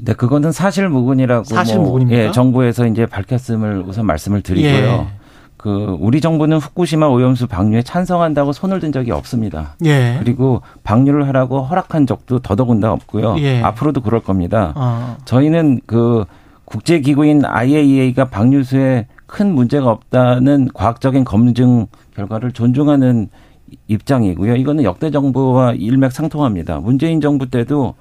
[0.03, 2.17] 네, 그거는 사실 무근이라고 사실무근입니까?
[2.17, 4.73] 뭐, 예, 정부에서 이제 밝혔음을 우선 말씀을 드리고요.
[4.73, 5.07] 예.
[5.57, 9.77] 그 우리 정부는 후쿠시마 오염수 방류에 찬성한다고 손을 든 적이 없습니다.
[9.85, 10.17] 예.
[10.19, 13.37] 그리고 방류를 하라고 허락한 적도 더더군다 없고요.
[13.39, 13.63] 예.
[13.63, 14.73] 앞으로도 그럴 겁니다.
[14.77, 15.17] 어.
[15.25, 16.25] 저희는 그
[16.67, 23.29] 국제 기구인 IAEA가 방류수에 큰 문제가 없다는 과학적인 검증 결과를 존중하는
[23.89, 24.57] 입장이고요.
[24.57, 26.81] 이거는 역대 정부와 일맥상통합니다.
[26.81, 27.95] 문재인 정부 때도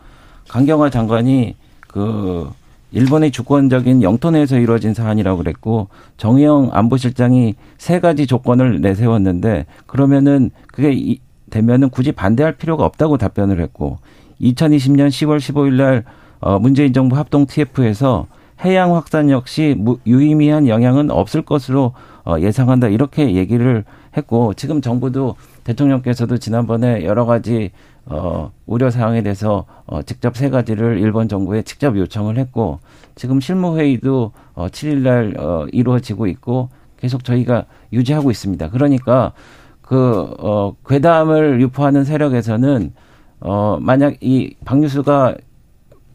[0.48, 1.56] 강경화 장관이
[1.88, 2.50] 그
[2.92, 5.88] 일본의 주권적인 영토 내에서 이루어진 사안이라고 그랬고
[6.18, 11.20] 정의영 안보실장이 세 가지 조건을 내세웠는데 그러면은 그게 이-
[11.50, 13.98] 되면은 굳이 반대할 필요가 없다고 답변을 했고
[14.42, 16.04] 2020년 10월 15일 날
[16.40, 18.28] 어, 문재인 정부 합동 TF에서
[18.64, 21.94] 해양 확산 역시 무- 유의미한 영향은 없을 것으로
[22.26, 23.84] 어, 예상한다 이렇게 얘기를
[24.15, 27.72] 했고 지금 정부도 대통령께서도 지난번에 여러 가지
[28.06, 32.80] 어, 우려 사항에 대해서 어, 직접 세 가지를 일본 정부에 직접 요청을 했고
[33.15, 38.69] 지금 실무 회의도 어, 7일 날 어, 이루어지고 있고 계속 저희가 유지하고 있습니다.
[38.69, 39.34] 그러니까
[39.82, 42.94] 그 어, 괴담을 유포하는 세력에서는
[43.41, 45.36] 어, 만약 이 방류수가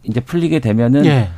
[0.04, 1.28] 이제 풀리게 되면은 예.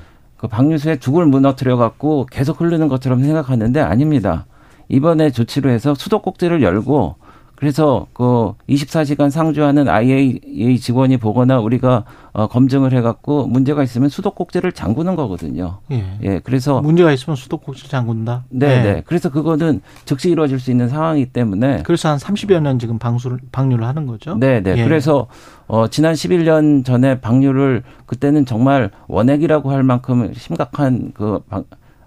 [0.43, 4.47] 그 방류수에 죽을 무너뜨려 갖고 계속 흐르는 것처럼 생각하는데 아닙니다.
[4.89, 7.15] 이번에 조치로 해서 수도꼭지를 열고
[7.63, 12.03] 그래서 그 24시간 상주하는 IAEA 직원이 보거나 우리가
[12.33, 15.79] 어, 검증을 해갖고 문제가 있으면 수도꼭지를 잠그는 거거든요.
[15.93, 16.19] 예.
[16.25, 18.43] 예, 그래서 문제가 있으면 수도꼭지를 잠근다.
[18.49, 18.83] 네, 네.
[18.83, 19.03] 네.
[19.07, 23.87] 그래서 그거는 즉시 이루어질 수 있는 상황이기 때문에 그래서 한 30여 년 지금 방수를 방류를
[23.87, 24.35] 하는 거죠.
[24.35, 24.79] 네, 네.
[24.79, 24.83] 예.
[24.83, 25.29] 그래서
[25.69, 31.63] 어 지난 11년 전에 방류를 그때는 정말 원액이라고 할 만큼 심각한 그 방,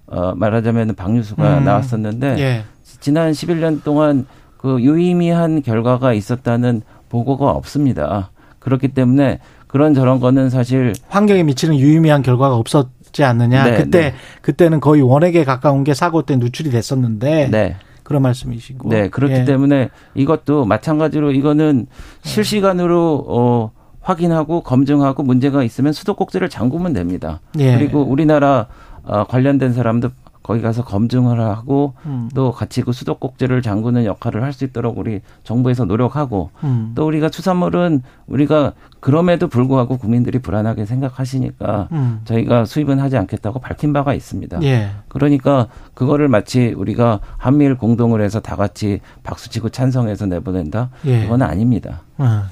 [0.07, 1.63] 어 말하자면 방류수가 음.
[1.63, 2.63] 나왔었는데 예.
[2.99, 4.25] 지난 11년 동안
[4.65, 8.31] 그 유의미한 결과가 있었다는 보고가 없습니다.
[8.57, 13.63] 그렇기 때문에 그런 저런 거는 사실 환경에 미치는 유의미한 결과가 없었지 않느냐.
[13.63, 14.13] 네, 그때 네.
[14.41, 17.75] 그때는 거의 원액에 가까운 게 사고 때 누출이 됐었는데 네.
[18.01, 18.89] 그런 말씀이시고.
[18.89, 19.45] 네, 그렇기 예.
[19.45, 21.85] 때문에 이것도 마찬가지로 이거는
[22.23, 23.71] 실시간으로 어
[24.01, 27.39] 확인하고 검증하고 문제가 있으면 수도꼭지를 잠그면 됩니다.
[27.59, 27.77] 예.
[27.77, 28.65] 그리고 우리나라
[29.03, 30.09] 어, 관련된 사람도
[30.45, 32.29] 거기 가서 검증을 하고 음.
[32.35, 36.93] 또 같이 그 수도꼭지를 잠그는 역할을 할 수 있도록 우리 정부에서 노력하고 음.
[36.95, 42.21] 또 우리가 수산물은 우리가 그럼에도 불구하고 국민들이 불안하게 생각하시니까 음.
[42.23, 44.61] 저희가 수입은 하지 않겠다고 밝힌 바가 있습니다.
[44.63, 44.91] 예.
[45.09, 50.91] 그러니까 그거를 마치 우리가 한미일 공동을 해서 다 같이 박수치고 찬성해서 내보낸다.
[51.05, 51.23] 예.
[51.23, 52.03] 그건 아닙니다.
[52.17, 52.43] 어.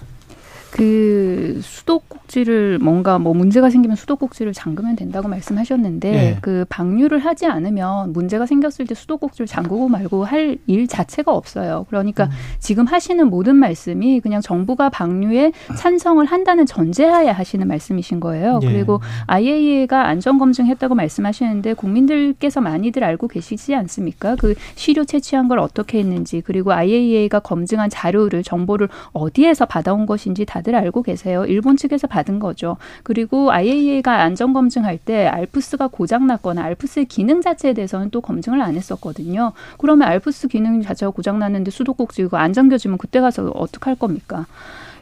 [0.73, 6.37] 그 수도꼭지를 뭔가 뭐 문제가 생기면 수도꼭지를 잠그면 된다고 말씀하셨는데 예.
[6.41, 11.85] 그 방류를 하지 않으면 문제가 생겼을 때 수도꼭지를 잠그고 말고 할 일 자체가 없어요.
[11.89, 12.29] 그러니까
[12.59, 18.59] 지금 하시는 모든 말씀이 그냥 정부가 방류에 찬성을 한다는 전제하에 하시는 말씀이신 거예요.
[18.63, 18.67] 예.
[18.67, 24.35] 그리고 IAEA가 안전 검증했다고 말씀하시는데 국민들께서 많이들 알고 계시지 않습니까?
[24.35, 30.75] 그 시료 채취한 걸 어떻게 했는지 그리고 IAEA가 검증한 자료를 정보를 어디에서 받아온 것인지 다들
[30.75, 31.45] 알고 계세요.
[31.45, 32.77] 일본 측에서 받은 거죠.
[33.03, 38.75] 그리고 IAEA가 안전 검증할 때 알프스가 고장 났거나 알프스의 기능 자체에 대해서는 또 검증을 안
[38.75, 39.53] 했었거든요.
[39.77, 44.45] 그러면 알프스 기능 자체가 고장 났는데 수도꼭지 이거 안전 교지면 그때 가서 어떡할 겁니까?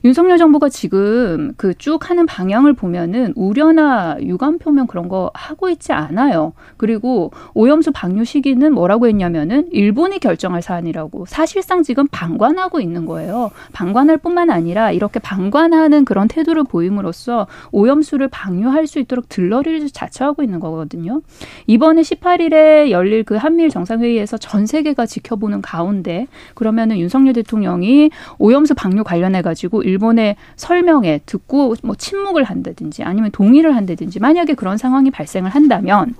[0.04, 5.94] 윤석열 정부가 지금 그 쭉 하는 방향을 보면은 우려나 유감 표명 그런 거 하고 있지
[5.94, 6.54] 않아요.
[6.78, 13.50] 그리고 오염수 방류 시기는 뭐라고 했냐면은 일본이 결정할 사안이라고 사실상 지금 방관하고 있는 거예요.
[13.74, 20.60] 방관할 뿐만 아니라 이렇게 방관하는 그런 태도를 보임으로써 오염수를 방류할 수 있도록 들러리를 자처하고 있는
[20.60, 21.22] 거거든요.
[21.66, 29.04] 이번에 18일에 열릴 그 한미일 정상회의에서 전 세계가 지켜보는 가운데 그러면은 윤석열 대통령이 오염수 방류
[29.04, 35.50] 관련해 가지고 일본의 설명에 듣고 뭐 침묵을 한다든지 아니면 동의를 한다든지 만약에 그런 상황이 발생을
[35.52, 36.16] 한다면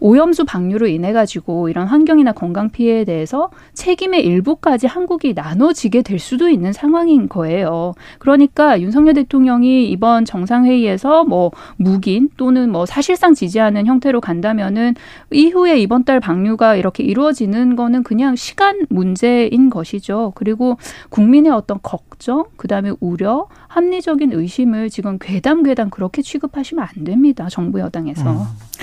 [0.00, 6.48] 오염수 방류로 인해 가지고 이런 환경이나 건강 피해에 대해서 책임의 일부까지 한국이 나눠지게 될 수도
[6.48, 7.94] 있는 상황인 거예요.
[8.18, 14.94] 그러니까 윤석열 대통령이 이번 정상회의에서 뭐 묵인 또는 뭐 사실상 지지하는 형태로 간다면은
[15.32, 20.32] 이후에 이번 달 방류가 이렇게 이루어지는 거는 그냥 시간 문제인 것이죠.
[20.34, 20.76] 그리고
[21.10, 27.48] 국민의 어떤 걱정, 그다음에 우려, 합리적인 의심을 지금 괴담괴담 그렇게 취급하시면 안 됩니다.
[27.50, 28.30] 정부 여당에서.
[28.30, 28.38] 음.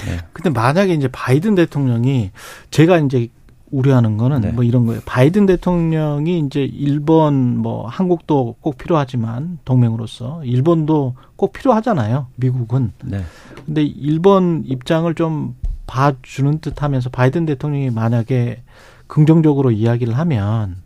[0.05, 0.17] 네.
[0.33, 2.31] 근데 만약에 이제 바이든 대통령이
[2.71, 3.27] 제가 이제
[3.71, 4.51] 우려하는 거는 네.
[4.51, 5.01] 뭐 이런 거예요.
[5.05, 12.27] 바이든 대통령이 이제 일본 뭐 한국도 꼭 필요하지만 동맹으로서 일본도 꼭 필요하잖아요.
[12.37, 12.93] 미국은.
[13.03, 13.21] 네.
[13.65, 15.55] 근데 일본 입장을 좀
[15.87, 18.61] 봐주는 듯 하면서 바이든 대통령이 만약에
[19.07, 20.77] 긍정적으로 이야기를 하면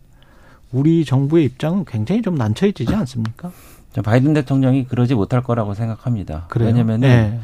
[0.71, 3.51] 우리 정부의 입장은 굉장히 좀 난처해지지 않습니까?
[4.03, 6.45] 바이든 대통령이 그러지 못할 거라고 생각합니다.
[6.49, 6.69] 그래요?
[6.69, 7.39] 왜냐면은 네.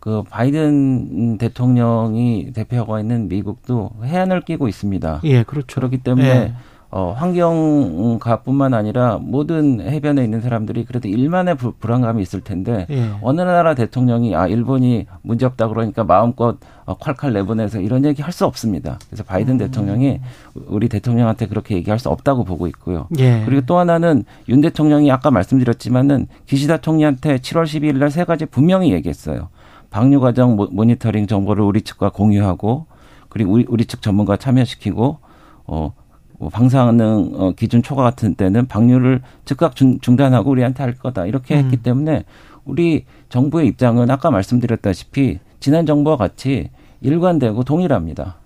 [0.00, 5.20] 그 바이든 대통령이 대표하고 있는 미국도 해안을 끼고 있습니다.
[5.24, 5.76] 예, 그렇죠.
[5.80, 6.52] 그렇기 때문에 예.
[6.92, 13.10] 어, 환경가뿐만 아니라 모든 해변에 있는 사람들이 그래도 일만의 부, 불안감이 있을 텐데 예.
[13.22, 16.56] 어느 나라 대통령이 아 일본이 문제 없다 그러니까 마음껏
[16.86, 18.98] 어, 콸콸 내보내서 이런 얘기 할 수 없습니다.
[19.08, 19.58] 그래서 바이든 음.
[19.58, 20.20] 대통령이
[20.66, 23.06] 우리 대통령한테 그렇게 얘기할 수 없다고 보고 있고요.
[23.18, 23.42] 예.
[23.44, 28.92] 그리고 또 하나는 윤 대통령이 아까 말씀드렸지만은 기시다 총리한테 7월 12일 날 세 가지 분명히
[28.92, 29.48] 얘기했어요.
[29.90, 32.86] 방류 과정 모니터링 정보를 우리 측과 공유하고
[33.28, 35.18] 그리고 우리, 우리 측 전문가 참여시키고
[35.66, 35.92] 어,
[36.38, 41.56] 뭐 방사능 어, 기준 초과 같은 때는 방류를 즉각 중, 중단하고 우리한테 할 거다 이렇게
[41.56, 41.82] 했기 음.
[41.82, 42.24] 때문에
[42.64, 46.70] 우리 정부의 입장은 아까 말씀드렸다시피 지난 정부와 같이
[47.02, 48.39] 일관되고 동일합니다.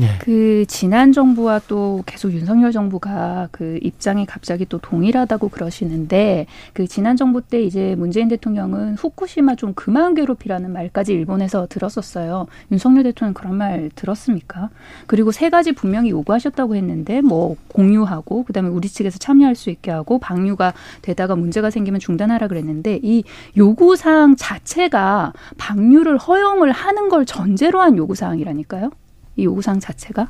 [0.00, 0.18] 예.
[0.20, 7.16] 그 지난 정부와 또 계속 윤석열 정부가 그 입장이 갑자기 또 동일하다고 그러시는데 그 지난
[7.16, 12.46] 정부 때 이제 문재인 대통령은 후쿠시마 좀 그만 괴롭히라는 말까지 일본에서 들었었어요.
[12.70, 14.70] 윤석열 대통령 그런 말 들었습니까?
[15.06, 20.18] 그리고 세 가지 분명히 요구하셨다고 했는데 뭐 공유하고 그다음에 우리 측에서 참여할 수 있게 하고
[20.18, 23.24] 방류가 되다가 문제가 생기면 중단하라 그랬는데 이
[23.56, 28.90] 요구 사항 자체가 방류를 허용을 하는 걸 전제로 한 요구 사항이라니까요.
[29.36, 30.28] 이 요구사항 자체가?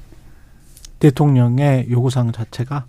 [0.98, 2.84] 대통령의 요구사항 자체가?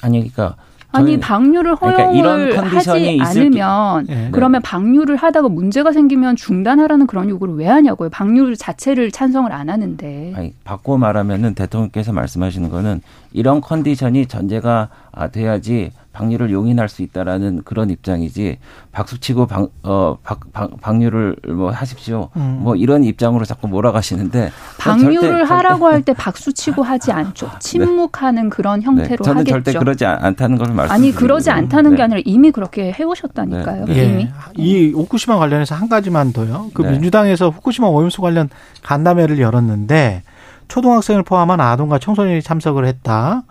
[0.00, 0.56] 아니, 그러니까
[0.90, 4.28] 아니 방류를 허용을 그러니까 하지 않으면 네.
[4.32, 8.08] 그러면 방류를 하다가 문제가 생기면 중단하라는 그런 요구를 왜 하냐고요.
[8.08, 10.32] 방류 자체를 찬성을 안 하는데.
[10.34, 13.02] 아니, 바꿔 말하면은 대통령께서 말씀하시는 거는
[13.32, 14.88] 이런 컨디션이 전제가
[15.32, 18.58] 돼야지 방류를 용인할 수 있다라는 그런 입장이지
[18.90, 22.30] 박수치고 방, 어, 박, 방, 방류를 뭐 하십시오.
[22.36, 22.58] 음.
[22.62, 27.46] 뭐 이런 입장으로 자꾸 몰아가시는데 방류를 절대, 하라고 할 때 박수치고 하지 않죠.
[27.54, 27.58] 네.
[27.60, 28.48] 침묵하는 네.
[28.48, 29.22] 그런 형태로 네.
[29.22, 29.62] 저는 하겠죠.
[29.62, 30.92] 절대 그러지 않다는 걸 말씀.
[30.92, 31.96] 아니 그러지 않다는 네.
[31.98, 33.84] 게 아니라 이미 그렇게 해오셨다니까요.
[33.86, 34.04] 네.
[34.04, 34.30] 이미 예.
[34.56, 36.70] 이 후쿠시마 관련해서 한 가지만 더요.
[36.74, 36.92] 그 네.
[36.92, 38.48] 민주당에서 후쿠시마 오염수 관련
[38.82, 40.22] 간담회를 열었는데
[40.66, 43.42] 초등학생을 포함한 아동과 청소년이 참석을 했다.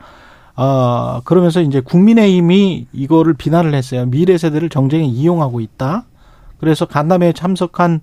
[0.57, 4.05] 어, 그러면서 이제 국민의힘이 이거를 비난을 했어요.
[4.07, 6.05] 미래 세대를 정쟁에 이용하고 있다.
[6.59, 8.01] 그래서 간담회에 참석한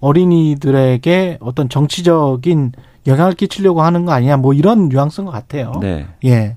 [0.00, 2.72] 어린이들에게 어떤 정치적인
[3.08, 5.72] 영향을 끼치려고 하는 거 아니냐, 뭐 이런 뉘앙스인 것 같아요.
[5.80, 6.06] 네.
[6.24, 6.56] 예.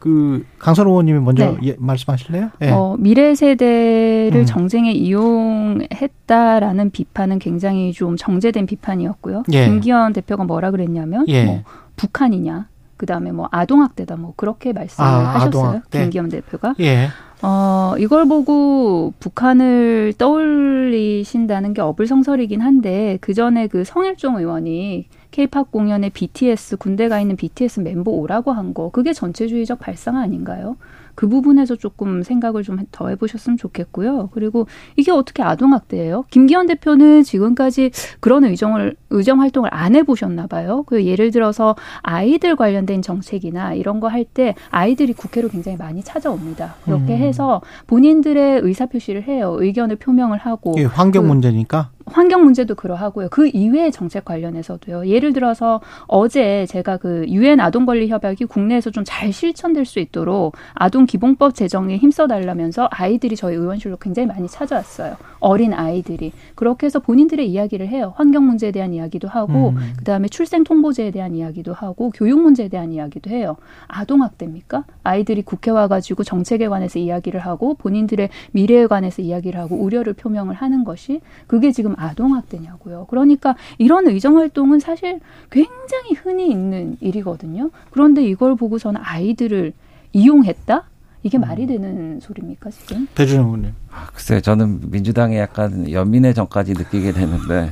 [0.00, 1.56] 그 강선 의원님이 먼저 네.
[1.62, 2.50] 예, 말씀하실래요?
[2.62, 2.70] 예.
[2.70, 4.44] 어, 미래 세대를 음.
[4.44, 9.44] 정쟁에 이용했다라는 비판은 굉장히 좀 정제된 비판이었고요.
[9.52, 9.66] 예.
[9.66, 11.44] 김기현 대표가 뭐라 그랬냐면 예.
[11.44, 11.62] 뭐
[11.96, 15.46] 북한이냐 그다음에 뭐 아동학대다 뭐 그렇게 말씀을 아, 하셨어요.
[15.48, 16.00] 아동학대.
[16.02, 16.74] 김기현 대표가.
[16.80, 17.08] 예.
[17.42, 26.08] 어, 이걸 보고 북한을 떠올리신다는 게 어불성설이긴 한데 그 전에 그 성일종 의원이 케이팝 공연에
[26.10, 30.76] BTS 군대 가 있는 BTS 멤버 오라고 한 거 그게 전체주의적 발상 아닌가요?
[31.14, 34.30] 그 부분에서 조금 생각을 좀 더 해보셨으면 좋겠고요.
[34.32, 34.66] 그리고
[34.96, 36.24] 이게 어떻게 아동학대예요?
[36.30, 40.82] 김기현 대표는 지금까지 그런 의정을 의정 활동을 안 해보셨나 봐요.
[40.86, 46.76] 그 예를 들어서 아이들 관련된 정책이나 이런 거 할 때 아이들이 국회로 굉장히 많이 찾아옵니다.
[46.84, 47.18] 그렇게 음.
[47.18, 49.56] 해서 본인들의 의사 표시를 해요.
[49.58, 51.90] 의견을 표명을 하고 예, 환경 그, 문제니까.
[52.06, 53.28] 환경 문제도 그러하고요.
[53.30, 55.06] 그 이외의 정책 관련해서도요.
[55.08, 60.56] 예를 들어서 어제 제가 그 유엔 아동 권리 협약이 국내에서 좀 잘 실천될 수 있도록
[60.72, 65.16] 아동 기본법 제정에 힘써 달라면서 아이들이 저희 의원실로 굉장히 많이 찾아왔어요.
[65.40, 68.14] 어린 아이들이 그렇게 해서 본인들의 이야기를 해요.
[68.16, 69.92] 환경 문제에 대한 이야기도 하고 음.
[69.98, 73.56] 그다음에 출생 통보제에 대한 이야기도 하고 교육 문제에 대한 이야기도 해요.
[73.86, 74.84] 아동 학대입니까?
[75.04, 80.54] 아이들이 국회 와 가지고 정책에 관해서 이야기를 하고 본인들의 미래에 관해서 이야기를 하고 우려를 표명을
[80.54, 83.06] 하는 것이 그게 지금 아동학대냐고요.
[83.10, 87.70] 그러니까 이런 의정 활동은 사실 굉장히 흔히 있는 일이거든요.
[87.90, 89.72] 그런데 이걸 보고서는 아이들을
[90.12, 90.84] 이용했다?
[91.22, 93.08] 이게 말이 되는 소리입니까 지금?
[93.14, 93.72] 대준영 의원님.
[93.90, 94.40] 아, 글쎄요.
[94.40, 97.70] 저는 민주당에 약간 연민의 정까지 느끼게 되는데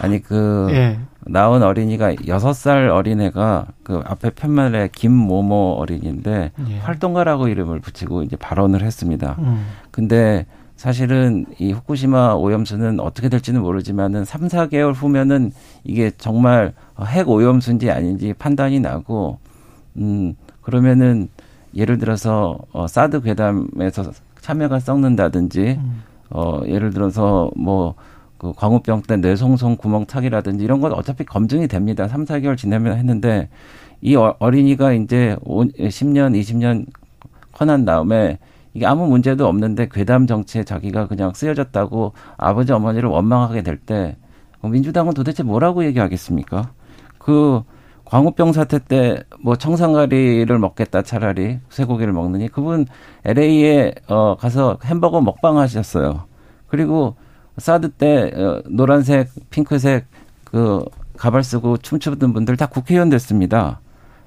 [0.00, 0.98] 아니 그 예.
[1.26, 6.78] 나온 어린이가 여섯 살 어린애가 그 앞에 편말에 김모모 어린이인데 예.
[6.78, 9.36] 활동가라고 이름을 붙이고 이제 발언을 했습니다.
[9.40, 9.66] 음.
[9.90, 10.46] 근데
[10.80, 15.52] 사실은 이 후쿠시마 오염수는 어떻게 될지는 모르지만은 3, 4개월 후면은
[15.84, 16.72] 이게 정말
[17.06, 19.38] 핵 오염수인지 아닌지 판단이 나고
[19.98, 21.28] 음 그러면은
[21.74, 26.02] 예를 들어서 어 사드 괴담에서 참여가 썩는다든지 음.
[26.30, 27.94] 어 예를 들어서 뭐
[28.40, 32.08] 그 광우병 때 뇌송송 구멍 차기라든지 이런 건 어차피 검증이 됩니다.
[32.08, 33.50] 3, 4개월 지나면 했는데
[34.00, 36.86] 이 어, 어린이가 이제 10년, 20년
[37.52, 38.38] 커난 다음에
[38.74, 44.16] 이게 아무 문제도 없는데 괴담 정치에 자기가 그냥 쓰여졌다고 아버지 어머니를 원망하게 될 때
[44.62, 46.70] 민주당은 도대체 뭐라고 얘기하겠습니까?
[47.18, 47.62] 그
[48.04, 52.86] 광우병 사태 때 뭐 청산가리를 먹겠다 차라리 쇠고기를 먹느니 그분
[53.24, 56.24] LA에 어 가서 햄버거 먹방 하셨어요.
[56.68, 57.16] 그리고
[57.58, 60.06] 사드 때 어, 노란색, 핑크색
[60.44, 60.84] 그
[61.16, 63.80] 가발 쓰고 춤추던 분들 다 국회의원 됐습니다.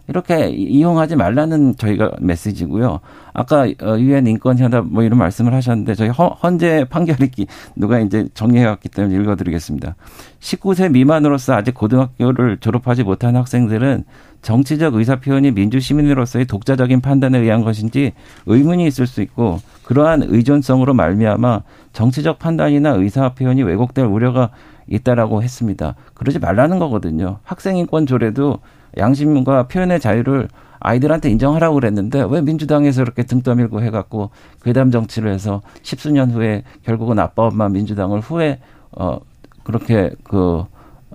[0.07, 2.99] 이렇게 이용하지 말라는 저희가 메시지고요.
[3.33, 7.29] 아까 어, 유엔 인권 현답 뭐 이런 말씀을 하셨는데 저희 헌재 판결이
[7.75, 9.95] 누가 이제 정리해 왔기 때문에 읽어 드리겠습니다.
[10.39, 14.03] 19세 미만으로서 아직 고등학교를 졸업하지 못한 학생들은
[14.41, 18.11] 정치적 의사 표현이 민주 시민으로서의 독자적인 판단에 의한 것인지
[18.45, 21.61] 의문이 있을 수 있고 그러한 의존성으로 말미암아
[21.93, 24.49] 정치적 판단이나 의사 표현이 왜곡될 우려가
[24.87, 25.95] 있다라고 했습니다.
[26.13, 27.39] 그러지 말라는 거거든요.
[27.43, 28.59] 학생 인권 조례도
[28.97, 30.47] 양심과 표현의 자유를
[30.79, 34.31] 아이들한테 인정하라고 그랬는데 왜 민주당에서 이렇게 등 떠밀고 해갖고
[34.63, 38.59] 괴담 정치를 해서 십수년 후에 결국은 아빠 엄마 민주당을 후에
[38.91, 39.19] 어
[39.63, 40.65] 그렇게 그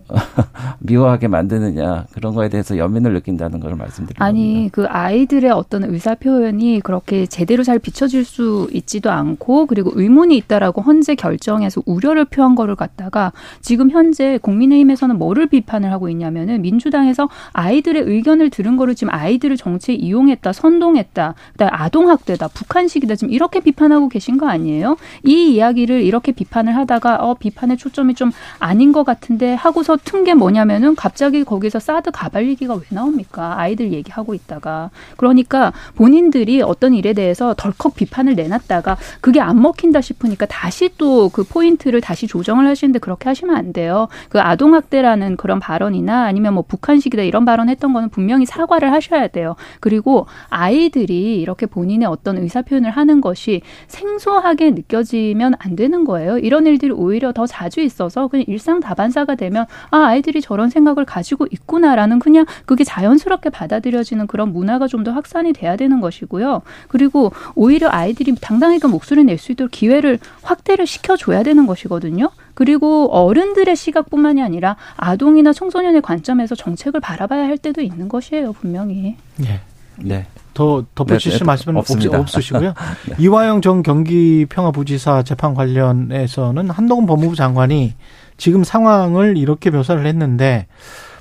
[0.80, 4.24] 미워하게 만드느냐 그런 거에 대해서 연민을 느낀다는 걸 말씀드립니다.
[4.24, 4.70] 아니 겁니다.
[4.72, 10.82] 그 아이들의 어떤 의사 표현이 그렇게 제대로 잘 비춰질 수 있지도 않고 그리고 의문이 있다라고
[10.82, 18.02] 헌재 결정에서 우려를 표한 거를 갖다가 지금 현재 국민의힘에서는 뭐를 비판을 하고 있냐면은 민주당에서 아이들의
[18.02, 24.08] 의견을 들은 거를 지금 아이들을 정치에 이용했다, 선동했다, 그다음 아동 학대다, 북한식이다 지금 이렇게 비판하고
[24.08, 24.96] 계신 거 아니에요?
[25.24, 30.34] 이 이야기를 이렇게 비판을 하다가 어 비판의 초점이 좀 아닌 것 같은데 하고서 튼 게
[30.34, 33.58] 뭐냐면은 갑자기 거기서 사드 가발리기가 왜 나옵니까?
[33.58, 34.90] 아이들 얘기하고 있다가.
[35.16, 41.44] 그러니까 본인들이 어떤 일에 대해서 덜컥 비판을 내놨다가 그게 안 먹힌다 싶으니까 다시 또 그
[41.44, 44.08] 포인트를 다시 조정을 하시는데 그렇게 하시면 안 돼요.
[44.28, 49.56] 그 아동학대라는 그런 발언이나 아니면 뭐 북한식이다 이런 발언 했던 거는 분명히 사과를 하셔야 돼요.
[49.80, 56.38] 그리고 아이들이 이렇게 본인의 어떤 의사 표현을 하는 것이 생소하게 느껴지면 안 되는 거예요.
[56.38, 61.46] 이런 일들이 오히려 더 자주 있어서 그냥 일상 다반사가 되면 아, 아이들이 저런 생각을 가지고
[61.50, 66.62] 있구나라는 그냥 그게 자연스럽게 받아들여지는 그런 문화가 좀 더 확산이 돼야 되는 것이고요.
[66.88, 72.30] 그리고 오히려 아이들이 당당하게 목소리 낼 수 있도록 기회를 확대를 시켜줘야 되는 것이거든요.
[72.54, 79.14] 그리고 어른들의 시각뿐만이 아니라 아동이나 청소년의 관점에서 정책을 바라봐야 할 때도 있는 것이에요, 분명히.
[79.36, 79.60] 네.
[80.00, 80.26] 네.
[80.54, 82.18] 더 덧붙이실 네, 네, 말씀은 없습니다.
[82.18, 82.74] 없 으시고요.
[83.08, 83.14] 네.
[83.20, 87.94] 이화영 전 경기평화부지사 재판 관련해서는 한동훈 법무부 장관이
[88.38, 90.66] 지금 상황을 이렇게 묘사를 했는데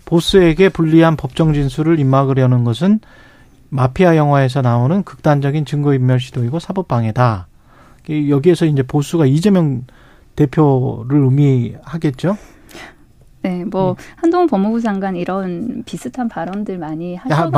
[0.06, 3.02] 보스에게 불리한 법정 진술을 입막으려는 것은
[3.70, 7.48] 마피아 영화에서 나오는 극단적인 증거인멸 시도이고 사법방해다.
[8.30, 9.84] 여기에서 이제 보수가 이재명
[10.38, 12.38] 대표를 의미하겠죠.
[13.48, 13.96] 네, 뭐 음.
[14.18, 17.52] 한동훈 법무부 장관 이런 비슷한 발언들 많이 하셔가지고요.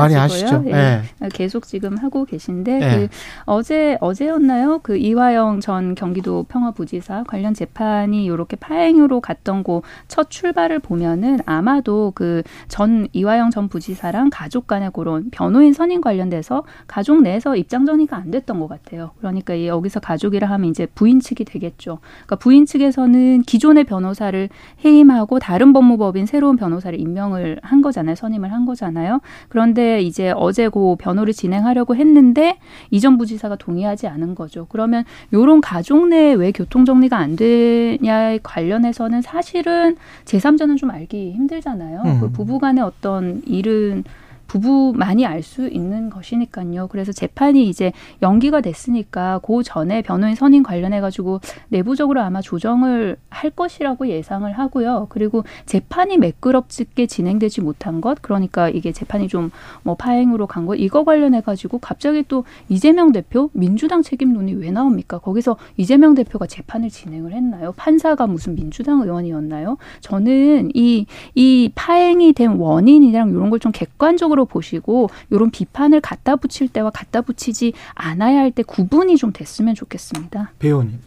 [0.62, 0.70] 많이.
[0.70, 1.30] 예, 네.
[1.34, 2.96] 계속 지금 하고 계신데 네.
[2.96, 3.08] 그
[3.46, 4.80] 어제 어제였나요?
[4.84, 12.12] 그 이화영 전 경기도 평화부지사 관련 재판이 이렇게 파행으로 갔던 곳 첫 출발을 보면은 아마도
[12.16, 18.18] 그 전 이화영 전 부지사랑 가족 간의 그런 변호인 선임 관련돼서 가족 내에서 입장 전이가
[18.18, 19.12] 안 됐던 것 같아요.
[19.20, 22.00] 그러니까 여기서 가족이라 하면 이제 부인 측이 되겠죠.
[22.26, 24.50] 그러니까 부인 측에서는 기존의 변호사를
[24.84, 28.16] 해임하고 다른 행정법무법인 새로운 변호사를 임명을 한 거잖아요.
[28.16, 29.22] 선임을 한 거잖아요.
[29.48, 32.58] 그런데 이제 어제 고 변호를 진행하려고 했는데
[32.92, 34.68] 이전 부지사가 동의하지 않은 거죠.
[34.70, 39.96] 그러면 요런 가족 내에 왜 교통 정리가 안 되냐에 관련해서는 사실은
[40.26, 42.02] 제3자는 좀 알기 힘들잖아요.
[42.06, 42.20] 음.
[42.20, 44.04] 그 부부 간의 어떤 일은
[44.50, 46.88] 부부만이 알 수 있는 것이니까요.
[46.88, 51.40] 그래서 재판이 이제 연기가 됐으니까 그 전에 변호인 선임 관련해 가지고
[51.70, 55.08] 내부적으로 아마 조정을 할 것이라고 예상을 하고요.
[55.10, 59.52] 그리고 재판이 매끄럽게 진행되지 못한 것, 그러니까 이게 재판이 좀
[59.84, 65.20] 뭐 파행으로 간 것, 이거 관련해 가지고 갑자기 또 이재명 대표 민주당 책임론이 왜 나옵니까?
[65.20, 67.74] 거기서 이재명 대표가 재판을 진행을 했나요?
[67.78, 69.78] 판사가 무슨 민주당 의원이었나요?
[70.02, 71.06] 저는 이,
[71.36, 77.22] 이 파행이 된 원인이랑 이런 걸 좀 객관적으로 보시고 이런 비판을 갖다 붙일 때와 갖다
[77.22, 80.52] 붙이지 않아야 할 때 구분이 좀 됐으면 좋겠습니다.
[80.60, 81.00] 배우님.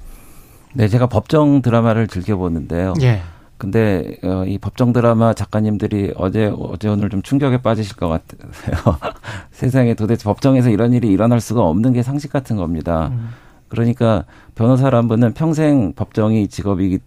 [0.74, 2.94] 네, 제가 법정 드라마를 즐겨보는데요.
[3.02, 3.20] 예.
[3.58, 8.96] 근데 어, 이 법정 드라마 작가님들이 어제 어제 오늘 좀 충격에 빠지실 것 같아요.
[9.52, 13.08] 세상에 도대체 법정에서 이런 일이 일어날 수가 없는 게 상식 같은 겁니다.
[13.12, 13.28] 음.
[13.68, 16.98] 그러니까 변호사란 분은 평생 법정이 직업이기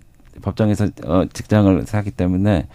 [0.41, 2.67] 법정에서 어, 직장을 하기 때문에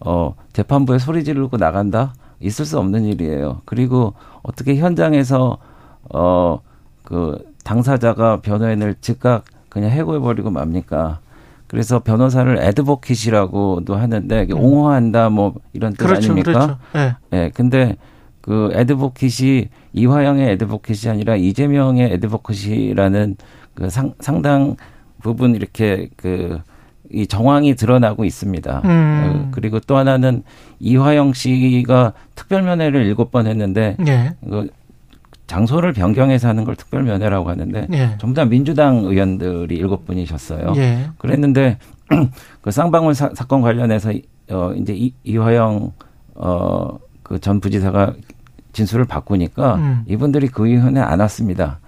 [0.00, 2.14] 어, 재판부에 소리 지르고 나간다
[2.44, 3.62] 있을 수 없는 일이에요.
[3.64, 5.58] 그리고 어떻게 현장에서
[6.10, 6.60] 어,
[7.02, 11.20] 그 당사자가 변호인을 즉각 그냥 해고해버리고 맙니까?
[11.66, 16.52] 그래서 변호사를 애드보킷이라고도 하는데 이게 옹호한다 뭐 이런 뜻 그렇죠, 아닙니까?
[16.52, 16.78] 그렇죠.
[16.96, 17.16] 예.
[17.32, 17.96] 예, 근데
[18.42, 23.36] 그 애드보킷이 이화영의 애드보킷이 아니라 이재명의 애드보킷이라는
[23.74, 24.76] 그 상, 상당
[25.22, 26.60] 부분 이렇게 그
[27.14, 28.82] 이 정황이 드러나고 있습니다.
[28.84, 28.90] 음.
[29.24, 30.42] 어, 그리고 또 하나는
[30.80, 34.34] 이화영 씨가 특별면회를 일곱 번 했는데 예.
[34.48, 34.68] 그
[35.46, 38.16] 장소를 변경해서 하는 걸 특별면회라고 하는데 예.
[38.18, 40.72] 전부 다 민주당 의원들이 일곱 분이셨어요.
[40.76, 41.10] 예.
[41.18, 41.78] 그랬는데
[42.60, 44.12] 그 쌍방울 사, 건 관련해서
[44.50, 45.92] 어 이제 이, 이화영
[46.34, 48.14] 어그 전 부지사가
[48.72, 50.04] 진술을 바꾸니까 음.
[50.08, 51.78] 이분들이 그 위원회 안 왔습니다.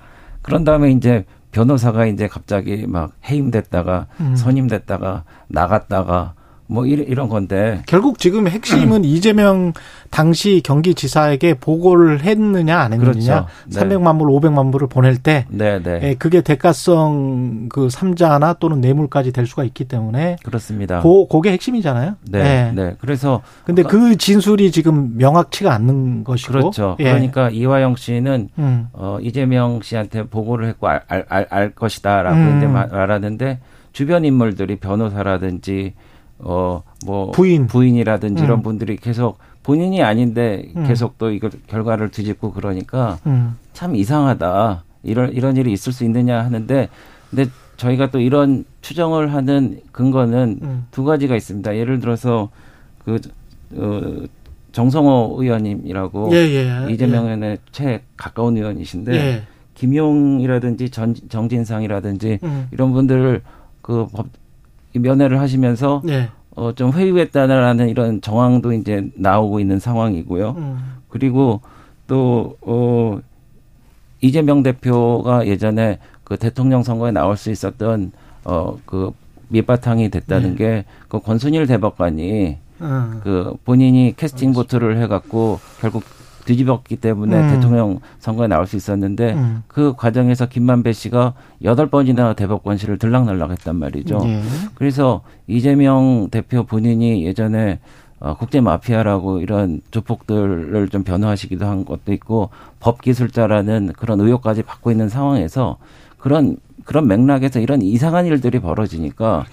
[0.43, 1.25] 그런 다음에 이제
[1.57, 4.37] 변호사가 이제 갑자기 막 해임됐다가 음.
[4.37, 6.35] 선임됐다가 나갔다가
[6.69, 9.73] 뭐 이런, 건데 결국 지금 핵심은 이재명
[10.11, 13.11] 당시 경기지사에게 보고를 했느냐 안 했느냐.
[13.13, 13.47] 그렇죠.
[13.67, 13.81] 네.
[13.81, 16.01] 300만 불, 500만 불을 보낼 때 네, 네.
[16.03, 21.01] 예, 그게 대가성 그 삼자나 또는 뇌물까지 될 수가 있기 때문에 그렇습니다.
[21.01, 22.17] 고, 그게 핵심이잖아요.
[22.31, 22.39] 네,
[22.69, 22.73] 예.
[22.75, 22.97] 네.
[23.01, 26.97] 그래서 근데 그 진술이 지금 명확치가 않는 것이고 그렇죠.
[27.01, 27.05] 예.
[27.05, 28.89] 그러니까 이화영 씨는 음.
[28.93, 32.57] 어, 이재명 씨한테 보고를 했고 알, 알, 알, 알 것이다라고 음.
[32.59, 33.61] 이제 말- 말하는데
[33.93, 35.95] 주변 인물들이 변호사라든지
[36.41, 37.67] 어 뭐 부인.
[37.67, 38.45] 부인이라든지 음.
[38.45, 40.87] 이런 분들이 계속 본인이 아닌데 음.
[40.87, 43.57] 계속 또 이걸 결과를 뒤집고 그러니까 음.
[43.73, 44.85] 참 이상하다.
[45.03, 46.89] 이런 이런 일이 있을 수 있느냐 하는데
[47.31, 47.47] 근데
[47.77, 50.87] 저희가 또 이런 추정을 하는 근거는 음.
[50.91, 51.77] 두 가지가 있습니다.
[51.77, 52.49] 예를 들어서
[53.05, 53.21] 그
[53.75, 54.25] 어,
[54.73, 56.93] 정성호 의원님이라고 예, 예.
[56.93, 59.43] 이재명 의원의 최 가까운 의원이신데 예.
[59.75, 62.69] 김용이라든지 전, 정진상이라든지 음.
[62.73, 63.43] 이런 분들을
[63.83, 64.31] 그 법, 이
[64.99, 66.29] 면회를 하시면서 예.
[66.55, 70.55] 어, 좀 회유했다라는 이런 정황도 이제 나오고 있는 상황이고요.
[70.57, 70.97] 음.
[71.09, 71.61] 그리고
[72.07, 73.21] 또, 어,
[74.21, 78.13] 이재명 대표가 예전에 그 대통령 선거에 나올 수 있었던,
[78.45, 79.13] 어, 그
[79.49, 80.85] 밑바탕이 됐다는 네.
[81.09, 83.21] 게그 권순일 대법관이 음.
[83.23, 86.03] 그 본인이 캐스팅 보트를 해갖고 결국
[86.47, 87.51] 뒤집었기 때문에 음.
[87.51, 89.63] 대통령 선거에 나올 수 있었는데 음.
[89.67, 94.23] 그 과정에서 김만배 씨가 여덟 번이나 대법관실을 들락날락했단 말이죠.
[94.25, 94.41] 예.
[94.75, 97.81] 그래서 이재명 대표 본인이 예전에
[98.19, 102.49] 어, 국제 마피아라고 이런 조폭들을 좀 변호하시기도 한 것도 있고
[102.81, 105.77] 법 기술자라는 그런 의혹까지 받고 있는 상황에서
[106.27, 109.45] 그런 그런 맥락에서 이런 이상한 일들이 벌어지니까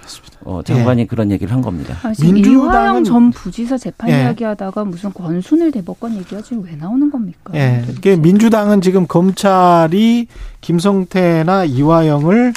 [0.43, 1.95] 어, 장관이 그런 얘기를 한 겁니다.
[2.01, 4.21] 아, 이화영 전 부지사 재판 예.
[4.21, 7.53] 이야기하다가 무슨 권순일 대법관 얘기가 지금 왜 나오는 겁니까?
[7.53, 7.85] 예.
[7.91, 10.25] 이게 민주당은 지금 검찰이
[10.61, 12.53] 김성태나 이화영을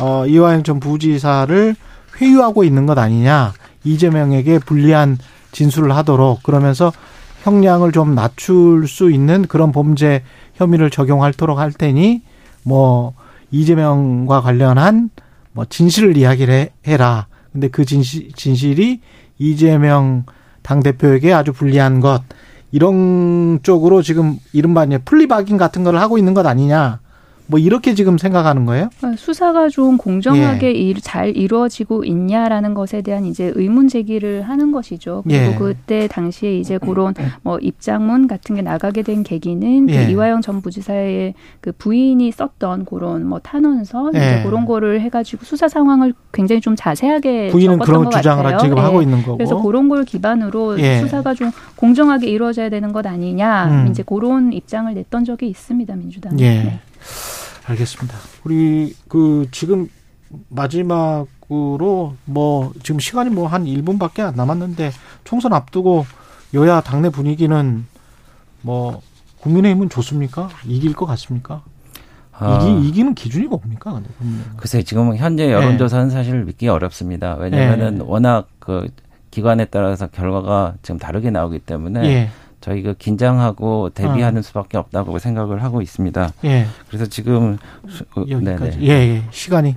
[0.00, 1.76] 어 이화영 전 부지사를
[2.18, 3.52] 회유하고 있는 것 아니냐.
[3.84, 5.18] 이재명에게 불리한
[5.52, 6.90] 진술을 하도록 그러면서
[7.42, 10.22] 형량을 좀 낮출 수 있는 그런 범죄
[10.54, 12.22] 혐의를 적용하도록 할 테니
[12.62, 13.12] 뭐
[13.50, 15.10] 이재명과 관련한
[15.52, 17.26] 뭐 진실을 이야기를 해- 해라.
[17.52, 19.00] 근데 그 진실, 진실이
[19.38, 20.24] 이재명
[20.62, 22.22] 당대표에게 아주 불리한 것,
[22.70, 27.00] 이런 쪽으로 지금 이른바 이제 플리바긴 같은 걸 하고 있는 것 아니냐.
[27.48, 28.90] 뭐 이렇게 지금 생각하는 거예요?
[29.02, 35.22] 어, 수사가 좀 공정하게 일, 잘 이루어지고 있냐라는 것에 대한 이제 의문 제기를 하는 것이죠.
[35.26, 35.54] 그리고 예.
[35.56, 40.04] 그때 당시에 이제 그런 뭐 입장문 같은 게 나가게 된 계기는 예.
[40.06, 44.18] 그 이화영 전 부지사의 그 부인이 썼던 그런 뭐 탄원서 예.
[44.18, 48.60] 이제 그런 거를 해가지고 수사 상황을 굉장히 좀 자세하게 부인은 그런 것 주장을 같아요.
[48.60, 48.82] 지금 예.
[48.82, 49.38] 하고 있는 거고.
[49.38, 51.00] 그래서 그런 걸 기반으로 예.
[51.00, 53.86] 수사가 좀 공정하게 이루어져야 되는 것 아니냐 음.
[53.88, 56.38] 이제 그런 입장을 냈던 적이 있습니다 민주당.
[56.40, 56.48] 예.
[56.48, 56.80] 네.
[57.68, 58.16] 알겠습니다.
[58.44, 59.88] 우리 그 지금
[60.48, 64.92] 마지막으로 뭐 지금 시간이 뭐 한 1분밖에 안 남았는데
[65.24, 66.06] 총선 앞두고
[66.54, 67.86] 여야 당내 분위기는
[68.62, 69.02] 뭐
[69.40, 70.48] 국민의힘은 좋습니까?
[70.66, 71.62] 이길 것 같습니까?
[72.32, 72.60] 아.
[72.60, 73.92] 이기, 이기는 기준이 뭡니까?
[73.92, 74.08] 근데?
[74.56, 77.34] 글쎄 지금 현재 여론조사는 사실 믿기 어렵습니다.
[77.34, 78.04] 왜냐하면은 예.
[78.06, 78.88] 워낙 그
[79.30, 82.30] 기관에 따라서 결과가 지금 다르게 나오기 때문에 예.
[82.60, 86.32] 저희가 긴장하고 대비하는 수밖에 없다고 생각을 하고 있습니다.
[86.44, 86.66] 예.
[86.88, 87.56] 그래서 지금
[87.88, 88.78] 수- 어, 여기까지.
[88.78, 88.82] 네네.
[88.86, 89.22] 예, 예.
[89.30, 89.76] 시간이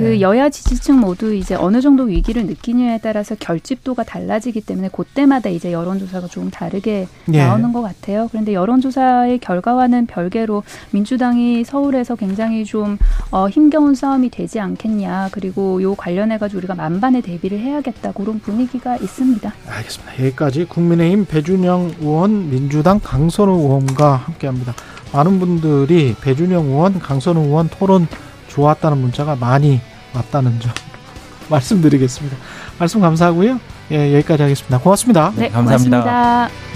[0.00, 5.72] 그 여야 지지층 모두 이제 어느 정도 위기를 느끼느냐에 따라서 결집도가 달라지기 때문에 그때마다 이제
[5.72, 7.38] 여론조사가 좀 다르게 예.
[7.38, 8.28] 나오는 것 같아요.
[8.30, 10.62] 그런데 여론조사의 결과와는 별개로
[10.92, 12.98] 민주당이 서울에서 굉장히 좀
[13.30, 15.28] 어, 힘겨운 싸움이 되지 않겠냐.
[15.32, 18.12] 그리고 요 관련해가지고 우리가 만반의 대비를 해야겠다.
[18.12, 19.52] 그런 분위기가 있습니다.
[19.68, 20.24] 알겠습니다.
[20.24, 24.74] 여기까지 국민의힘 배준영 의원, 민주당 강선우 의원과 함께합니다.
[25.12, 28.06] 많은 분들이 배준영 의원, 강선우 의원 토론
[28.60, 29.80] 좋았다는 문자가 많이
[30.14, 30.72] 왔다는 점
[31.48, 32.36] 말씀드리겠습니다.
[32.78, 33.58] 말씀 감사하고요.
[33.90, 34.78] 예, 여기까지 하겠습니다.
[34.78, 35.32] 고맙습니다.
[35.34, 36.02] 네, 감사합니다.
[36.02, 36.69] 고맙습니다.